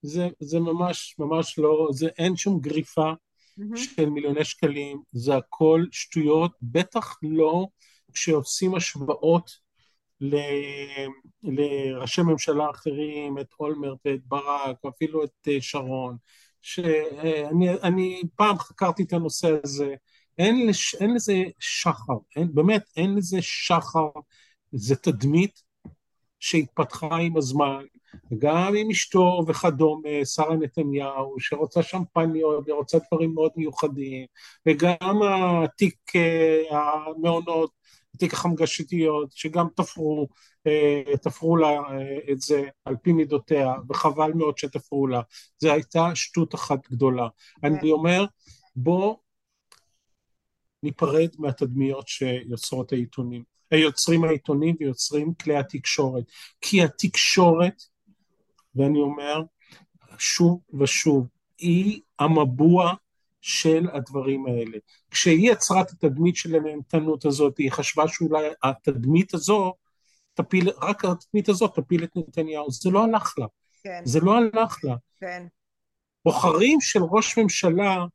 זה, 0.01 0.27
זה 0.39 0.59
ממש 0.59 1.15
ממש 1.19 1.59
לא, 1.59 1.87
זה 1.91 2.07
אין 2.17 2.35
שום 2.35 2.59
גריפה 2.59 3.13
של 3.75 4.09
מיליוני 4.09 4.45
שקלים, 4.45 5.01
זה 5.11 5.35
הכל 5.35 5.85
שטויות, 5.91 6.51
בטח 6.61 7.17
לא 7.23 7.67
כשעושים 8.13 8.75
השוואות. 8.75 9.64
לראשי 11.43 12.21
ממשלה 12.21 12.69
אחרים, 12.69 13.37
את 13.39 13.47
אולמרט 13.59 13.97
ואת 14.05 14.19
ברק, 14.25 14.77
אפילו 14.89 15.23
את 15.23 15.47
אה, 15.47 15.61
שרון, 15.61 16.17
שאני 16.61 18.21
פעם 18.35 18.59
חקרתי 18.59 19.03
את 19.03 19.13
הנושא 19.13 19.57
הזה, 19.63 19.95
אין, 20.37 20.67
לש, 20.67 20.95
אין 20.95 21.13
לזה 21.13 21.43
שחר, 21.59 22.13
אין, 22.35 22.47
באמת 22.53 22.83
אין 22.97 23.15
לזה 23.15 23.37
שחר, 23.41 24.09
זה 24.71 24.95
תדמית 24.95 25.61
שהתפתחה 26.39 27.15
עם 27.17 27.37
הזמן, 27.37 27.83
גם 28.37 28.75
עם 28.75 28.89
אשתו 28.91 29.43
וכדומה, 29.47 30.25
שרה 30.25 30.55
נתניהו, 30.55 31.35
שרוצה 31.39 31.83
שמפניות 31.83 32.69
ורוצה 32.69 32.97
דברים 33.11 33.33
מאוד 33.33 33.51
מיוחדים, 33.55 34.25
וגם 34.65 35.21
התיק 35.23 36.15
אה, 36.15 36.61
המעונות 36.71 37.71
תיק 38.15 38.33
החמגשתיות, 38.33 39.31
שגם 39.31 39.67
תפרו, 39.75 40.27
אה, 40.67 41.17
תפרו 41.21 41.57
לה 41.57 41.67
אה, 41.69 42.31
את 42.31 42.41
זה 42.41 42.63
על 42.85 42.95
פי 43.01 43.13
מידותיה, 43.13 43.73
וחבל 43.89 44.33
מאוד 44.33 44.57
שתפרו 44.57 45.07
לה. 45.07 45.21
זו 45.59 45.71
הייתה 45.71 46.15
שטות 46.15 46.55
אחת 46.55 46.91
גדולה. 46.91 47.27
אני. 47.63 47.91
אומר, 47.91 48.25
בוא 48.75 49.15
ניפרד 50.83 51.29
מהתדמיות 51.39 52.07
שיוצרות 52.07 52.93
העיתונים, 52.93 53.43
יוצרים 53.71 54.23
העיתונים 54.23 54.75
ויוצרים 54.79 55.33
כלי 55.33 55.57
התקשורת. 55.57 56.23
כי 56.61 56.83
התקשורת, 56.83 57.83
ואני 58.75 58.99
אומר 58.99 59.41
שוב 60.17 60.59
ושוב, 60.79 61.27
היא 61.57 62.01
המבוע 62.19 62.93
של 63.47 63.87
הדברים 63.93 64.45
האלה. 64.45 64.77
כשהיא 65.11 65.51
יצרה 65.51 65.81
את 65.81 65.91
התדמית 65.91 66.35
של 66.35 66.55
הנהנתנות 66.55 67.25
הזאת, 67.25 67.57
היא 67.57 67.71
חשבה 67.71 68.07
שאולי 68.07 68.47
התדמית 68.63 69.33
הזו 69.33 69.73
תפיל, 70.33 70.69
רק 70.81 71.05
התדמית 71.05 71.49
הזאת 71.49 71.79
תפיל 71.79 72.03
את 72.03 72.09
נתניהו. 72.15 72.71
זה 72.71 72.89
לא 72.89 73.03
הלך 73.03 73.33
לה. 73.37 73.45
כן. 73.83 74.01
זה 74.05 74.19
לא 74.19 74.37
הלך 74.37 74.77
לה. 74.83 74.95
כן. 75.19 75.45
בוחרים 76.25 76.81
של 76.81 76.99
ראש 77.11 77.37
ממשלה 77.37 78.05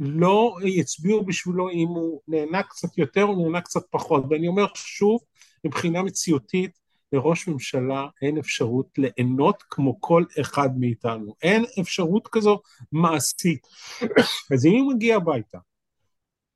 לא 0.00 0.56
יצביעו 0.64 1.24
בשבילו 1.24 1.70
אם 1.70 1.88
הוא 1.88 2.20
נהנה 2.28 2.62
קצת 2.62 2.98
יותר 2.98 3.24
או 3.24 3.42
נהנה 3.42 3.60
קצת 3.60 3.82
פחות. 3.90 4.24
ואני 4.30 4.48
אומר 4.48 4.66
שוב, 4.74 5.20
מבחינה 5.64 6.02
מציאותית, 6.02 6.78
לראש 7.12 7.48
ממשלה 7.48 8.06
אין 8.22 8.38
אפשרות 8.38 8.98
ליהנות 8.98 9.62
כמו 9.70 10.00
כל 10.00 10.24
אחד 10.40 10.68
מאיתנו. 10.78 11.34
אין 11.42 11.64
אפשרות 11.80 12.28
כזו 12.28 12.60
מעשית. 12.92 13.66
אז 14.54 14.66
אם 14.66 14.84
הוא 14.84 14.94
מגיע 14.94 15.16
הביתה 15.16 15.58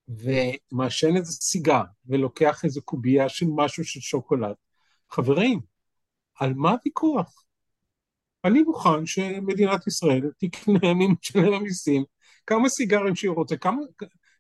ומעשן 0.09 1.17
איזה 1.17 1.33
סיגר 1.33 1.83
ולוקח 2.07 2.65
איזה 2.65 2.81
קובייה 2.81 3.29
של 3.29 3.47
משהו 3.57 3.85
של 3.85 4.01
שוקולד, 4.01 4.55
חברים, 5.11 5.61
על 6.41 6.55
מה 6.55 6.71
הוויכוח? 6.71 7.45
אני 8.45 8.63
מוכן 8.63 9.07
שמדינת 9.07 9.87
ישראל 9.87 10.31
תקנה 10.39 10.95
ממשלם 10.95 11.53
המיסים 11.53 12.05
כמה 12.47 12.69
סיגרים 12.69 13.17
שהיא 13.17 13.31
רוצה, 13.31 13.57
כמה, 13.57 13.83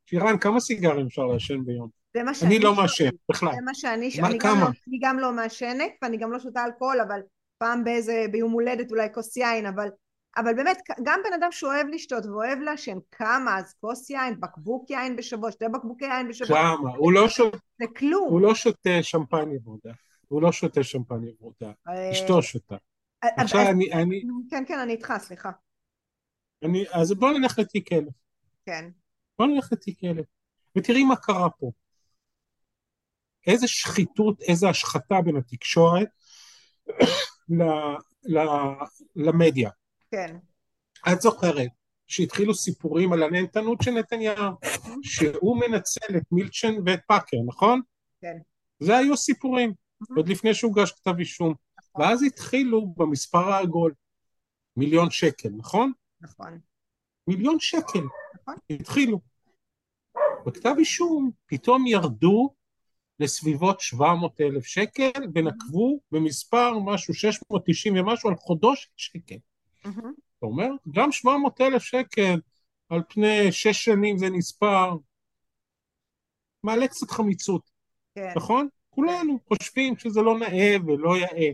שירן, 0.07 0.39
כמה 0.39 0.61
סיגרים 0.61 1.07
אפשר 1.07 1.27
לעשן 1.27 1.65
ביום? 1.65 2.02
זה 2.17 2.23
מה 2.23 2.35
שאני... 2.35 2.57
אני 2.57 2.65
לא 2.65 2.75
מעשן, 2.75 3.09
בכלל. 3.31 3.53
זה 3.55 3.63
מה 3.65 3.75
שאני... 3.75 4.11
מה, 4.21 4.29
אני 4.29 4.39
כמה? 4.39 4.53
גם 4.53 4.61
לא, 4.61 4.67
אני 4.89 4.99
גם 5.01 5.19
לא 5.19 5.33
מעשנת, 5.33 5.93
ואני 6.03 6.17
גם 6.17 6.33
לא 6.33 6.39
שותה 6.39 6.65
אלכוהול, 6.65 7.01
אבל 7.01 7.21
פעם 7.59 7.85
באיזה, 7.85 8.25
ביום 8.33 8.53
הולדת 8.53 8.91
אולי 8.91 9.09
כוס 9.15 9.37
יין, 9.37 9.67
אבל... 9.67 9.89
אבל 10.37 10.55
באמת, 10.55 10.79
גם 11.03 11.21
בן 11.25 11.33
אדם 11.33 11.49
שאוהב 11.51 11.87
לשתות 11.87 12.27
ואוהב 12.27 12.59
לעשן, 12.59 12.99
כמה, 13.11 13.59
אז 13.59 13.75
כוס 13.81 14.11
יין, 14.11 14.41
בקבוק 14.41 14.91
יין 14.91 15.17
בשבוע, 15.17 15.53
שתי 15.53 15.65
בקבוקי 15.69 16.05
יין 16.05 16.29
בשבוע. 16.29 16.59
כמה? 16.59 16.91
הוא 16.97 17.13
לא 17.13 17.29
שותה... 17.29 17.59
זה 17.79 17.85
כלום. 17.97 18.29
הוא 18.31 18.41
לא 18.41 18.55
שותה 18.55 19.03
שמפניה 19.03 19.59
ורודה. 19.65 19.93
הוא 20.29 20.43
לא 20.43 20.53
שותה 20.53 20.83
שמפניה 20.83 21.33
ורודה. 21.41 21.73
אה, 21.89 22.13
אשתו 22.13 22.43
שותה. 22.43 22.77
אה, 23.25 23.29
עכשיו 23.37 23.61
אני, 23.71 23.93
אני... 23.93 24.23
כן, 24.51 24.65
כן, 24.69 24.79
אני 24.79 24.93
איתך, 24.93 25.13
סליחה. 25.19 25.51
אני, 26.65 26.85
אז 26.93 27.13
בוא 27.13 27.33
נלך 27.33 27.59
לתיק 27.59 27.93
אלף. 27.93 28.15
כן. 28.67 28.91
בוא 29.39 29.47
נלך 29.47 29.73
לתיק 29.73 30.05
אלף. 30.05 30.27
ותראי 30.77 31.05
מה 31.05 31.17
קרה 31.17 31.51
פה. 31.51 31.71
איזה 33.47 33.68
שחיתות, 33.68 34.43
איזה 34.43 34.68
השחתה 34.68 35.20
בין 35.24 35.36
התקשורת 35.36 36.09
ל, 37.59 37.62
ל, 38.24 38.38
למדיה. 39.16 39.70
כן. 40.11 40.36
את 41.12 41.20
זוכרת 41.20 41.70
שהתחילו 42.07 42.55
סיפורים 42.55 43.12
על 43.12 43.22
הנהנתנות 43.22 43.82
של 43.82 43.90
נתניהו, 43.90 44.53
שהוא 45.12 45.61
מנצל 45.61 46.16
את 46.16 46.22
מילצ'ן 46.32 46.74
ואת 46.86 47.01
פאקר, 47.07 47.36
נכון? 47.47 47.80
כן. 48.20 48.36
זה 48.80 48.97
היו 48.97 49.16
סיפורים, 49.16 49.72
עוד 50.16 50.28
לפני 50.28 50.55
שהוגש 50.55 50.93
כתב 50.93 51.18
אישום. 51.18 51.55
נכון. 51.78 52.03
ואז 52.03 52.22
התחילו 52.22 52.86
במספר 52.97 53.53
העגול, 53.53 53.95
מיליון 54.76 55.11
שקל, 55.11 55.49
נכון? 55.57 55.93
נכון. 56.20 56.59
מיליון 57.26 57.57
שקל. 57.61 58.03
נכון. 58.34 58.55
התחילו. 58.70 59.20
בכתב 60.47 60.74
אישום 60.78 61.30
פתאום 61.47 61.86
ירדו 61.86 62.55
לסביבות 63.23 63.81
700 63.81 64.41
אלף 64.41 64.64
שקל 64.64 65.11
ונקבו 65.35 66.01
במספר 66.12 66.79
משהו 66.79 67.14
690 67.14 67.97
ומשהו 67.97 68.29
על 68.29 68.37
חודו 68.37 68.77
של 68.77 68.89
שקל. 68.97 69.37
אתה 70.39 70.47
אומר, 70.47 70.68
גם 70.95 71.12
700 71.12 71.61
אלף 71.61 71.83
שקל 71.83 72.41
על 72.89 73.03
פני 73.09 73.53
שש 73.53 73.85
שנים 73.85 74.18
זה 74.18 74.31
נספר, 74.31 74.97
מעלה 76.62 76.89
קצת 76.89 77.11
חמיצות, 77.11 77.70
כן. 78.14 78.33
נכון? 78.37 78.68
כולנו 78.91 79.39
חושבים 79.49 79.97
שזה 79.97 80.20
לא 80.20 80.39
נאה 80.39 80.77
ולא 80.87 81.16
יאה. 81.16 81.53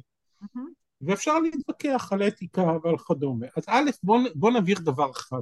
ואפשר 1.01 1.39
להתווכח 1.39 2.13
על 2.13 2.29
אתיקה 2.29 2.67
ועל 2.85 2.99
כדומה. 2.99 3.47
אז 3.57 3.65
א', 3.67 3.91
בוא, 4.03 4.19
בוא 4.35 4.51
נבהיר 4.51 4.79
דבר 4.79 5.11
אחד. 5.11 5.41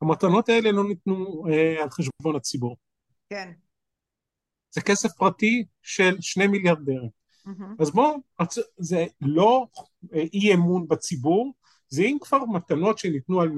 המתנות 0.00 0.48
האלה 0.48 0.72
לא 0.72 0.88
ניתנו 0.88 1.44
אה, 1.50 1.82
על 1.82 1.90
חשבון 1.90 2.36
הציבור. 2.36 2.76
כן. 3.30 3.52
זה 4.70 4.80
כסף 4.80 5.08
פרטי 5.12 5.64
של 5.82 6.16
שני 6.20 6.46
מיליארדרים. 6.46 7.08
Mm-hmm. 7.46 7.82
אז 7.82 7.90
בואו, 7.90 8.16
זה 8.78 9.06
לא 9.20 9.66
אה, 10.14 10.24
אי 10.32 10.54
אמון 10.54 10.88
בציבור, 10.88 11.54
זה 11.88 12.02
אם 12.02 12.16
כבר 12.20 12.44
מתנות 12.44 12.98
שניתנו 12.98 13.40
על 13.40 13.48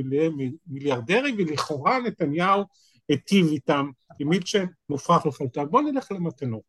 מיליארדרים, 0.66 1.34
ולכאורה 1.38 1.98
נתניהו 1.98 2.64
היטיב 3.08 3.46
איתם, 3.46 3.90
עם 4.18 4.28
מילצ'ן 4.28 4.66
מופרך 4.88 5.26
לחלוטין. 5.26 5.66
בואו 5.70 5.82
נלך 5.82 6.12
למתנות. 6.12 6.62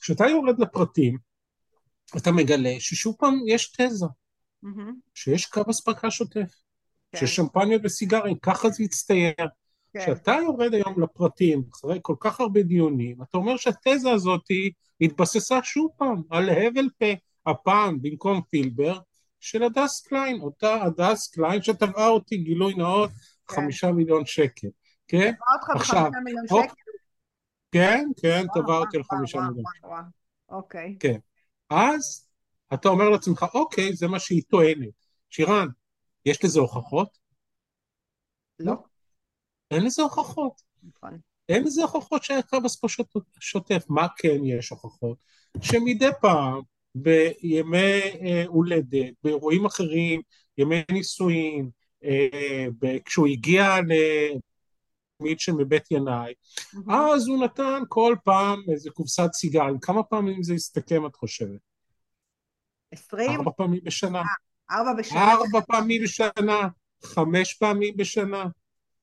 כשאתה 0.00 0.26
יורד 0.26 0.58
לפרטים, 0.58 1.18
אתה 2.16 2.32
מגלה 2.32 2.74
ששוב 2.78 3.16
פעם 3.18 3.34
יש 3.48 3.72
תזה, 3.72 4.06
mm-hmm. 4.06 4.92
שיש 5.14 5.46
קו 5.46 5.60
אספקה 5.70 6.10
שוטף, 6.10 6.54
כן. 7.12 7.26
ששמפניות 7.26 7.82
וסיגרים, 7.84 8.38
ככה 8.38 8.70
זה 8.70 8.84
יצטייר. 8.84 9.34
כן. 9.94 10.00
כשאתה. 10.00 10.36
יורד 10.42 10.74
היום 10.74 11.02
לפרטים, 11.02 11.62
אחרי 11.74 11.98
כל 12.02 12.14
כך 12.20 12.40
הרבה 12.40 12.62
דיונים, 12.62 13.22
אתה 13.22 13.38
אומר 13.38 13.56
שהתזה 13.56 14.10
הזאת 14.10 14.44
התבססה 15.00 15.58
שוב 15.62 15.90
פעם 15.96 16.22
על 16.30 16.48
הבל 16.48 16.88
פה, 16.98 17.06
הפעם 17.46 18.02
במקום 18.02 18.40
פילבר, 18.50 18.98
של 19.40 19.62
הדס 19.62 20.06
קליין, 20.06 20.40
אותה 20.40 20.82
הדס 20.82 21.28
קליין 21.28 21.62
שתבעה 21.62 22.08
אותי, 22.08 22.36
גילוי 22.36 22.74
נאות, 22.74 23.10
כן. 23.10 23.54
חמישה 23.54 23.92
מיליון 23.92 24.26
שקל, 24.26 24.68
כן? 25.08 25.32
תבעה 25.32 25.54
אותך 25.54 25.68
בחמישה 25.74 26.20
מיליון 26.24 26.46
שקל? 26.46 26.74
כן, 27.72 28.08
כן, 28.22 28.44
תבעה 28.54 28.78
אותי 28.78 28.96
על 28.96 29.02
חמישה 29.02 29.38
מיליון 29.40 29.64
שקל. 29.76 29.88
אוקיי. 30.48 30.96
כן. 31.00 31.18
אז 31.70 32.28
אתה 32.74 32.88
אומר 32.88 33.08
לעצמך, 33.08 33.46
אוקיי, 33.54 33.92
זה 33.92 34.08
מה 34.08 34.18
שהיא 34.18 34.42
טוענת. 34.48 34.88
שירן, 35.30 35.68
יש 36.24 36.44
לזה 36.44 36.60
הוכחות? 36.60 37.18
לא. 38.58 38.74
אין 39.70 39.84
לזה 39.84 40.02
הוכחות. 40.02 40.62
נכון. 40.82 41.18
אין 41.48 41.64
לזה 41.64 41.82
הוכחות 41.82 42.24
שהיה 42.24 42.42
קב"ס 42.42 42.76
פה 42.76 42.88
שוט- 42.88 43.16
שוטף. 43.40 43.84
מה 43.88 44.06
כן 44.16 44.44
יש 44.44 44.70
הוכחות? 44.70 45.18
שמדי 45.62 46.08
פעם, 46.20 46.60
בימי 46.94 48.00
אה, 48.20 48.44
הולדת, 48.46 49.12
באירועים 49.24 49.66
אחרים, 49.66 50.20
ימי 50.58 50.82
נישואין, 50.92 51.70
אה, 52.04 52.66
כשהוא 53.04 53.26
הגיע 53.26 53.76
למילצ'ן 55.20 55.56
בבית 55.56 55.90
ינאי, 55.90 56.34
אז 56.90 57.28
הוא 57.28 57.44
נתן 57.44 57.82
כל 57.88 58.16
פעם 58.24 58.62
איזה 58.72 58.90
קופסת 58.90 59.32
סיגרים. 59.32 59.78
כמה 59.80 60.02
פעמים 60.02 60.42
זה 60.42 60.54
הסתכם, 60.54 61.06
את 61.06 61.16
חושבת? 61.16 61.60
עשרים? 62.92 63.30
ארבע 63.30 63.50
פעמים 63.56 63.80
בשנה. 63.84 64.22
ארבע 64.70 64.92
בשנה. 64.98 65.32
ארבע 65.32 65.60
פעמים 65.60 66.02
בשנה, 66.02 66.68
חמש 67.04 67.54
פעמים 67.54 67.96
בשנה. 67.96 68.44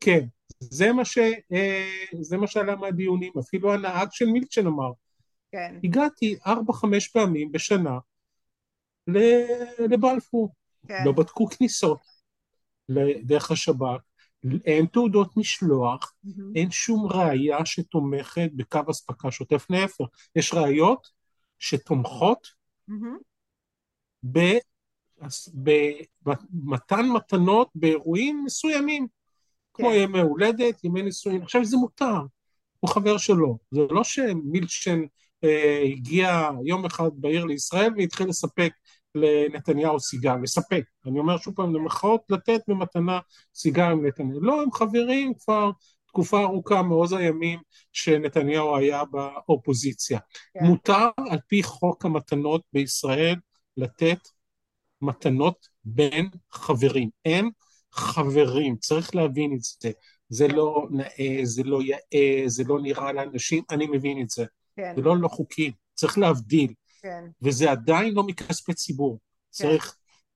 כן, 0.03 0.25
זה 0.59 0.91
מה, 0.91 1.05
ש, 1.05 1.17
אה, 1.53 1.89
זה 2.21 2.37
מה 2.37 2.47
שעלה 2.47 2.75
מהדיונים, 2.75 3.33
אפילו 3.39 3.73
הנהג 3.73 4.07
של 4.11 4.25
מילצ'ן 4.25 4.67
אמר, 4.67 4.91
כן. 5.51 5.75
הגעתי 5.83 6.35
ארבע-חמש 6.47 7.07
פעמים 7.07 7.51
בשנה 7.51 7.97
לבלפור, 9.79 10.53
כן. 10.87 11.03
לא 11.05 11.11
בדקו 11.11 11.47
כניסות 11.47 11.99
דרך 13.23 13.51
השב"כ, 13.51 14.01
אין 14.65 14.85
תעודות 14.85 15.37
משלוח, 15.37 16.13
מהמם. 16.23 16.55
אין 16.55 16.71
שום 16.71 17.07
ראייה 17.11 17.65
שתומכת 17.65 18.49
בקו 18.55 18.79
אספקה 18.91 19.31
שוטף, 19.31 19.65
להפך, 19.69 20.05
יש 20.35 20.53
ראיות 20.53 21.07
שתומכות. 21.59 22.47
ב- 24.33 24.59
במתן 26.23 27.05
מתנות 27.15 27.69
באירועים 27.75 28.43
מסוימים, 28.45 29.07
כמו 29.73 29.89
כן. 29.89 29.95
ימי 29.95 30.19
הולדת, 30.19 30.83
ימי 30.83 31.01
נישואין, 31.01 31.41
עכשיו 31.41 31.65
זה 31.65 31.77
מותר, 31.77 32.19
הוא 32.79 32.89
חבר 32.89 33.17
שלו, 33.17 33.57
זה 33.71 33.81
לא 33.89 34.03
שמילצ'ן 34.03 35.01
אה, 35.43 35.83
הגיע 35.85 36.49
יום 36.65 36.85
אחד 36.85 37.09
בעיר 37.13 37.45
לישראל 37.45 37.93
והתחיל 37.97 38.27
לספק 38.27 38.71
לנתניהו 39.15 39.99
סיגר, 39.99 40.35
לספק, 40.43 40.83
אני 41.05 41.19
אומר 41.19 41.37
שוב 41.37 41.55
פעם, 41.55 41.75
למחאות 41.75 42.21
לתת 42.29 42.61
במתנה 42.67 43.19
סיגר 43.55 43.89
עם 43.89 44.05
נתניהו, 44.05 44.41
לא, 44.41 44.61
הם 44.61 44.71
חברים 44.71 45.33
כבר 45.33 45.71
תקופה 46.07 46.41
ארוכה 46.41 46.81
מעוז 46.81 47.13
הימים 47.13 47.59
שנתניהו 47.93 48.75
היה 48.75 49.03
באופוזיציה. 49.05 50.19
כן. 50.53 50.65
מותר 50.65 51.07
על 51.29 51.39
פי 51.47 51.63
חוק 51.63 52.05
המתנות 52.05 52.61
בישראל 52.73 53.35
לתת 53.77 54.19
מתנות 55.01 55.67
בין 55.83 56.29
חברים. 56.51 57.09
הם 57.25 57.49
חברים, 57.93 58.75
צריך 58.75 59.15
להבין 59.15 59.53
את 59.53 59.61
זה. 59.61 59.91
זה 60.29 60.47
לא 60.47 60.87
נאה, 60.91 61.39
זה 61.43 61.63
לא 61.63 61.79
יאה, 61.81 62.43
זה 62.45 62.63
לא 62.63 62.79
נראה 62.81 63.11
לאנשים, 63.13 63.63
אני 63.69 63.87
מבין 63.87 64.21
את 64.21 64.29
זה. 64.29 64.45
כן. 64.75 64.93
זה 64.95 65.01
לא 65.01 65.17
לא 65.17 65.27
חוקי, 65.27 65.71
צריך 65.95 66.17
להבדיל, 66.17 66.73
כן. 67.01 67.23
וזה 67.41 67.71
עדיין 67.71 68.13
לא 68.13 68.23
מכספי 68.23 68.73
ציבור. 68.73 69.19
צריך... 69.49 69.95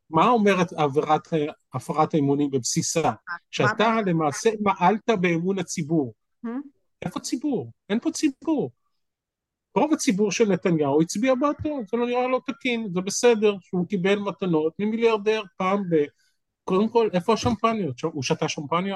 מה 0.10 0.30
אומרת 0.30 0.74
עבירת 0.74 1.28
הפרת 1.74 2.14
האמונים 2.14 2.52
בבסיסה? 2.52 3.12
שאתה 3.52 3.98
למעשה 4.06 4.50
מעלת 4.60 5.10
באמון 5.22 5.60
הציבור. 5.60 6.14
Hmm? 6.46 6.50
איפה 7.06 7.20
ציבור? 7.20 7.72
אין 7.90 8.00
פה 8.00 8.12
ציבור. 8.12 8.72
רוב 9.78 9.94
הציבור 9.94 10.32
של 10.32 10.50
נתניהו 10.50 11.02
הצביע 11.02 11.36
בעדו, 11.36 11.82
זה 11.92 11.98
לא 11.98 12.06
נראה 12.08 12.28
לו 12.28 12.40
תקין, 12.40 12.88
זה 12.94 13.02
בסדר 13.02 13.56
שהוא 13.62 13.88
קיבל 13.88 14.20
מתנות 14.20 14.74
ממיליארדר 14.80 15.44
פעם 15.58 15.84
ב... 15.90 15.96
קודם 16.66 16.90
כל, 16.90 17.10
איפה 17.14 17.34
השמפניות? 17.34 18.02
הוא 18.02 18.24
שתה 18.24 18.50
שמפניה? 18.50 18.96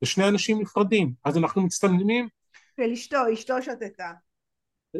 זה 0.00 0.06
שני 0.06 0.28
אנשים 0.28 0.60
נפרדים. 0.60 1.12
אז 1.24 1.36
אנחנו 1.36 1.62
מצטלמים, 1.62 2.28
של 2.76 2.92
אשתו, 2.92 3.16
אשתו 3.32 3.62
שתתה. 3.62 4.12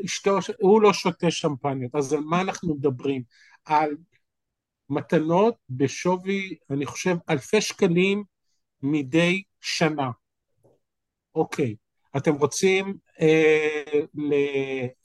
אשתו, 0.05 0.39
הוא 0.61 0.83
לא 0.83 0.93
שותה 0.93 1.31
שמפניות, 1.31 1.95
אז 1.95 2.13
על 2.13 2.21
מה 2.21 2.41
אנחנו 2.41 2.75
מדברים? 2.75 3.23
על 3.65 3.97
מתנות 4.91 5.57
בשווי, 5.71 6.57
אני 6.71 6.87
חושב, 6.87 7.17
אלפי 7.31 7.61
שקלים 7.61 8.25
מדי 8.83 9.43
שנה. 9.61 10.11
אוקיי, 11.35 11.77
אתם 12.17 12.35
רוצים 12.35 12.95
אה, 13.21 13.83
ל, 14.15 14.33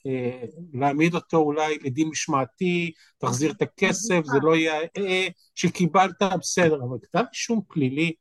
אה, 0.06 0.44
להעמיד 0.72 1.14
אותו 1.14 1.36
אולי 1.36 1.78
לדין 1.84 2.08
משמעתי, 2.08 2.92
תחזיר 3.18 3.52
את 3.52 3.62
הכסף, 3.62 4.20
זה 4.24 4.38
לא 4.42 4.56
יהיה, 4.56 4.80
אה, 4.96 5.28
שקיבלת, 5.54 6.22
בסדר, 6.40 6.80
אבל 6.88 6.98
כתב 7.02 7.24
אישום 7.32 7.60
פלילי 7.68 8.12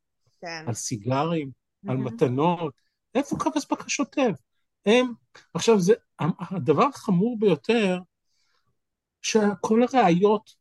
כן. 0.42 0.64
על 0.68 0.74
סיגרים, 0.74 1.50
על. 1.88 1.98
מתנות, 1.98 2.74
איפה 3.16 3.36
אספקה 3.58 3.90
שוטף? 3.90 4.32
הם, 4.86 5.12
עכשיו 5.54 5.80
זה, 5.80 5.94
הדבר 6.20 6.86
החמור 6.86 7.40
ביותר, 7.40 8.00
שכל 9.22 9.82
הראיות 9.84 10.59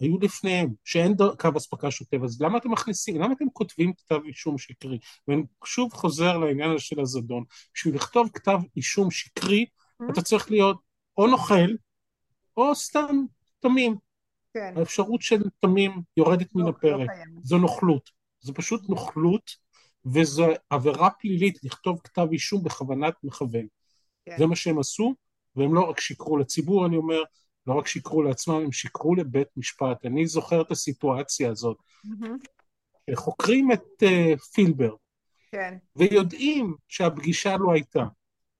היו 0.00 0.18
לפניהם, 0.18 0.68
שאין 0.84 1.14
קו 1.38 1.48
אספקה 1.56 1.90
שוטף, 1.90 2.18
אז 2.24 2.42
למה 2.42 2.58
אתם 2.58 2.70
מכניסים, 2.70 3.20
למה 3.20 3.32
אתם 3.32 3.44
כותבים 3.52 3.92
כתב 3.92 4.20
אישום 4.24 4.58
שקרי? 4.58 4.98
ואני 5.28 5.42
שוב 5.64 5.92
חוזר 5.92 6.38
לעניין 6.38 6.70
הזה 6.70 6.80
של 6.80 7.00
הזדון, 7.00 7.44
בשביל 7.74 7.94
לכתוב 7.94 8.28
כתב 8.34 8.58
אישום 8.76 9.10
שקרי, 9.10 9.66
אתה 10.10 10.22
צריך 10.22 10.50
להיות 10.50 10.76
או 11.18 11.26
נוכל, 11.26 11.70
או 12.56 12.74
סתם 12.74 13.16
תמים. 13.60 13.96
כן. 14.54 14.74
האפשרות 14.76 15.22
של 15.22 15.42
תמים 15.60 16.02
יורדת 16.16 16.54
מן 16.54 16.64
לא- 16.64 16.68
הפרק. 16.68 17.08
לא. 17.08 17.40
זו 17.42 17.58
נוכלות. 17.58 18.10
זו 18.40 18.54
פשוט 18.54 18.88
נוכלות, 18.88 19.50
וזו 20.06 20.46
עבירה 20.70 21.10
פלילית 21.10 21.64
לכתוב 21.64 22.00
כתב 22.04 22.26
אישום 22.32 22.64
בכוונת 22.64 23.14
מכוון. 23.22 23.66
כן. 24.26 24.36
זה 24.38 24.46
מה 24.46 24.56
שהם 24.56 24.78
עשו, 24.78 25.14
והם 25.56 25.74
לא 25.74 25.80
רק 25.80 26.00
שיקרו 26.00 26.36
לציבור, 26.36 26.86
אני 26.86 26.96
אומר, 26.96 27.22
לא 27.66 27.74
רק 27.74 27.86
שיקרו 27.86 28.22
לעצמם, 28.22 28.54
הם 28.54 28.72
שיקרו 28.72 29.14
לבית 29.14 29.48
משפט. 29.56 30.06
אני 30.06 30.26
זוכר 30.26 30.60
את 30.60 30.70
הסיטואציה 30.70 31.50
הזאת. 31.50 31.76
מהמם. 32.04 32.36
חוקרים 33.14 33.72
את 33.72 34.02
uh, 34.02 34.38
פילבר, 34.54 34.94
כן. 35.52 35.76
ויודעים 35.96 36.74
שהפגישה 36.88 37.56
לא 37.56 37.72
הייתה. 37.72 38.04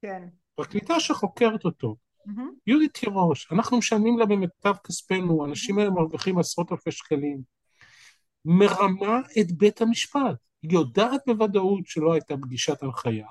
כן. 0.03 0.23
פרקליטה 0.55 1.01
שחוקרת 1.01 1.65
אותו, 1.65 1.97
מהמם. 2.27 2.51
יהודית 2.67 2.95
תירוש, 2.95 3.53
אנחנו 3.53 3.79
משלמים 3.79 4.19
לה 4.19 4.27
במיטב 4.27 4.75
כספנו, 4.85 5.45
האנשים 5.45 5.79
האלה 5.79 5.91
מרוויחים 5.91 6.39
עשרות 6.39 6.73
אלפי 6.73 6.91
שקלים. 6.91 7.41
מרמה 8.45 9.21
את 9.41 9.53
בית 9.53 9.81
המשפט, 9.81 10.37
היא 10.63 10.73
יודעת 10.73 11.21
בוודאות 11.27 11.87
שלא 11.87 12.13
הייתה 12.13 12.37
פגישת 12.37 12.83
הנחיה, 12.83 13.27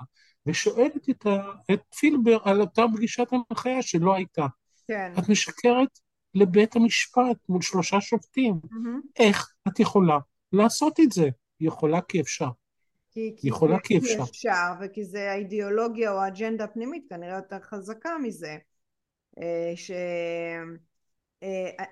ושואלת 0.46 1.10
את, 1.10 1.26
ה, 1.26 1.52
את 1.72 1.80
פילבר 1.98 2.38
על 2.44 2.60
אותה 2.60 2.82
פגישת 2.96 3.26
הנחיה 3.32 3.82
שלא 3.82 4.14
הייתה. 4.14 4.46
כן. 4.88 5.12
את 5.18 5.28
משקרת 5.28 5.98
לבית 6.34 6.76
המשפט 6.76 7.36
מול 7.48 7.62
שלושה 7.62 8.00
שופטים. 8.00 8.60
מהמם. 8.70 9.00
איך 9.18 9.54
את 9.68 9.80
יכולה 9.80 10.18
לעשות 10.52 11.00
את 11.00 11.12
זה? 11.12 11.28
היא 11.60 11.68
יכולה 11.68 12.00
כי 12.00 12.20
אפשר. 12.20 12.48
כי, 13.10 13.34
כי 13.36 13.48
יכולה 13.48 13.80
כי 13.80 13.98
אפשר. 13.98 14.22
אפשר, 14.22 14.72
וכי 14.80 15.04
זה 15.04 15.30
האידיאולוגיה 15.30 16.12
או 16.12 16.20
האג'נדה 16.20 16.64
הפנימית 16.64 17.04
כנראה 17.08 17.36
יותר 17.36 17.60
חזקה 17.60 18.18
מזה. 18.22 18.56
אה, 19.38 19.72
ש... 19.76 19.90
אה, 21.42 21.84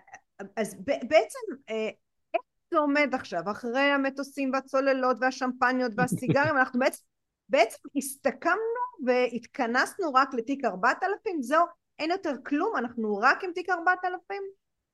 אז 0.56 0.74
ב- 0.74 1.06
בעצם 1.08 1.38
אה, 1.70 1.88
איך 2.34 2.42
זה 2.70 2.78
עומד 2.78 3.10
עכשיו 3.14 3.42
אחרי 3.50 3.80
המטוסים 3.80 4.50
והצוללות 4.52 5.16
והשמפניות 5.20 5.92
והסיגרים 5.96 6.56
אנחנו 6.58 6.80
בעצם 6.80 7.02
בעצם 7.48 7.78
הסתכמנו 7.96 9.04
והתכנסנו 9.06 10.14
רק 10.14 10.34
לתיק 10.34 10.64
4000 10.64 11.42
זהו 11.42 11.64
אין 11.98 12.10
יותר 12.10 12.34
כלום 12.46 12.76
אנחנו 12.76 13.16
רק 13.16 13.44
עם 13.44 13.50
תיק 13.54 13.70
4000 13.70 14.42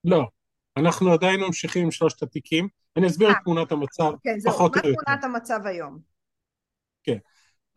לא, 0.05 0.23
אנחנו 0.77 1.13
עדיין 1.13 1.41
ממשיכים 1.41 1.85
עם 1.85 1.91
שלושת 1.91 2.23
התיקים. 2.23 2.69
אני 2.97 3.07
אסביר 3.07 3.31
את 3.31 3.35
אה. 3.37 3.41
תמונת 3.45 3.73
המצב 3.73 4.13
כן 4.23 4.39
זהו 4.39 4.53
פחות 4.53 4.77
מה 4.77 4.83
או 4.85 4.89
יותר. 4.89 5.03
תמונת 5.05 5.25
המצב 5.25 5.67
היום 5.67 5.99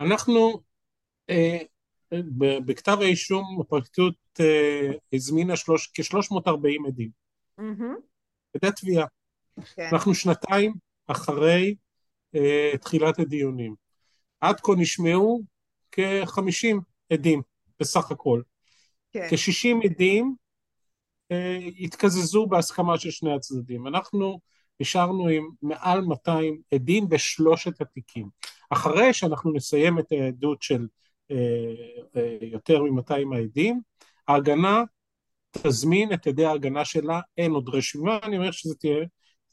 אנחנו, 0.04 0.62
אה, 1.30 1.58
בכתב 2.66 2.98
האישום 3.02 3.62
הפרקליטות 3.62 4.16
אה, 4.40 4.92
הזמינה 5.14 5.56
שלוש, 5.56 5.92
כ-340 5.94 6.88
עדים. 6.88 7.10
עדי 8.56 8.72
תביעה. 8.76 9.06
כן 9.76 9.90
אנחנו 9.92 10.16
שנתיים 10.16 10.74
אחרי 11.08 11.76
אה, 12.36 12.72
תחילת 12.82 13.20
הדיונים. 13.20 13.76
עד 14.42 14.60
כה 14.60 14.72
נשמעו 14.78 15.42
כ-50 15.92 16.78
עדים 17.14 17.42
בסך 17.80 18.12
הכל. 18.12 18.42
כן 19.14 19.28
כ-60 19.30 19.86
עדים 19.86 20.36
אה, 21.32 21.60
התקזזו 21.80 22.46
בהסכמה 22.46 22.98
של 22.98 23.12
שני 23.12 23.34
הצדדים. 23.34 23.88
אנחנו 23.88 24.40
נשארנו 24.80 25.28
עם 25.28 25.50
מעל 25.62 26.02
200 26.02 26.62
עדים 26.74 27.10
בשלושת 27.10 27.82
התיקים. 27.82 28.30
אחרי 28.70 29.14
שאנחנו 29.14 29.54
נסיים 29.54 30.00
את 30.00 30.12
העדות 30.12 30.62
של 30.62 30.88
אה, 31.32 31.38
אה, 32.16 32.38
יותר 32.42 32.84
מ-200 32.84 33.36
העדים, 33.36 33.82
ההגנה 34.28 34.84
תזמין 35.52 36.14
את 36.14 36.28
ידי 36.28 36.46
ההגנה 36.46 36.86
שלה, 36.86 37.20
אין 37.38 37.52
עוד 37.52 37.70
רשימה, 37.70 38.20
אני 38.24 38.38
אומר 38.38 38.52
שזה 38.52 38.76
תהיה, 38.76 39.06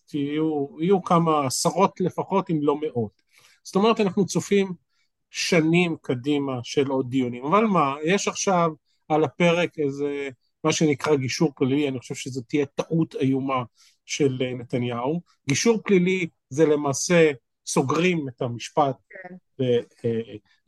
תהיו, 0.06 0.66
יהיו 0.80 1.02
כמה 1.02 1.46
עשרות 1.46 2.00
לפחות, 2.00 2.50
אם 2.50 2.58
לא 2.62 2.80
מאות. 2.80 3.22
זאת 3.62 3.76
אומרת, 3.76 4.00
אנחנו 4.00 4.26
צופים 4.26 4.72
שנים 5.30 5.96
קדימה 6.02 6.58
של 6.62 6.86
עוד 6.86 7.10
דיונים. 7.10 7.44
אבל 7.44 7.64
מה, 7.64 7.94
יש 8.04 8.28
עכשיו 8.28 8.70
על 9.10 9.24
הפרק 9.24 9.78
איזה, 9.78 10.28
מה 10.64 10.72
שנקרא 10.72 11.16
גישור 11.16 11.52
פלילי, 11.56 11.88
אני 11.88 11.98
חושב 11.98 12.14
שזו 12.14 12.40
תהיה 12.48 12.66
טעות 12.66 13.14
איומה 13.14 13.62
של 14.04 14.38
נתניהו. 14.58 15.20
גישור 15.48 15.80
פלילי 15.84 16.28
זה 16.50 16.66
למעשה 16.66 17.30
סוגרים 17.66 18.28
את 18.28 18.42
המשפט 18.42 18.96
כן. 19.10 19.62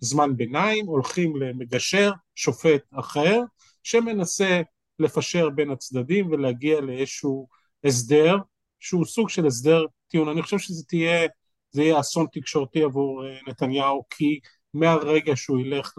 בזמן 0.03 0.37
ביניים, 0.37 0.87
הולכים 0.87 1.37
למגשר, 1.37 2.13
שופט 2.35 2.83
אחר, 2.93 3.41
שמנסה 3.83 4.63
לפשר 4.99 5.51
בין 5.51 5.71
הצדדים 5.71 6.31
ולהגיע 6.31 6.81
לאיזשהו 6.81 7.49
הסדר, 7.85 8.37
שהוא 8.81 9.05
סוג 9.05 9.29
של 9.29 9.47
הסדר 9.47 9.85
טיעון. 10.09 10.29
אני 10.29 10.43
חושב 10.43 10.59
שזה 10.59 10.85
תהיה, 10.85 11.29
זה 11.71 11.83
יהיה 11.83 12.01
אסון 12.01 12.27
תקשורתי 12.33 12.83
עבור 12.83 13.27
אה, 13.27 13.39
נתניהו, 13.49 14.03
כי 14.11 14.41
מהרגע 14.75 15.37
שהוא 15.37 15.61
ילך 15.61 15.95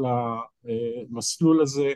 למסלול 1.10 1.62
הזה, 1.62 1.94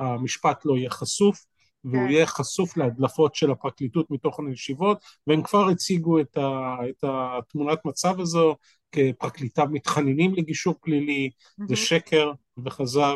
המשפט 0.00 0.62
לא 0.64 0.76
יהיה 0.76 0.90
חשוף, 0.90 1.44
והוא 1.84 2.06
כן. 2.06 2.10
יהיה 2.10 2.26
חשוף 2.26 2.76
להדלפות 2.76 3.34
של 3.34 3.50
הפרקליטות 3.50 4.10
מתוך 4.10 4.40
הישיבות, 4.40 4.98
והם 5.26 5.42
כבר 5.42 5.68
הציגו 5.68 6.20
את, 6.20 6.36
ה, 6.36 6.76
את 6.88 7.04
התמונת 7.08 7.78
מצב 7.84 8.20
הזו 8.20 8.56
כפרקליטיו 8.92 9.66
מתחננים 9.70 10.34
לגישור 10.34 10.74
פלילי, 10.80 11.30
mm-hmm. 11.32 11.64
זה 11.68 11.76
שקר 11.76 12.32
וכזב. 12.64 13.14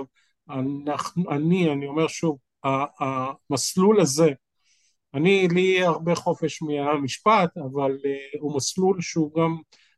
אנחנו, 0.49 1.30
אני, 1.30 1.72
אני 1.72 1.87
אומר 1.87 2.07
שוב, 2.07 2.39
המסלול 3.01 4.01
הזה, 4.01 4.30
אני, 5.14 5.49
לי 5.49 5.85
הרבה 5.85 6.14
חופש 6.14 6.62
מהמשפט, 6.62 7.57
אבל 7.57 7.93
uh, 7.97 8.39
הוא 8.41 8.57
מסלול 8.57 9.01
שהוא 9.01 9.35
גם, 9.35 9.57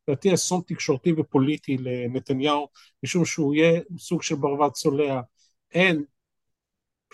לדעתי, 0.09 0.34
אסון 0.34 0.61
תקשורתי 0.66 1.12
ופוליטי 1.16 1.76
לנתניהו, 1.76 2.68
משום 3.03 3.24
שהוא 3.24 3.55
יהיה 3.55 3.80
סוג 3.99 4.22
של 4.22 4.34
ברווז 4.34 4.72
צולע. 4.72 5.20
אין 5.74 6.05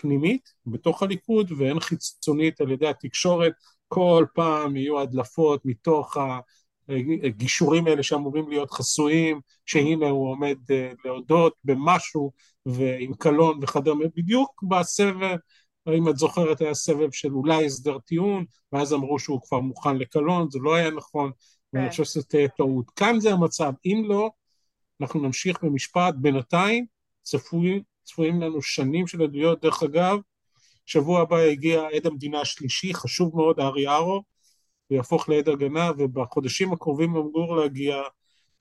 פנימית 0.03 0.49
בתוך 0.65 1.03
הליכוד 1.03 1.51
ואין 1.57 1.79
חיצונית 1.79 2.61
על 2.61 2.71
ידי 2.71 2.87
התקשורת, 2.87 3.53
כל 3.87 4.25
פעם 4.33 4.75
יהיו 4.75 4.99
הדלפות 4.99 5.61
מתוך 5.65 6.17
הגישורים 7.23 7.87
האלה 7.87 8.03
שאמורים 8.03 8.49
להיות 8.49 8.71
חסויים, 8.71 9.41
שהנה 9.65 10.09
הוא 10.09 10.31
עומד 10.31 10.57
אה, 10.71 10.91
להודות 11.05 11.53
במשהו 11.63 12.31
ועם 12.65 13.13
קלון 13.13 13.59
וכדומה, 13.61 14.05
בדיוק 14.15 14.63
בסבב, 14.69 15.37
אם 15.97 16.09
את 16.09 16.17
זוכרת 16.17 16.61
היה 16.61 16.73
סבב 16.73 17.11
של 17.11 17.33
אולי 17.33 17.65
הסדר 17.65 17.99
טיעון, 17.99 18.45
ואז 18.71 18.93
אמרו 18.93 19.19
שהוא 19.19 19.41
כבר 19.41 19.59
מוכן 19.59 19.97
לקלון, 19.97 20.49
זה 20.49 20.59
לא 20.61 20.75
היה 20.75 20.91
נכון, 20.91 21.31
ואני 21.73 21.85
כן. 21.85 21.89
חושב 21.91 22.03
שזה 22.03 22.23
תהיה 22.23 22.47
טעות. 22.47 22.91
כאן 22.95 23.19
זה 23.19 23.33
המצב, 23.33 23.71
אם 23.85 24.03
לא, 24.07 24.29
אנחנו 25.01 25.19
נמשיך 25.19 25.63
במשפט, 25.63 26.13
בינתיים 26.17 26.85
צפוי 27.21 27.83
צפויים 28.03 28.41
לנו 28.41 28.61
שנים 28.61 29.07
של 29.07 29.21
עדויות, 29.21 29.61
דרך 29.61 29.83
אגב, 29.83 30.17
שבוע 30.85 31.21
הבא 31.21 31.41
יגיע 31.41 31.81
עד 31.93 32.07
המדינה 32.07 32.41
השלישי, 32.41 32.93
חשוב 32.93 33.35
מאוד, 33.35 33.59
ארי 33.59 33.87
ארו, 33.87 34.23
הוא 34.87 34.95
יהפוך 34.95 35.29
לעד 35.29 35.49
הגנה, 35.49 35.91
ובחודשים 35.97 36.73
הקרובים 36.73 37.15
אמור 37.15 37.57
להגיע 37.57 38.01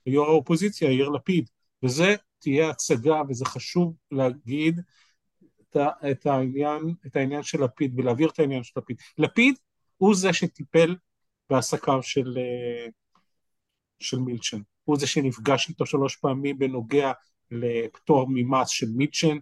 יו"ר 0.06 0.26
האופוזיציה, 0.26 0.90
יאיר 0.90 1.08
לפיד, 1.08 1.48
וזה 1.82 2.14
תהיה 2.38 2.70
הצגה, 2.70 3.22
וזה 3.28 3.44
חשוב 3.44 3.94
להגיד 4.10 4.80
את, 5.60 5.76
את, 6.10 6.26
העניין, 6.26 6.94
את 7.06 7.16
העניין 7.16 7.42
של 7.42 7.64
לפיד, 7.64 7.98
ולהעביר 7.98 8.28
את 8.28 8.38
העניין 8.38 8.62
של 8.62 8.72
לפיד. 8.76 8.96
לפיד 9.18 9.54
הוא 9.96 10.14
זה 10.14 10.32
שטיפל 10.32 10.96
בעסקיו 11.50 12.02
של, 12.02 12.38
של 14.00 14.18
מילצ'ן, 14.18 14.60
הוא 14.84 14.98
זה 14.98 15.06
שנפגש 15.06 15.68
איתו 15.68 15.86
שלוש 15.86 16.16
פעמים 16.16 16.58
בנוגע 16.58 17.12
לפטור 17.52 18.26
ממס 18.28 18.68
של 18.68 18.86
מיטשן, 18.96 19.36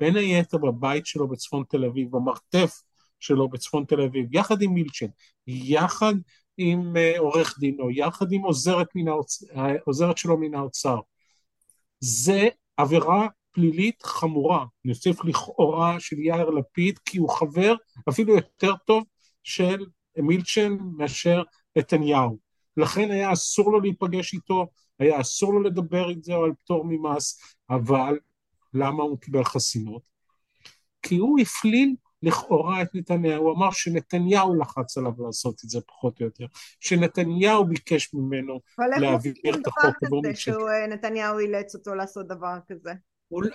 בין 0.00 0.16
היתר 0.16 0.58
בבית 0.58 1.06
שלו 1.06 1.28
בצפון 1.28 1.64
תל 1.68 1.84
אביב, 1.84 2.10
במרתף 2.10 2.82
שלו 3.20 3.48
בצפון 3.48 3.84
תל 3.84 4.00
אביב, 4.00 4.34
יחד 4.34 4.62
עם 4.62 4.74
מילצ'ן, 4.74 5.06
יחד 5.46 6.14
עם 6.56 6.96
uh, 6.96 7.18
עורך 7.18 7.58
דינו, 7.58 7.90
יחד 7.90 8.32
עם 8.32 8.42
עוזרת, 8.42 8.86
האוצ... 9.06 9.42
עוזרת 9.84 10.18
שלו 10.18 10.36
מן 10.38 10.54
האוצר. 10.54 10.98
זה 12.00 12.48
עבירה 12.76 13.28
פלילית 13.52 14.02
חמורה, 14.02 14.64
אני 14.84 14.92
אוסיף 14.92 15.24
לכאורה 15.24 16.00
של 16.00 16.18
יאיר 16.18 16.50
לפיד, 16.50 16.98
כי 17.04 17.18
הוא 17.18 17.30
חבר 17.30 17.74
אפילו 18.08 18.34
יותר 18.34 18.72
טוב 18.86 19.04
של 19.42 19.86
מילצ'ן 20.16 20.76
מאשר 20.96 21.42
נתניהו. 21.76 22.38
לכן 22.76 23.10
היה 23.10 23.32
אסור 23.32 23.72
לו 23.72 23.80
להיפגש 23.80 24.34
איתו, 24.34 24.66
היה 25.00 25.20
אסור 25.20 25.54
לו 25.54 25.62
לדבר 25.62 26.10
את 26.10 26.24
זה 26.24 26.34
על 26.34 26.52
פטור 26.64 26.84
ממס, 26.84 27.40
אבל 27.70 28.18
למה 28.74 29.02
הוא 29.02 29.18
קיבל 29.18 29.44
חסינות? 29.44 30.02
כי 31.02 31.16
הוא 31.16 31.40
הפליל 31.40 31.94
לכאורה 32.22 32.82
את 32.82 32.88
נתניהו, 32.94 33.44
הוא 33.44 33.56
אמר 33.56 33.70
שנתניהו 33.70 34.54
לחץ 34.54 34.98
עליו 34.98 35.12
לעשות 35.18 35.54
את 35.64 35.70
זה 35.70 35.80
פחות 35.80 36.20
או 36.20 36.24
יותר, 36.24 36.46
שנתניהו 36.80 37.64
ביקש 37.64 38.14
ממנו 38.14 38.60
להעביר 38.78 39.34
את 39.54 39.66
החוק 39.66 39.96
עבור 40.04 40.22
מישהו. 40.22 40.54
שנתניהו 40.54 41.38
אילץ 41.38 41.74
אותו 41.74 41.94
לעשות 41.94 42.26
דבר 42.26 42.56
כזה. 42.68 42.92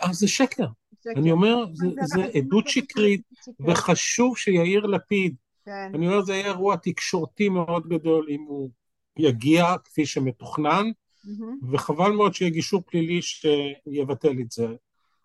אז 0.02 0.16
זה 0.16 0.28
שקר. 0.28 0.68
שקר. 1.04 1.20
אני 1.20 1.32
אומר, 1.32 1.66
זה, 1.74 1.88
זה 2.04 2.24
עדות 2.34 2.68
שקרית, 2.68 3.22
וחשוב 3.68 4.38
שיאיר 4.38 4.86
לפיד, 4.86 5.36
כן. 5.66 5.92
אני 5.94 6.08
אומר, 6.08 6.22
זה 6.22 6.34
יהיה 6.34 6.46
אירוע 6.46 6.76
תקשורתי 6.76 7.50
מאוד 7.50 7.88
גדול 7.88 8.28
אם 8.30 8.46
הוא 8.48 8.70
יגיע 9.18 9.66
כפי 9.84 10.06
שמתוכנן, 10.06 10.86
mm-hmm. 11.26 11.72
וחבל 11.72 12.12
מאוד 12.12 12.34
שיהיה 12.34 12.52
גישור 12.52 12.82
פלילי 12.86 13.22
שיבטל 13.22 14.40
את 14.42 14.52
זה. 14.52 14.66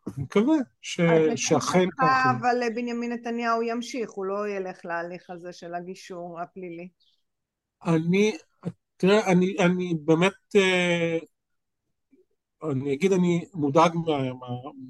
אני 0.06 0.24
מקווה 0.24 0.56
ש... 0.80 1.00
שאכן 1.36 1.90
ככה. 1.98 2.30
אבל 2.40 2.56
בנימין 2.74 3.12
נתניהו 3.12 3.62
ימשיך, 3.62 4.10
הוא 4.10 4.24
לא 4.24 4.48
ילך 4.48 4.78
להליך 4.84 5.30
הזה 5.30 5.52
של 5.52 5.74
הגישור 5.74 6.40
הפלילי. 6.40 6.88
אני, 7.84 8.36
תראה, 8.96 9.32
אני, 9.32 9.56
אני 9.58 9.94
באמת, 10.04 10.32
אה, 10.56 11.18
אני 12.62 12.94
אגיד, 12.94 13.12
אני 13.12 13.44
מודאג 13.54 13.94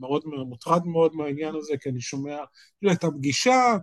מאוד, 0.01 0.23
מוטרד 0.27 0.87
מאוד 0.87 1.15
מהעניין 1.15 1.55
הזה, 1.55 1.77
כי 1.81 1.89
אני 1.89 2.01
שומע, 2.01 2.39
הייתה 2.83 3.11
פגישה, 3.11 3.77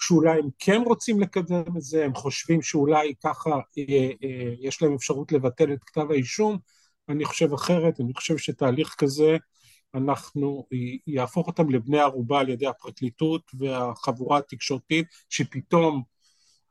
שאולי 0.00 0.38
הם 0.38 0.48
כן 0.58 0.82
רוצים 0.86 1.20
לקדם 1.20 1.76
את 1.76 1.82
זה, 1.82 2.04
הם 2.04 2.14
חושבים 2.14 2.62
שאולי 2.62 3.14
ככה 3.24 3.50
אה, 3.50 4.10
אה, 4.24 4.54
יש 4.60 4.82
להם 4.82 4.94
אפשרות 4.94 5.32
לבטל 5.32 5.72
את 5.72 5.84
כתב 5.84 6.10
האישום, 6.10 6.58
אני 7.08 7.24
חושב 7.24 7.52
אחרת, 7.52 8.00
אני 8.00 8.14
חושב 8.14 8.38
שתהליך 8.38 8.94
כזה, 8.98 9.36
אנחנו, 9.94 10.66
יהפוך 11.06 11.46
אותם 11.46 11.70
לבני 11.70 11.98
ערובה 11.98 12.40
על 12.40 12.48
ידי 12.48 12.66
הפרקליטות 12.66 13.42
והחבורה 13.58 14.38
התקשורתית, 14.38 15.06
שפתאום 15.28 16.02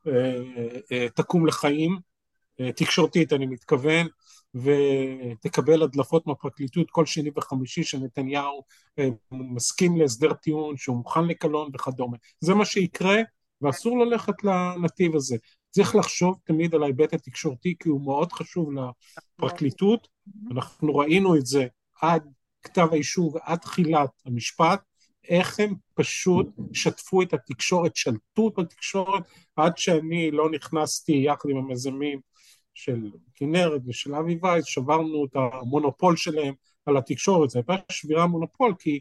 אה, 0.07 1.09
תקום 1.15 1.47
לחיים, 1.47 2.12
תקשורתית 2.75 3.33
אני 3.33 3.45
מתכוון, 3.45 4.07
ותקבל 4.55 5.83
הדלפות 5.83 6.27
מהפרקליטות 6.27 6.91
כל 6.91 7.05
שני 7.05 7.29
וחמישי 7.35 7.83
שנתניהו 7.83 8.63
אה, 8.99 9.09
מסכים 9.31 9.97
להסדר 9.97 10.33
טיעון, 10.33 10.77
שהוא 10.77 10.97
מוכן 10.97 11.25
לקלון 11.25 11.69
וכדומה. 11.73 12.17
זה 12.39 12.53
מה 12.53 12.65
שיקרה, 12.65 13.17
ואסור 13.61 14.05
ללכת 14.05 14.43
לנתיב 14.43 15.15
הזה. 15.15 15.37
צריך 15.69 15.95
לחשוב 15.95 16.37
תמיד 16.43 16.75
על 16.75 16.83
ההיבט 16.83 17.13
התקשורתי, 17.13 17.75
כי 17.79 17.89
הוא 17.89 18.01
מאוד 18.01 18.31
חשוב 18.31 18.69
לפרקליטות. 19.39 20.07
אנחנו 20.51 20.95
ראינו 20.95 21.35
את 21.35 21.45
זה 21.45 21.67
עד 22.01 22.23
כתב 22.63 22.87
האישום 22.91 23.33
ועד 23.33 23.59
תחילת 23.59 24.09
המשפט, 24.25 24.81
איך 25.29 25.59
הם 25.59 25.73
פשוט 25.93 26.47
שטפו 26.73 27.21
את 27.21 27.33
התקשורת, 27.33 27.95
שלטו 27.95 28.49
בתקשורת, 28.57 29.23
עד 29.55 29.77
שאני 29.77 30.31
לא 30.31 30.49
נכנסתי 30.51 31.11
יחד 31.25 31.49
עם 31.49 31.57
המיזמים 31.57 32.19
של 32.73 33.11
כנרת 33.35 33.81
ושל 33.85 34.15
אבי 34.15 34.39
וייס, 34.41 34.65
שברנו 34.65 35.25
את 35.25 35.35
המונופול 35.35 36.17
שלהם 36.17 36.53
על 36.85 36.97
התקשורת, 36.97 37.49
זו 37.49 37.59
הייתה 37.59 37.83
שבירה 37.91 38.27
מונופול 38.27 38.73
כי 38.79 38.99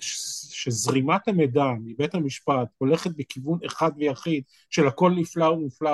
שזרימת 0.00 1.28
המידע 1.28 1.64
מבית 1.84 2.14
המשפט 2.14 2.68
הולכת 2.78 3.10
בכיוון 3.16 3.58
אחד 3.66 3.90
ויחיד 3.96 4.44
של 4.70 4.86
הכל 4.86 5.10
נפלא 5.10 5.44
ומופלא 5.44 5.90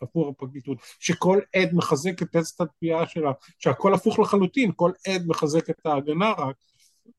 עבור 0.00 0.28
הפרקליטות, 0.28 0.78
שכל 0.98 1.40
עד 1.54 1.68
מחזק 1.72 2.22
את 2.22 2.28
טסט 2.32 2.60
התביעה 2.60 3.06
שלה, 3.06 3.32
שהכל 3.58 3.94
הפוך 3.94 4.18
לחלוטין, 4.18 4.72
כל 4.76 4.92
עד 5.06 5.26
מחזק 5.26 5.70
את 5.70 5.86
ההגנה 5.86 6.32
רק, 6.38 6.56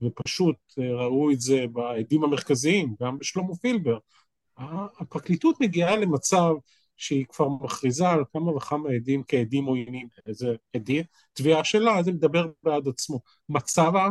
ופשוט 0.02 0.56
אה, 0.80 0.96
ראו 0.96 1.32
את 1.32 1.42
זה 1.42 1.66
בעדים 1.72 2.24
המרכזיים, 2.24 2.96
גם 3.02 3.18
בשלמה 3.18 3.56
פילבר. 3.56 3.98
הפרקליטות 5.00 5.62
מגיעה 5.62 5.96
למצב 5.96 6.54
שהיא 7.02 7.26
כבר 7.26 7.50
מכריזה 7.50 8.10
על 8.10 8.24
כמה 8.34 8.56
וכמה 8.56 8.90
עדים 8.90 9.24
כעדים 9.28 9.66
עוינים, 9.66 10.08
איזה 10.26 10.56
עדים, 10.76 11.04
תביעה 11.34 11.64
שלה, 11.64 12.04
זה 12.04 12.12
מדבר 12.12 12.48
בעד 12.64 12.88
עצמו. 12.88 13.20
מצבה, 13.50 14.10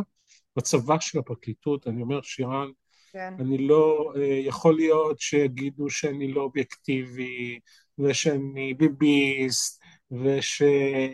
מצבה 0.57 0.99
של 0.99 1.19
הפרקליטות, 1.19 1.87
אני 1.87 2.01
אומר 2.01 2.21
שירן, 2.21 2.71
כן. 3.11 3.33
אני 3.39 3.57
לא, 3.57 4.13
אה, 4.15 4.21
יכול 4.23 4.75
להיות 4.75 5.19
שיגידו 5.19 5.89
שאני 5.89 6.33
לא 6.33 6.41
אובייקטיבי, 6.41 7.59
ושאני 7.99 8.73
ביביסט, 8.73 9.81
ושככה 10.11 11.13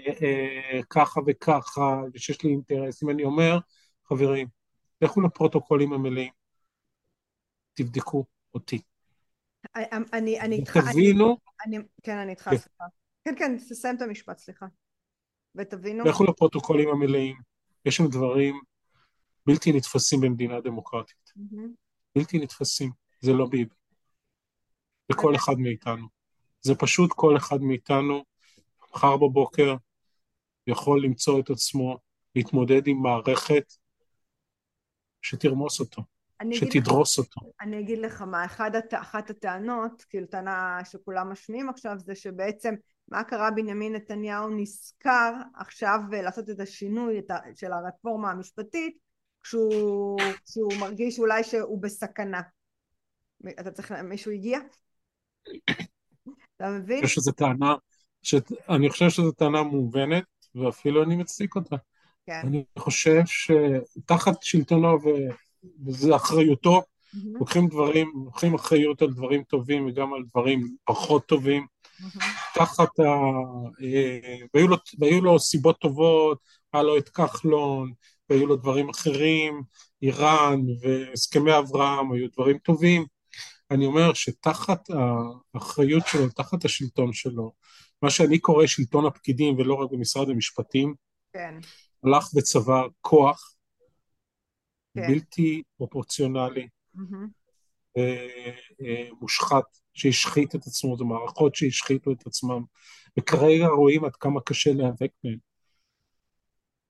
וככה, 1.28 2.02
ושיש 2.14 2.44
לי 2.44 2.50
אינטרסים. 2.50 3.10
אני 3.10 3.24
אומר, 3.24 3.58
חברים, 4.10 4.48
לכו 5.02 5.22
לפרוטוקולים 5.22 5.94
המלאים, 5.94 6.32
תבדקו 7.74 8.26
אותי. 8.54 8.82
אני, 10.14 10.40
אני 10.40 10.56
איתך, 10.56 10.76
ותבינו, 10.76 11.38
אני, 11.66 11.78
כן, 12.04 12.18
אני 12.18 12.32
איתך, 12.32 12.44
כן. 12.44 12.58
סליחה. 12.58 12.84
כן, 13.26 13.36
כן, 13.38 13.58
תסיים 13.58 13.96
את 13.96 14.02
המשפט, 14.02 14.38
סליחה. 14.38 14.66
ותבינו, 15.56 16.06
לכו 16.06 16.24
לפרוטוקולים 16.24 16.90
המלאים, 16.90 17.36
יש 17.86 17.96
שם 17.96 18.08
דברים 18.08 18.62
בלתי 19.46 19.72
נתפסים 19.72 20.22
במדינה 20.22 20.62
דמוקרטית. 20.62 21.34
בלתי 22.16 22.40
נתפסים, 22.40 22.92
זה 23.22 23.34
לא 23.34 23.46
ביבי. 23.46 23.76
זה 25.12 25.18
כל 25.18 25.36
אחד 25.36 25.54
מאיתנו. 25.58 26.08
זה 26.62 26.76
פשוט 26.76 27.10
כל 27.16 27.38
אחד 27.38 27.62
מאיתנו, 27.62 28.24
מחר 28.94 29.18
בבוקר 29.18 29.76
יכול 30.68 31.04
למצוא 31.04 31.40
את 31.40 31.50
עצמו, 31.50 31.98
להתמודד 32.36 32.88
עם 32.88 32.98
מערכת 32.98 33.74
שתרמוס 35.22 35.80
אותו, 35.80 36.02
אגיד 36.42 36.64
לך- 36.64 36.70
שתדרוס 36.74 37.18
אותו. 37.18 37.42
אני 37.62 37.80
אגיד 37.80 38.00
לך 38.00 38.22
מה, 38.22 38.46
אחד. 38.46 38.72
אחת 38.94 39.30
הטענות, 39.30 40.06
כאילו 40.10 40.28
טענה 40.28 40.80
שכולם 40.84 41.32
משמיעים 41.32 41.70
עכשיו, 41.70 41.94
זה 41.98 42.16
שבעצם 42.16 42.74
מה 43.08 43.24
קרה 43.24 43.52
בנימין 43.52 43.96
נתניהו 43.96 44.50
נזכר 44.50 45.34
עכשיו 45.56 46.00
אה, 46.14 46.22
לעשות 46.22 46.50
את 46.50 46.60
השינוי 46.60 47.20
את 47.20 47.32
ה... 47.32 47.38
של 47.56 47.74
הרפורמה 47.74 48.32
המשפטית, 48.32 48.98
כשהוא... 49.44 50.20
כשהוא 50.46 50.74
מרגיש 50.80 51.20
אולי 51.20 51.44
שהוא 51.44 51.82
בסכנה. 51.82 52.42
אתה 53.60 53.72
צריך, 53.72 53.92
מישהו 53.92 54.32
הגיע? 54.32 54.60
אתה 56.58 56.70
מבין? 56.70 56.98
אני 56.98 57.08
חושב 57.08 57.22
שזו 57.22 57.32
טענה, 57.32 57.76
ש... 58.22 58.36
אני 58.70 58.90
חושב 58.90 59.10
שזו 59.10 59.32
טענה 59.32 59.64
מובנת, 59.64 60.24
ואפילו 60.56 61.04
אני 61.04 61.16
מצדיק 61.16 61.56
אותה. 61.56 61.76
כן. 62.26 62.42
אני 62.44 62.66
חושב 62.80 63.22
שתחת 63.26 64.44
שלטונו 64.44 64.88
ו... 64.88 65.08
וזו 65.86 66.16
אחריותו, 66.16 66.82
מהמם, 67.14 67.36
לוקחים 67.36 67.68
דברים, 67.68 68.12
לוקחים 68.26 68.54
אחריות 68.54 69.02
על 69.02 69.14
דברים 69.14 69.44
טובים 69.44 69.86
וגם 69.86 70.14
על 70.14 70.24
דברים 70.30 70.76
פחות 70.86 71.26
טובים. 71.26 71.66
מהמם, 72.00 72.12
תחת 72.54 73.00
ה... 73.00 73.04
אה, 73.84 74.38
והיו 74.54 74.68
לו, 74.68 74.78
והיו 75.00 75.22
לו 75.22 75.40
סיבות 75.40 75.80
טובות, 75.80 76.40
היה 76.74 76.84
לו 76.84 76.98
את 76.98 77.10
כחלון, 77.10 77.92
והיו 78.30 78.48
לו 78.48 78.56
דברים 78.56 78.90
אחרים, 78.90 79.62
איראן 80.02 80.62
והסכמי 80.82 81.58
אברהם 81.58 82.12
היו 82.12 82.28
דברים 82.34 82.58
טובים. 82.58 83.06
אני 83.72 83.86
אומר 83.86 84.14
שתחת 84.14 84.88
האחריות 85.54 86.04
שלו, 86.08 86.30
תחת 86.30 86.66
השלטון 86.66 87.14
שלו, 87.14 87.52
מה 88.02 88.10
שאני 88.10 88.40
קורא 88.40 88.66
שלטון 88.66 89.06
הפקידים 89.06 89.56
ולא 89.58 89.74
רק 89.74 89.92
במשרד 89.92 90.30
המשפטים, 90.30 90.94
כן, 91.34 91.56
הלך 92.04 92.28
וצבר 92.36 92.88
כוח 93.02 93.54
כן. 95.02 95.08
בלתי 95.08 95.64
פרופורציונלי, 95.78 96.68
אה, 97.98 99.10
מושחת, 99.22 99.64
שהשחית 99.94 100.56
את 100.56 100.68
עצמו, 100.68 100.98
זה 100.98 101.04
מערכות 101.04 101.56
שהשחיתו 101.56 102.12
את 102.12 102.28
עצמם, 102.28 102.64
וכרגע 103.20 103.68
רואים 103.68 104.06
עד 104.06 104.16
כמה 104.16 104.42
קשה 104.42 104.74
להיאבק. 104.74 105.12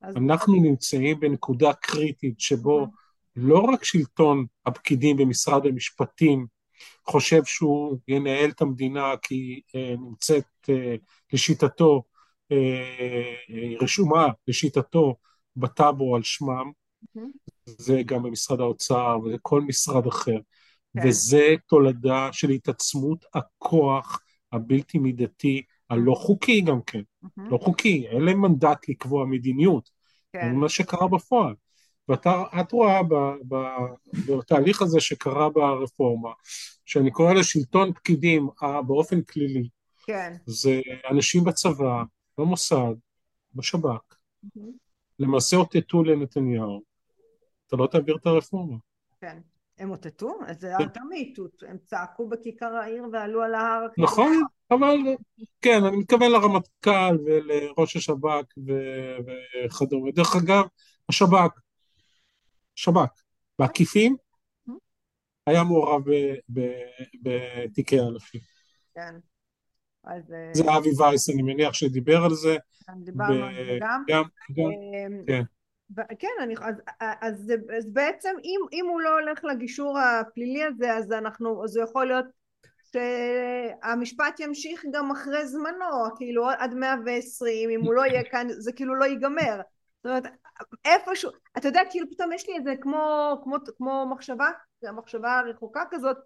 אז 0.01 0.18
אנחנו 0.18 0.62
נמצאים 0.62 1.20
בנקודה 1.20 1.74
קריטית 1.74 2.39
שבו 2.39 2.88
לא 3.36 3.60
רק 3.60 3.84
שלטון 3.84 4.45
הפקידים 4.66 5.18
במשרד 5.18 5.66
המשפטים 5.66 6.47
חושב 7.05 7.43
שהוא 7.45 7.97
ינהל 8.08 8.49
את 8.49 8.62
המדינה 8.62 9.14
כי 9.22 9.62
אה, 9.76 9.95
נמצאת 9.99 10.45
אה, 10.70 10.95
לשיטתו, 11.34 12.03
אה, 12.51 12.58
אה, 13.49 13.74
רשומה 13.82 14.28
לשיטתו 14.47 15.16
בטאבו 15.55 16.16
על 16.16 16.24
שמם, 16.24 16.72
זה 17.66 18.02
גם 18.06 18.24
במשרד 18.24 18.60
האוצר 18.60 19.18
וזה 19.26 19.38
כל 19.41 19.62
משרד 19.62 20.08
אחר, 20.08 20.38
כן. 20.98 21.08
וזה 21.08 21.56
תולדה 21.68 22.30
של 22.32 22.50
התעצמות 22.50 23.26
הכוח 23.34 24.20
הבלתי 24.52 24.98
מידתי, 24.98 25.62
הלא 25.89 26.14
חוקי 26.14 26.62
גם 26.62 26.82
כן, 26.82 27.02
מהמם, 27.22 27.52
לא 27.52 27.58
חוקי, 27.58 28.08
אין 28.08 28.22
להם 28.22 28.41
מנדט 28.41 28.89
לקבוע 28.89 29.26
מדיניות, 29.26 29.89
כן, 30.34 30.50
זה 30.50 30.56
מה 30.56 30.70
שקרה 30.70 31.08
בפועל. 31.08 31.54
ואת 32.10 32.72
רואה 32.72 33.04
ב, 33.04 33.14
ב, 33.48 33.56
בתהליך 34.28 34.82
הזה 34.82 35.00
שקרה 35.00 35.50
ברפורמה, 35.50 36.30
שאני 36.86 37.12
קורא 37.12 37.34
לשלטון 37.34 37.93
פקידים 37.93 38.50
אה, 38.64 38.82
באופן 38.82 39.22
כלילי, 39.22 39.70
כן, 40.06 40.34
זה 40.45 40.82
אנשים 41.12 41.43
בצבא, 41.43 42.04
במוסד, 42.38 42.93
בשב"כ, 43.56 44.16
מהמם, 44.56 44.72
למעשה 45.20 45.58
אותתו 45.58 46.04
לנתניהו, 46.04 46.82
אתה 47.68 47.76
לא 47.76 47.88
תעביר 47.88 48.15
את 48.15 48.26
הרפורמה. 48.26 48.78
כן. 49.22 49.39
הם 49.78 49.91
אותתו? 49.91 50.39
אז 50.47 50.61
זה 50.61 50.68
כן. 50.78 50.84
הייתה 50.84 50.99
מאיתות, 51.09 51.63
הם 51.68 51.78
צעקו 51.86 52.30
בכיכר 52.30 52.76
העיר 52.76 53.03
ועלו 53.13 53.43
על 53.43 53.55
ההר. 53.55 53.88
כאילו, 53.93 54.07
נכון, 54.07 54.43
אבל 54.72 54.97
כן, 55.61 55.84
אני 55.84 55.97
מתכוון 55.97 56.32
לרמטכ"ל 56.32 57.18
ולראש 57.26 57.95
השב"כ 57.95 58.57
ו- 58.68 59.18
וכדומה. 59.65 60.11
דרך 60.11 60.36
אגב, 60.36 60.63
השב"כ, 61.09 61.59
שב"כ, 62.76 63.22
בעקיפין, 63.59 64.15
היה 65.47 65.63
מעורב 65.63 66.09
ב- 66.09 66.36
ב- 66.53 66.89
בתיקי 67.24 67.99
האלפים. 67.99 68.41
כן. 68.95 69.15
אז 70.03 70.34
אה, 70.34 70.49
זה 70.53 70.63
אבי 70.78 70.89
וייס, 70.97 71.30
אני 71.30 71.41
מניח 71.41 71.74
שדיבר 71.74 72.24
על 72.24 72.34
זה. 72.34 72.57
דיברנו 73.03 73.45
על 73.45 73.55
זה 73.55 73.78
גם. 73.82 74.03
גם, 74.07 74.24
גם, 74.51 74.63
אמ, 74.63 75.24
כן. 75.28 75.43
כן, 76.20 76.28
אני, 76.42 76.56
אז, 76.62 76.76
אז, 77.00 77.38
זה- 77.46 77.76
אז 77.78 77.94
בעצם 77.94 78.36
אם, 78.44 78.60
אם 78.74 78.86
הוא 78.90 79.02
לא 79.02 79.10
הולך 79.20 79.44
לגישור 79.44 80.00
הפלילי 80.00 80.64
הזה, 80.64 80.94
אז 80.94 81.12
אנחנו, 81.12 81.64
אז 81.64 81.78
הוא 81.78 81.84
יכול 81.84 82.06
להיות 82.06 82.26
שהמשפט 82.92 84.40
ימשיך 84.40 84.86
גם 84.94 85.12
אחרי 85.12 85.48
זמנו, 85.48 85.86
כאילו 86.16 86.50
עד 86.50 86.74
120, 86.74 87.70
אם 87.70 87.82
הוא 87.82 87.94
לא 87.94 88.06
יהיה 88.06 88.24
כאן, 88.24 88.48
זה 88.50 88.72
כאילו 88.72 88.96
לא 88.96 89.06
ייגמר. 89.06 89.62
זאת 90.04 90.06
אומרת, 90.06 90.24
איפשהו, 90.86 91.32
אתה 91.58 91.68
יודע, 91.68 91.82
כאילו 91.90 92.08
פתאום 92.12 92.32
יש 92.34 92.50
לי 92.50 92.56
איזה 92.58 92.74
כמו, 92.82 93.36
כמו, 93.44 93.56
כמו 93.78 94.06
מחשבה, 94.12 94.48
מחשבה 94.94 95.42
רחוקה 95.42 95.84
כזאת, 95.92 96.18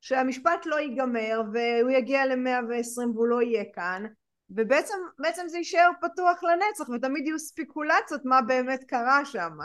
שהמשפט 0.00 0.66
לא 0.66 0.76
ייגמר 0.80 1.42
והוא 1.52 1.90
יגיע 1.90 2.26
ל-120 2.26 3.08
והוא 3.14 3.26
לא 3.26 3.42
יהיה 3.42 3.64
כאן, 3.74 4.04
ובעצם 4.50 4.94
בעצם 5.18 5.42
זה 5.48 5.58
יישאר 5.58 5.90
פתוח 6.00 6.40
לנצח 6.42 6.88
ותמיד 6.88 7.26
יהיו 7.26 7.38
ספיקולציות 7.38 8.20
מה 8.24 8.42
באמת 8.42 8.84
קרה 8.84 9.24
שם. 9.24 9.58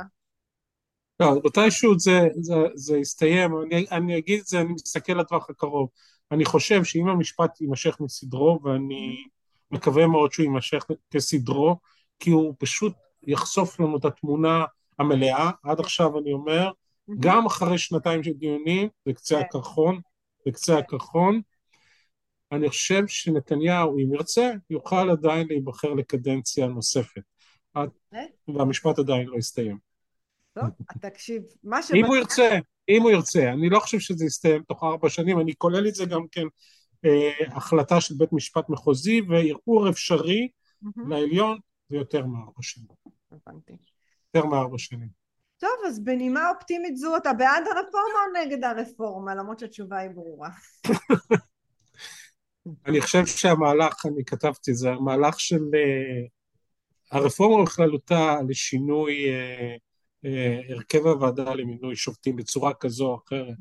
לא, 1.20 1.42
מתישהו 1.46 2.00
זה, 2.00 2.20
זה, 2.42 2.56
זה 2.76 2.98
יסתיים, 2.98 3.52
אני, 3.62 3.86
אני 3.92 4.18
אגיד 4.18 4.40
את 4.40 4.48
זה, 4.48 4.62
אני 4.62 4.74
מסתכל 4.74 5.14
לטווח 5.14 5.50
הקרוב. 5.50 5.90
אני 6.32 6.46
חושב 6.46 6.84
שאם 6.84 7.08
המשפט 7.08 7.62
יימשך 7.62 7.98
מסדרו, 8.00 8.60
ואני 8.64 9.24
מקווה 9.72 10.08
מאוד 10.08 10.32
שהוא 10.32 10.44
יימשך 10.44 10.86
כסדרו, 11.12 11.76
כי 12.20 12.30
הוא 12.32 12.56
פשוט 12.60 12.94
יחשוף 13.24 13.80
לנו 13.80 13.98
את 13.98 14.06
התמונה 14.06 14.66
המלאה. 15.00 15.52
עד 15.64 15.80
עכשיו 15.80 16.20
אני 16.20 16.34
אומר, 16.34 16.72
גם 17.20 17.46
אחרי 17.46 17.78
שנתיים 17.78 18.24
של 18.24 18.34
דיונים, 18.34 18.90
זה 19.06 19.14
קצה 19.14 19.36
כן. 19.36 19.42
הקרחון, 19.42 20.00
זה 20.46 20.52
קצה 20.52 20.78
הקרחון. 20.78 21.42
אני 22.56 22.70
חושב 22.70 23.08
שנתניהו, 23.08 23.98
אם 23.98 24.14
ירצה, 24.14 24.52
יוכל 24.70 25.10
עדיין 25.10 25.48
להיבחר 25.48 25.94
לקדנציה 25.94 26.68
נוספת. 26.68 27.22
והמשפט 28.48 29.00
עדיין 29.00 29.28
לא 29.28 29.38
יסתיים. 29.38 29.78
טוב, 30.54 30.64
תקשיב, 31.02 31.44
מה 31.64 31.84
ש... 31.84 31.92
אם 31.92 32.06
הוא 32.06 32.16
ירצה, 32.16 32.58
אם 32.90 33.02
הוא 33.02 33.12
ירצה, 33.12 33.50
אני 33.50 33.70
לא 33.70 33.80
חושב 33.80 34.00
שזה 34.00 34.26
יסתיים 34.26 34.64
תוך 34.64 34.84
ארבע 34.84 35.10
שנים, 35.10 35.40
אני 35.40 35.56
כולל 35.58 35.88
את 35.88 35.96
זה 35.96 36.06
גם 36.06 36.28
כן 36.32 36.46
אה, 37.06 37.58
החלטה 37.58 38.02
של 38.02 38.16
בית 38.18 38.34
משפט 38.34 38.70
מחוזי 38.70 39.22
וערעור 39.22 39.90
אפשרי 39.90 40.48
לעליון, 41.10 41.58
זה 41.90 41.98
יותר 41.98 42.26
מארבע 42.26 42.62
שנים. 42.62 42.88
הבנתי. 43.32 43.74
יותר 44.34 44.48
מארבע 44.48 44.78
שנים. 44.78 45.10
טוב, 45.58 45.70
אז 45.88 46.04
בנימה 46.04 46.50
אופטימית 46.50 46.98
זו, 46.98 47.18
אתה 47.18 47.34
בעד 47.34 47.64
הרפורמה 47.68 48.20
או 48.28 48.42
נגד 48.42 48.64
הרפורמה? 48.64 49.36
למרות 49.36 49.60
שהתשובה 49.60 49.98
היא 49.98 50.10
ברורה. 50.10 50.50
אני 52.86 53.02
חושב 53.02 53.26
שהמהלך, 53.26 54.06
אני 54.06 54.26
כתבתי, 54.26 54.74
זה 54.74 54.90
המהלך 54.90 55.40
של 55.40 55.62
אה, 55.74 56.26
הרפורמה 57.12 57.64
בכללותה 57.64 58.36
לשינוי 58.50 59.30
אה, 59.30 59.76
אה, 60.26 60.62
הרכב 60.70 61.08
הוועדה 61.08 61.54
למינוי 61.56 61.96
שופטים 61.96 62.36
בצורה 62.36 62.74
כזו 62.74 63.06
או 63.06 63.20
אחרת, 63.26 63.58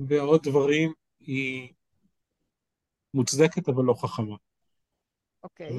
ועוד 0.00 0.42
דברים, 0.42 0.92
היא 1.20 1.68
מוצדקת 3.14 3.68
אבל 3.68 3.84
לא 3.84 3.94
חכמה. 3.94 4.36
אוקיי. 5.42 5.70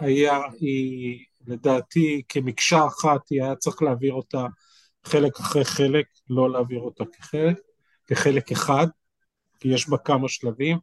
והיה, 0.00 0.40
היא, 0.60 1.24
לדעתי, 1.46 2.22
כמקשה 2.28 2.86
אחת, 2.86 3.28
היא 3.30 3.42
היה 3.42 3.56
צריך 3.56 3.82
להעביר 3.82 4.12
אותה 4.12 4.46
חלק 5.04 5.40
אחרי 5.40 5.64
חלק, 5.64 6.06
לא 6.30 6.50
להעביר 6.50 6.80
אותה 6.80 7.04
כחלק, 7.12 7.56
כחלק 8.06 8.52
אחד, 8.52 8.86
כי 9.62 9.68
יש 9.68 9.88
בה 9.88 9.98
כמה 9.98 10.28
שלבים, 10.28 10.78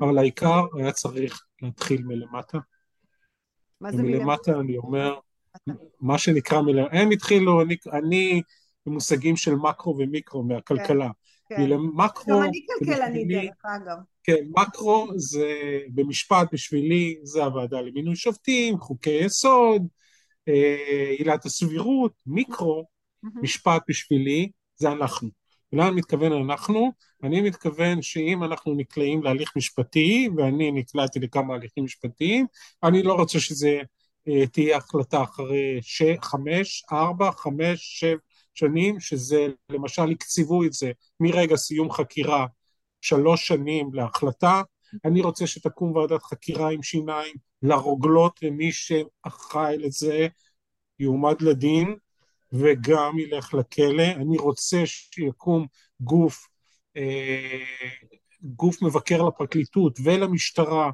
אבל 0.00 0.18
העיקר 0.18 0.60
היה 0.78 0.92
צריך 0.92 1.44
להתחיל 1.62 2.02
מלמטה. 2.04 2.58
מה 3.80 3.92
זה 3.92 4.02
ומלמטה 4.02 4.60
אני 4.60 4.76
אומר, 4.76 5.14
מה 6.00 6.18
שנקרא 6.18 6.60
מלמטה, 6.60 6.96
הם 6.96 7.10
התחילו, 7.10 7.62
אני, 7.62 7.76
אני 7.92 8.42
במושגים 8.86 9.36
של 9.36 9.54
מקרו 9.54 9.98
ומיקרו 9.98 10.42
מהכלכלה. 10.42 11.10
כן. 11.48 11.66
מקרו... 11.94 12.40
גם 12.40 12.42
אני 12.42 12.66
כלכלנית 12.78 13.28
דרך 13.28 13.64
אגב. 13.64 13.96
כן, 14.24 14.44
מקרו 14.48 15.08
זה, 15.16 15.80
במשפט 15.94 16.48
בשבילי, 16.52 17.18
זה 17.22 17.44
הוועדה 17.44 17.80
למינוי 17.80 18.16
שופטים, 18.16 18.78
חוקי 18.78 19.24
יסוד, 19.24 19.86
אה, 20.48 21.14
עילת 21.18 21.44
הסבירות, 21.44 22.12
מיקרו, 22.26 22.86
משפט 23.42 23.82
בשבילי, 23.88 24.50
זה 24.76 24.92
אנחנו. 24.92 25.41
אני 25.80 25.90
מתכוון 25.90 26.32
אנחנו? 26.32 26.92
אני 27.22 27.40
מתכוון 27.40 28.02
שאם 28.02 28.44
אנחנו 28.44 28.74
נקלעים 28.74 29.22
להליך 29.22 29.52
משפטי, 29.56 30.28
ואני 30.36 30.70
נקלעתי 30.70 31.20
לכמה 31.20 31.54
הליכים 31.54 31.84
משפטיים, 31.84 32.46
אני 32.82 33.02
לא 33.02 33.14
רוצה 33.14 33.40
שזה 33.40 33.80
אה, 34.28 34.46
תהיה 34.46 34.76
החלטה 34.76 35.22
אחרי 35.22 35.78
ש... 35.82 36.02
חמש, 36.22 36.84
ארבע, 36.92 37.30
חמש, 37.30 38.00
שבע 38.00 38.18
שנים, 38.54 39.00
שזה 39.00 39.46
למשל 39.70 40.10
הקציבו 40.10 40.64
את 40.64 40.72
זה 40.72 40.92
מרגע 41.20 41.56
סיום 41.56 41.90
חקירה 41.90 42.46
שלוש 43.00 43.46
שנים 43.46 43.94
להחלטה, 43.94 44.62
אני 45.04 45.20
רוצה 45.20 45.46
שתקום 45.46 45.96
ועדת 45.96 46.22
חקירה 46.22 46.70
עם 46.70 46.82
שיניים 46.82 47.34
לרוגלות 47.62 48.42
למי 48.42 48.72
שאחראי 48.72 49.78
לזה 49.78 50.26
יועמד 50.98 51.42
לדין 51.42 51.96
וגם 52.52 53.18
ילך 53.18 53.54
לכלא. 53.54 54.06
אני 54.16 54.36
רוצה 54.38 54.82
שיקום 54.86 55.66
גוף, 56.00 56.48
אה, 56.96 57.64
גוף 58.42 58.82
מבקר 58.82 59.22
לפרקליטות 59.22 59.98
ולמשטרה 60.04 60.90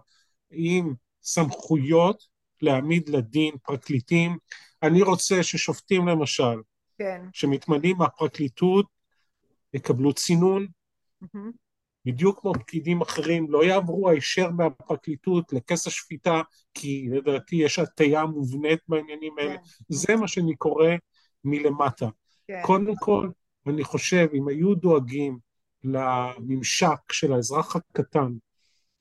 עם 0.50 0.94
סמכויות 1.22 2.24
להעמיד 2.62 3.08
לדין 3.08 3.54
פרקליטים. 3.62 4.36
אני 4.82 5.02
רוצה 5.02 5.42
ששופטים 5.42 6.08
למשל, 6.08 6.56
כן. 6.98 7.22
שמתמנים 7.32 7.96
מהפרקליטות, 7.96 8.86
יקבלו 9.74 10.12
צינון, 10.12 10.66
מהמם. 11.20 11.50
בדיוק 12.04 12.40
כמו 12.40 12.52
פקידים 12.54 13.00
אחרים, 13.00 13.50
לא 13.50 13.64
יעברו 13.64 14.08
הישר 14.08 14.50
מהפרקליטות 14.50 15.52
לכס 15.52 15.86
השפיטה, 15.86 16.42
כי 16.74 17.08
לדעתי 17.12 17.56
יש 17.56 17.78
הטיה 17.78 18.24
מובנית 18.24 18.78
בעניינים 18.88 19.32
האלה. 19.38 19.56
כן. 19.56 19.62
זה 19.88 20.16
מה 20.16 20.28
שאני 20.28 20.56
קורא 20.56 20.86
מלמטה. 21.44 22.08
כן. 22.46 22.60
קודם 22.64 22.96
כל, 22.96 23.28
אני 23.66 23.84
חושב, 23.84 24.28
אם 24.34 24.48
היו 24.48 24.74
דואגים 24.74 25.38
לממשק 25.84 27.12
של 27.12 27.32
האזרח 27.32 27.76
הקטן 27.76 28.32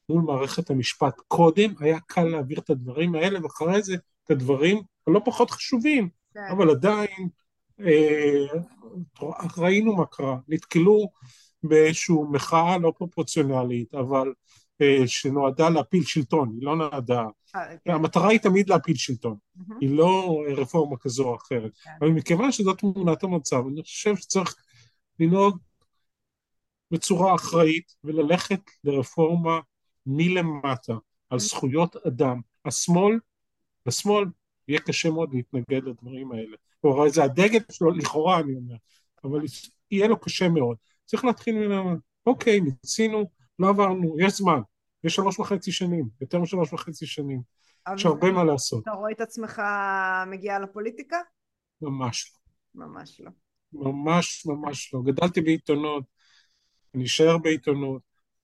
מול 0.10 0.22
מערכת 0.22 0.70
המשפט 0.70 1.22
קודם, 1.28 1.74
היה 1.80 2.00
קל 2.00 2.24
להעביר 2.24 2.60
את 2.60 2.70
הדברים 2.70 3.16
האלה, 3.16 3.44
ואחרי 3.44 3.82
זה 3.82 3.96
את 4.24 4.32
הדברים 4.32 4.82
הלא 5.08 5.22
פחות 5.26 5.52
חשובים, 5.52 6.10
כן. 6.34 6.48
אבל 6.52 6.70
עדיין 6.70 7.30
אה, 7.80 8.46
ראינו 9.58 9.96
מה 9.96 10.06
קרה, 10.06 10.38
נתקלו 10.48 11.10
באיזושהי 11.64 12.16
מחאה 12.32 12.78
לא 12.78 12.94
פרופורציונלית, 12.98 13.96
אבל 13.96 14.34
שנועדה 15.06 15.70
להפיל 15.70 16.04
שלטון, 16.04 16.50
היא 16.54 16.66
לא 16.66 16.76
נועדה, 16.76 17.24
אה, 17.56 17.78
כן. 17.86 17.92
המטרה 17.92 18.30
היא 18.30 18.40
תמיד 18.40 18.70
להפיל 18.70 18.96
שלטון. 18.96 19.38
היא 19.82 19.98
לא 19.98 20.44
רפורמה 20.58 20.98
כזו 20.98 21.24
או 21.24 21.36
אחרת, 21.36 21.78
כן. 21.84 21.92
אבל 22.02 22.10
מכיוון 22.10 22.52
שזאת 22.52 22.80
תמונת 22.80 23.24
המצב, 23.24 23.64
אני 23.72 23.84
חושב 23.84 24.16
שצריך 24.16 24.56
לנהוג 25.20 25.58
בצורה 26.92 27.36
אחראית 27.36 27.96
וללכת 28.04 28.62
לרפורמה 28.84 29.60
מלמטה 30.06 30.94
על 31.30 31.40
זכויות 31.40 31.96
אדם. 31.96 32.42
השמאל, 32.66 33.20
לשמאל 33.86 34.26
יהיה 34.68 34.80
קשה 34.80 35.10
מאוד 35.10 35.34
להתנגד 35.34 35.84
לדברים 35.84 36.32
האלה. 36.32 36.58
או 36.84 37.10
זה 37.10 37.24
הדגל 37.24 37.60
שלו, 37.72 37.92
לכאורה 37.92 38.40
אני 38.40 38.56
אומר, 38.56 38.76
אבל 39.24 39.40
יהיה 39.92 40.08
לו 40.08 40.20
קשה 40.20 40.50
מאוד. 40.50 40.78
צריך 41.06 41.26
להתחיל 41.26 41.56
מלמטה. 41.56 42.02
אוקיי, 42.26 42.60
ניסינו, 42.60 43.30
לא 43.60 43.70
עברנו, 43.70 44.20
יש 44.20 44.38
זמן. 44.38 44.60
יש 45.04 45.16
שלוש 45.16 45.40
וחצי 45.40 45.72
שנים, 45.72 46.10
יותר 46.22 46.40
משלוש 46.40 46.74
וחצי 46.74 47.06
שנים. 47.06 47.42
יש 47.96 48.06
הרבה 48.06 48.32
מה 48.32 48.44
לעשות, 48.44 48.84
אתה 48.84 48.92
רואה 48.92 49.12
את 49.12 49.22
עצמך 49.22 49.62
מגיע 50.28 50.60
לפוליטיקה? 50.60 51.18
ממש 51.82 52.32
לא. 52.76 52.86
ממש 52.86 53.22
לא. 53.22 53.32
ממש 53.74 54.46
ממש 54.46 54.94
לא. 54.94 55.02
גדלתי 55.06 55.42
בעיתונות, 55.42 56.04
אני 56.96 57.06
אשאר 57.06 57.38
בעיתונות, 57.38 58.02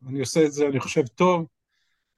אני 0.08 0.20
עושה 0.20 0.46
את 0.46 0.52
זה, 0.52 0.68
אני 0.68 0.80
חושב, 0.80 1.08
טוב, 1.08 1.46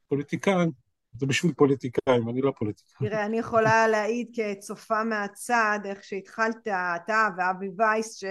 פוליטיקאים, 0.08 0.72
זה 1.18 1.26
בשביל 1.26 1.54
פוליטיקאים, 1.54 2.30
אני 2.30 2.42
לא 2.42 2.54
פוליטיקאי. 2.60 3.10
תראה, 3.10 3.26
אני 3.26 3.40
יכולה 3.40 3.88
להעיד 3.88 4.28
כצופה 4.34 5.04
מהצד, 5.04 5.80
איך 5.86 6.04
שהתחלת, 6.04 6.68
אתה 6.68 7.28
ואבי 7.38 7.70
וייס, 7.78 8.24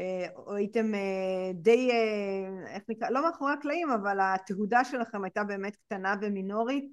שהייתם 0.00 0.94
אה, 0.94 1.52
די, 1.54 1.90
אה, 1.90 2.74
איך 2.74 2.82
נקרא, 2.88 3.10
לא 3.10 3.22
מאחורי 3.22 3.52
הקלעים, 3.52 3.90
אבל 3.90 4.18
התהודה 4.20 4.84
שלכם 4.84 5.24
הייתה 5.24 5.44
באמת 5.44 5.76
קטנה 5.76 6.14
ומינורית, 6.22 6.92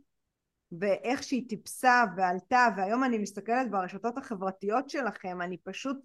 ואיך 0.80 1.24
שהיא 1.24 1.50
טיפסה 1.50 2.04
ועלתה, 2.18 2.68
והיום 2.78 3.04
אני 3.04 3.18
מסתכלת 3.18 3.72
ברשתות 3.72 4.18
החברתיות 4.18 4.90
שלכם, 4.90 5.42
אני 5.42 5.58
פשוט 5.58 5.98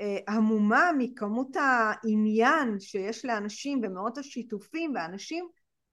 אה, 0.00 0.18
המומה 0.28 0.90
מכמות 0.98 1.56
העניין 1.56 2.80
שיש 2.80 3.24
לאנשים 3.24 3.80
ומאות 3.84 4.18
השיתופים, 4.18 4.92
ואנשים 4.94 5.48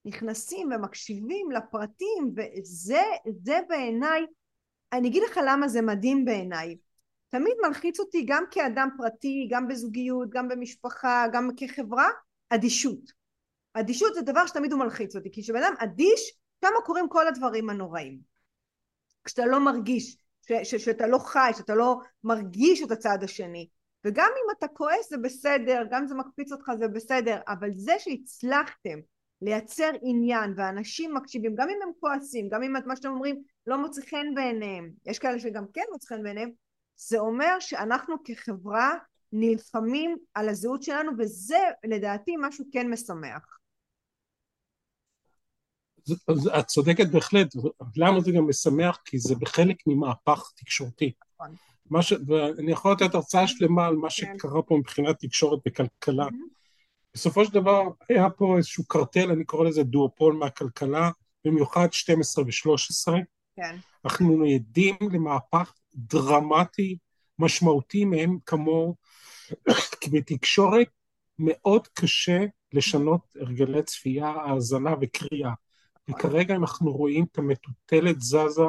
נכנסים 0.06 0.70
ומקשיבים 0.72 1.52
לפרטים, 1.52 2.34
וזה 2.36 3.04
זה 3.44 3.60
בעיניי, 3.70 4.26
אני 4.94 5.08
אגיד 5.08 5.24
לך 5.24 5.40
למה 5.48 5.68
זה 5.68 5.82
מדהים 5.82 6.26
בעיניי. 6.26 6.76
תמיד 7.34 7.54
מלחיץ 7.68 8.00
אותי 8.00 8.26
גם 8.28 8.44
כאדם 8.52 8.90
פרטי, 8.98 9.48
גם 9.52 9.68
בזוגיות, 9.68 10.30
גם 10.30 10.48
במשפחה, 10.48 11.26
גם 11.34 11.50
כחברה, 11.58 12.08
אדישות. 12.50 13.12
אדישות 13.74 14.14
זה 14.14 14.22
דבר 14.22 14.46
שתמיד 14.48 14.72
הוא 14.72 14.80
מלחיץ 14.80 15.16
אותי, 15.16 15.32
כי 15.32 15.42
כשבן 15.42 15.64
אדם 15.64 15.74
אדיש, 15.80 16.38
כמה 16.62 16.82
קורים 16.86 17.10
כל 17.10 17.28
הדברים 17.28 17.70
הנוראים. 17.70 18.20
כשאתה 19.24 19.46
לא 19.46 19.60
מרגיש, 19.60 20.18
ש, 20.48 20.52
ש, 20.64 20.76
שאתה 20.76 21.08
לא 21.08 21.18
חי, 21.18 21.52
שאתה 21.58 21.76
לא 21.76 22.00
מרגיש 22.24 22.84
את 22.84 22.92
הצד 22.92 23.18
השני. 23.24 23.70
וגם 24.06 24.30
אם 24.30 24.58
אתה 24.58 24.68
כועס 24.68 25.10
זה 25.10 25.18
בסדר, 25.18 25.84
גם 25.92 26.02
אם 26.02 26.08
זה 26.08 26.16
מקפיץ 26.16 26.52
אותך 26.52 26.72
זה 26.80 26.88
בסדר, 26.88 27.40
אבל 27.48 27.70
זה 27.76 27.94
שהצלחתם 28.00 29.00
לייצר 29.42 29.92
עניין 30.02 30.54
ואנשים 30.58 31.14
מקשיבים, 31.14 31.56
גם 31.56 31.70
אם 31.70 31.80
הם 31.84 31.92
כועסים, 32.00 32.50
גם 32.50 32.64
אם 32.64 32.78
את 32.78 32.86
מה 32.86 32.96
שאתם 32.96 33.10
אומרים 33.10 33.44
לא 33.68 33.78
מוצא 33.78 34.02
חן 34.02 34.36
בעיניהם, 34.36 34.92
יש 35.06 35.20
כאלה 35.20 35.40
שגם 35.40 35.66
כן 35.74 35.84
מוצא 35.92 36.16
חן 36.16 36.24
בעיניהם, 36.24 36.62
זה 36.96 37.20
אומר 37.20 37.60
שאנחנו 37.60 38.16
כחברה 38.24 38.94
נלחמים 39.32 40.18
על 40.34 40.50
הזהות 40.50 40.84
שלנו 40.84 41.12
וזה 41.18 41.60
לדעתי 41.84 42.36
משהו 42.39 42.66
כן 42.72 42.89
משמח. 42.89 43.60
אז- 46.28 46.50
את 46.60 46.66
צודקת 46.66 47.08
בהחלט, 47.08 47.48
למה 47.96 48.22
זה 48.22 48.32
גם 48.32 48.50
משמח? 48.50 49.00
כי 49.06 49.20
זה 49.20 49.36
בחלק 49.36 49.78
ממהפך 49.88 50.52
תקשורתי. 50.56 51.12
נכון. 51.36 52.02
ש... 52.02 52.14
ואני 52.28 52.72
יכול 52.72 52.91
לתת 52.91 53.16
הרצאה 53.16 53.48
שלמה 53.48 53.88
על 53.88 53.96
מה 53.96 54.08
כן. 54.10 54.10
שקרה 54.10 54.62
פה 54.62 54.78
מבחינת 54.78 55.20
תקשורת 55.20 55.60
וכלכלה. 55.68 56.28
בסופו 57.14 57.46
של 57.46 57.54
דבר 57.54 57.84
היה 58.10 58.30
פה 58.30 58.58
איזשהו 58.58 58.86
קרטל, 58.88 59.32
אני 59.32 59.46
קורא 59.46 59.68
לזה 59.68 59.84
דואופול 59.84 60.34
מהכלכלה, 60.34 61.10
במיוחד 61.46 61.94
12 61.94 62.44
ו-13. 62.44 63.14
כן, 63.56 63.76
אנחנו 64.06 64.43
עדים 64.56 64.95
למהפך 65.12 65.74
דרמטי, 65.95 66.97
משמעותי 67.39 68.06
מאין 68.06 68.39
כמוהו, 68.45 68.95
כי 70.01 70.10
בתקשורת 70.10 70.88
מאוד 71.39 71.88
קשה 71.88 72.45
לשנות 72.74 73.22
הרגלי 73.41 73.84
צפייה, 73.84 74.28
האזנה 74.28 74.95
וקריאה. 75.01 75.54
וכרגע 76.10 76.56
אנחנו 76.56 76.91
רואים 76.91 77.26
את 77.32 77.38
המטוטלת 77.38 78.22
זזה 78.22 78.62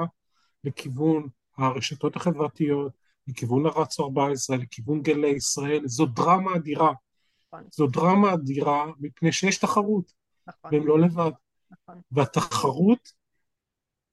לכיוון 0.64 1.28
הרשתות 1.58 2.16
החברתיות, 2.16 2.92
לכיוון 3.28 3.66
ערוץ 3.66 4.00
14, 4.00 4.56
לכיוון 4.56 5.02
גלי 5.02 5.28
ישראל, 5.28 5.82
זו 5.84 6.06
דרמה 6.06 6.56
אדירה. 6.56 6.92
נכון. 7.46 7.64
זו 7.72 7.86
דרמה 7.86 8.34
אדירה 8.34 8.86
מפני 9.00 9.32
שיש 9.32 9.58
תחרות, 9.58 10.12
נכון, 10.46 10.70
והם 10.74 10.86
לא 10.86 10.98
לבד. 10.98 11.30
נכון, 11.70 12.00
והתחרות, 12.12 13.12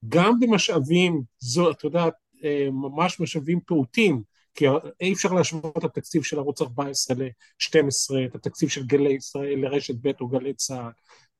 גם 0.08 0.40
במשאבים, 0.40 1.22
זו, 1.38 1.70
את 1.70 1.84
יודעת, 1.84 2.14
אה, 2.44 2.68
ממש 2.72 3.20
משאבים 3.20 3.60
פעוטים, 3.66 4.22
כי 4.54 4.64
אי 5.00 5.12
אפשר 5.12 5.32
להשוות 5.32 5.78
את 5.78 5.84
התקציב 5.84 6.22
של 6.22 6.38
ערוץ 6.38 6.62
14 6.62 7.16
ל-12, 7.16 8.26
את 8.26 8.34
התקציב 8.34 8.68
של 8.68 8.86
גלי 8.86 9.12
ישראל 9.12 9.58
לרשת 9.58 9.94
ב' 10.00 10.10
או 10.20 10.28
גלי 10.28 10.54
צה"ל, 10.54 10.90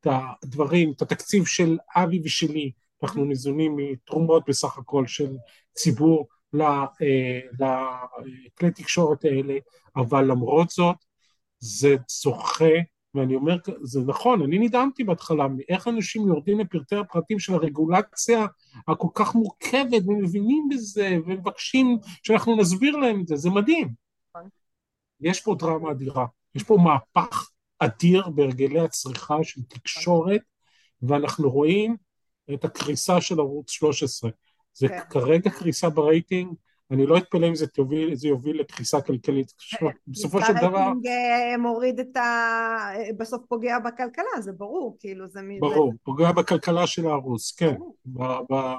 את 0.00 0.06
הדברים, 0.42 0.92
את 0.96 1.02
התקציב 1.02 1.46
של 1.46 1.78
אבי 1.96 2.20
ושלי, 2.24 2.72
אנחנו 3.02 3.24
ניזונים 3.24 3.76
מתרומות 3.76 4.42
בסך 4.48 4.78
הכל 4.78 5.06
של 5.06 5.36
ציבור 5.74 6.28
לכלי 6.52 7.50
תקשורת 8.74 9.24
האלה, 9.24 9.54
אבל 9.96 10.24
למרות 10.24 10.70
זאת, 10.70 10.96
זה 11.58 11.96
זוכה, 12.08 12.74
ואני 13.14 13.34
אומר, 13.34 13.56
זה 13.82 14.00
נכון, 14.00 14.42
אני 14.42 14.58
נדהמתי 14.58 15.04
בהתחלה, 15.04 15.48
מאיך 15.48 15.88
אנשים 15.88 16.28
יורדים 16.28 16.60
לפרטי 16.60 16.96
הפרטים 16.96 17.38
של 17.38 17.54
הרגולציה 17.54 18.46
הכל 18.88 19.08
כך 19.14 19.34
מורכבת, 19.34 20.02
ומבינים 20.06 20.68
בזה, 20.70 21.16
ומבקשים 21.26 21.98
שאנחנו 22.22 22.56
נסביר 22.56 22.96
להם 22.96 23.20
את 23.20 23.26
זה, 23.28 23.36
זה 23.36 23.50
מדהים. 23.50 23.88
יש 25.20 25.40
פה 25.40 25.54
דרמה 25.58 25.90
אדירה, 25.90 26.26
יש 26.54 26.62
פה 26.62 26.78
מהפך 26.84 27.50
אדיר 27.78 28.28
בהרגלי 28.28 28.80
הצריכה 28.80 29.36
של 29.42 29.62
תקשורת, 29.62 30.40
ואנחנו 31.02 31.50
רואים 31.50 31.96
את 32.54 32.64
הקריסה 32.64 33.20
של 33.20 33.40
ערוץ 33.40 33.70
13. 33.70 34.30
זה 34.74 34.88
כן. 34.88 35.00
כרגע 35.10 35.50
קריסה 35.50 35.90
ברייטינג, 35.90 36.54
אני 36.92 37.06
לא 37.06 37.18
אתפלא 37.18 37.48
אם 37.48 37.54
זה, 37.54 37.66
תוביל, 37.66 38.14
זה 38.14 38.28
יוביל 38.28 38.60
לקריסה 38.60 39.00
כלכלית. 39.00 39.52
אה, 39.82 39.88
בסופו 40.06 40.40
של 40.40 40.52
דבר... 40.52 40.78
הרייטינג 40.78 41.06
אה, 41.06 41.58
מוריד 41.58 42.00
את 42.00 42.16
ה... 42.16 42.20
בסוף 43.16 43.42
פוגע 43.48 43.78
בכלכלה, 43.78 44.40
זה 44.40 44.52
ברור, 44.52 44.96
כאילו 45.00 45.28
זה... 45.28 45.40
ברור, 45.60 45.92
זה... 45.92 45.98
פוגע 46.02 46.32
בכלכלה 46.32 46.86
של 46.86 47.06
הערוץ, 47.06 47.54
כן. 47.56 47.74
ב, 48.06 48.22
ב, 48.22 48.74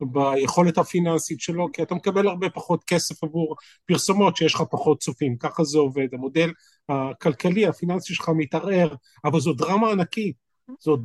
ביכולת 0.00 0.78
הפיננסית 0.78 1.40
שלו, 1.40 1.72
כי 1.72 1.82
אתה 1.82 1.94
מקבל 1.94 2.28
הרבה 2.28 2.50
פחות 2.50 2.84
כסף 2.84 3.24
עבור 3.24 3.56
פרסומות 3.86 4.36
שיש 4.36 4.54
לך 4.54 4.62
פחות 4.70 5.00
צופים, 5.00 5.36
ככה 5.36 5.64
זה 5.64 5.78
עובד, 5.78 6.08
המודל 6.12 6.52
הכלכלי, 6.88 7.66
הפיננסי 7.66 8.14
שלך 8.14 8.30
מתערער, 8.36 8.94
אבל 9.24 9.40
זו 9.40 9.52
דרמה 9.52 9.90
ענקית, 9.90 10.36
זאת, 10.78 11.00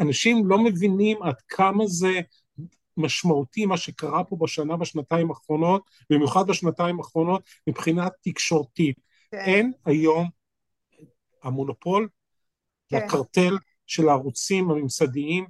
אנשים 0.00 0.46
לא 0.46 0.58
מבינים 0.58 1.22
עד 1.22 1.34
כמה 1.48 1.86
זה 1.86 2.20
משמעותי 2.96 3.66
מה 3.66 3.76
שקרה 3.76 4.24
פה 4.24 4.36
בשנה, 4.40 4.76
בשנתיים 4.76 5.30
האחרונות, 5.30 5.90
במיוחד 6.10 6.46
בשנתיים 6.46 6.98
האחרונות, 6.98 7.42
מבחינה 7.66 8.08
תקשורתית. 8.22 8.96
כן. 9.30 9.38
אין 9.38 9.72
היום 9.84 10.28
המונופול 11.42 12.08
כן. 12.88 12.96
והקרטל 12.96 13.56
של 13.86 14.08
הערוצים 14.08 14.70
הממסדיים 14.70 15.46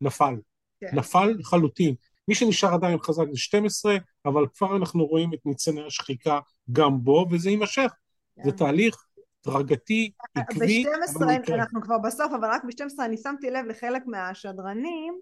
נפל. 0.00 0.34
כן. 0.80 0.90
נפל 0.92 1.34
לחלוטין. 1.38 1.94
מי 2.28 2.34
שנשאר 2.34 2.74
עדיין 2.74 2.98
חזק 2.98 3.24
זה 3.30 3.38
12, 3.38 3.96
אבל 4.26 4.46
כבר 4.54 4.76
אנחנו 4.76 5.06
רואים 5.06 5.34
את 5.34 5.46
ניצני 5.46 5.86
השחיקה 5.86 6.40
גם 6.72 7.04
בו, 7.04 7.26
וזה 7.30 7.50
יימשך. 7.50 7.92
כן. 8.36 8.42
זה 8.44 8.52
תהליך 8.52 9.04
הדרגתי, 9.46 10.10
עקבי, 10.34 10.84
אבל 10.86 11.38
ב-12, 11.38 11.54
אנחנו 11.54 11.82
כבר 11.82 11.98
בסוף, 11.98 12.32
אבל 12.40 12.48
רק 12.48 12.64
ב-12 12.64 13.04
אני 13.04 13.16
שמתי 13.16 13.50
לב 13.50 13.66
לחלק 13.66 14.02
מהשדרנים, 14.06 15.20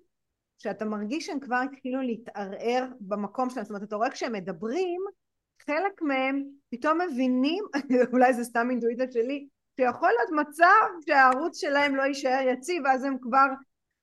שאתה 0.62 0.84
מרגיש 0.84 1.26
שהם 1.26 1.40
כבר 1.40 1.56
התחילו 1.72 2.02
להתערער 2.02 2.86
במקום 3.00 3.50
שלהם, 3.50 3.64
זאת 3.64 3.70
אומרת, 3.70 3.82
אתה 3.82 3.96
רואה 3.96 4.10
כשהם 4.10 4.32
מדברים, 4.32 5.00
חלק 5.66 6.02
מהם 6.02 6.44
פתאום 6.70 7.00
מבינים, 7.00 7.64
אולי 8.12 8.34
זה 8.34 8.44
סתם 8.44 8.70
אינטואיציה 8.70 9.06
שלי, 9.10 9.46
שיכול 9.80 10.08
להיות 10.08 10.46
מצב 10.46 11.06
שהערוץ 11.06 11.60
שלהם 11.60 11.96
לא 11.96 12.02
יישאר 12.02 12.40
יציב, 12.52 12.82
ואז 12.84 13.04
הם 13.04 13.16
כבר 13.20 13.46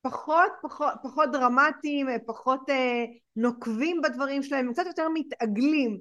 פחות, 0.02 0.52
פחות, 0.62 0.94
פחות 1.04 1.32
דרמטיים, 1.32 2.08
פחות 2.26 2.70
אה, 2.70 3.06
נוקבים 3.36 4.02
בדברים 4.02 4.44
שלהם, 4.44 4.68
הם 4.68 4.74
קצת 4.74 4.86
יותר 4.86 5.08
מתעגלים. 5.14 6.00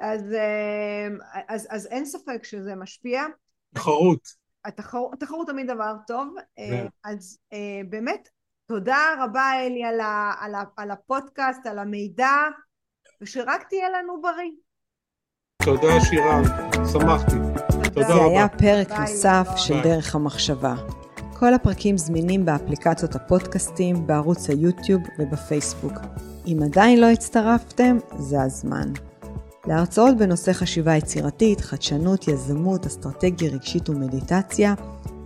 אז, 0.00 0.32
אה, 0.32 1.08
אז, 1.48 1.66
אז 1.70 1.86
אין 1.86 2.04
ספק 2.04 2.44
שזה 2.44 2.74
משפיע. 2.74 3.22
תחרות. 3.74 4.44
התחר, 4.64 4.98
התחרות 5.12 5.46
תמיד 5.46 5.66
דבר 5.70 5.94
טוב. 6.06 6.34
Yeah. 6.38 6.42
אה, 6.58 6.86
אז 7.04 7.38
אה, 7.52 7.80
באמת, 7.88 8.28
תודה 8.66 9.14
רבה 9.20 9.52
אלי 9.60 9.84
על, 9.84 10.00
ה, 10.00 10.32
על, 10.40 10.54
ה, 10.54 10.62
על 10.76 10.90
הפודקאסט, 10.90 11.66
על 11.66 11.78
המידע, 11.78 12.32
ושרק 13.20 13.62
תהיה 13.68 13.90
לנו 13.90 14.22
בריא. 14.22 14.50
תודה 15.64 16.00
שירן, 16.00 16.42
שמחתי. 16.92 17.36
תודה 17.94 18.06
זה 18.06 18.12
רבה. 18.12 18.24
היה 18.24 18.48
פרק 18.48 18.88
ביי, 18.88 18.98
נוסף 19.00 19.46
ביי. 19.48 19.58
של 19.58 19.74
ביי. 19.74 19.82
דרך 19.82 20.14
המחשבה. 20.14 20.74
כל 21.38 21.54
הפרקים 21.54 21.98
זמינים 21.98 22.44
באפליקציות 22.44 23.14
הפודקאסטים, 23.14 24.06
בערוץ 24.06 24.50
היוטיוב 24.50 25.02
ובפייסבוק. 25.18 25.92
אם 26.46 26.58
עדיין 26.64 27.00
לא 27.00 27.06
הצטרפתם, 27.06 27.96
זה 28.18 28.42
הזמן. 28.42 28.88
להרצאות 29.66 30.16
בנושא 30.16 30.52
חשיבה 30.52 30.96
יצירתית, 30.96 31.60
חדשנות, 31.60 32.28
יזמות, 32.28 32.86
אסטרטגיה 32.86 33.50
רגשית 33.50 33.88
ומדיטציה, 33.88 34.74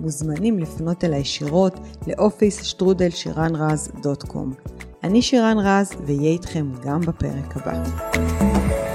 מוזמנים 0.01 0.59
לפנות 0.59 1.05
אליי 1.05 1.13
ישירות 1.13 1.81
ל 2.07 2.15
office 2.15 2.63
שטרודל 2.63 3.11
שירן 3.11 3.57
רז 3.57 3.91
dot 4.03 4.23
com. 4.23 4.55
אני 5.05 5.23
שירן 5.23 5.59
רז, 5.59 5.93
ואהיה 6.07 6.31
איתכם 6.31 6.67
גם 6.85 7.01
בפרק 7.01 7.57
הבא. 7.57 8.88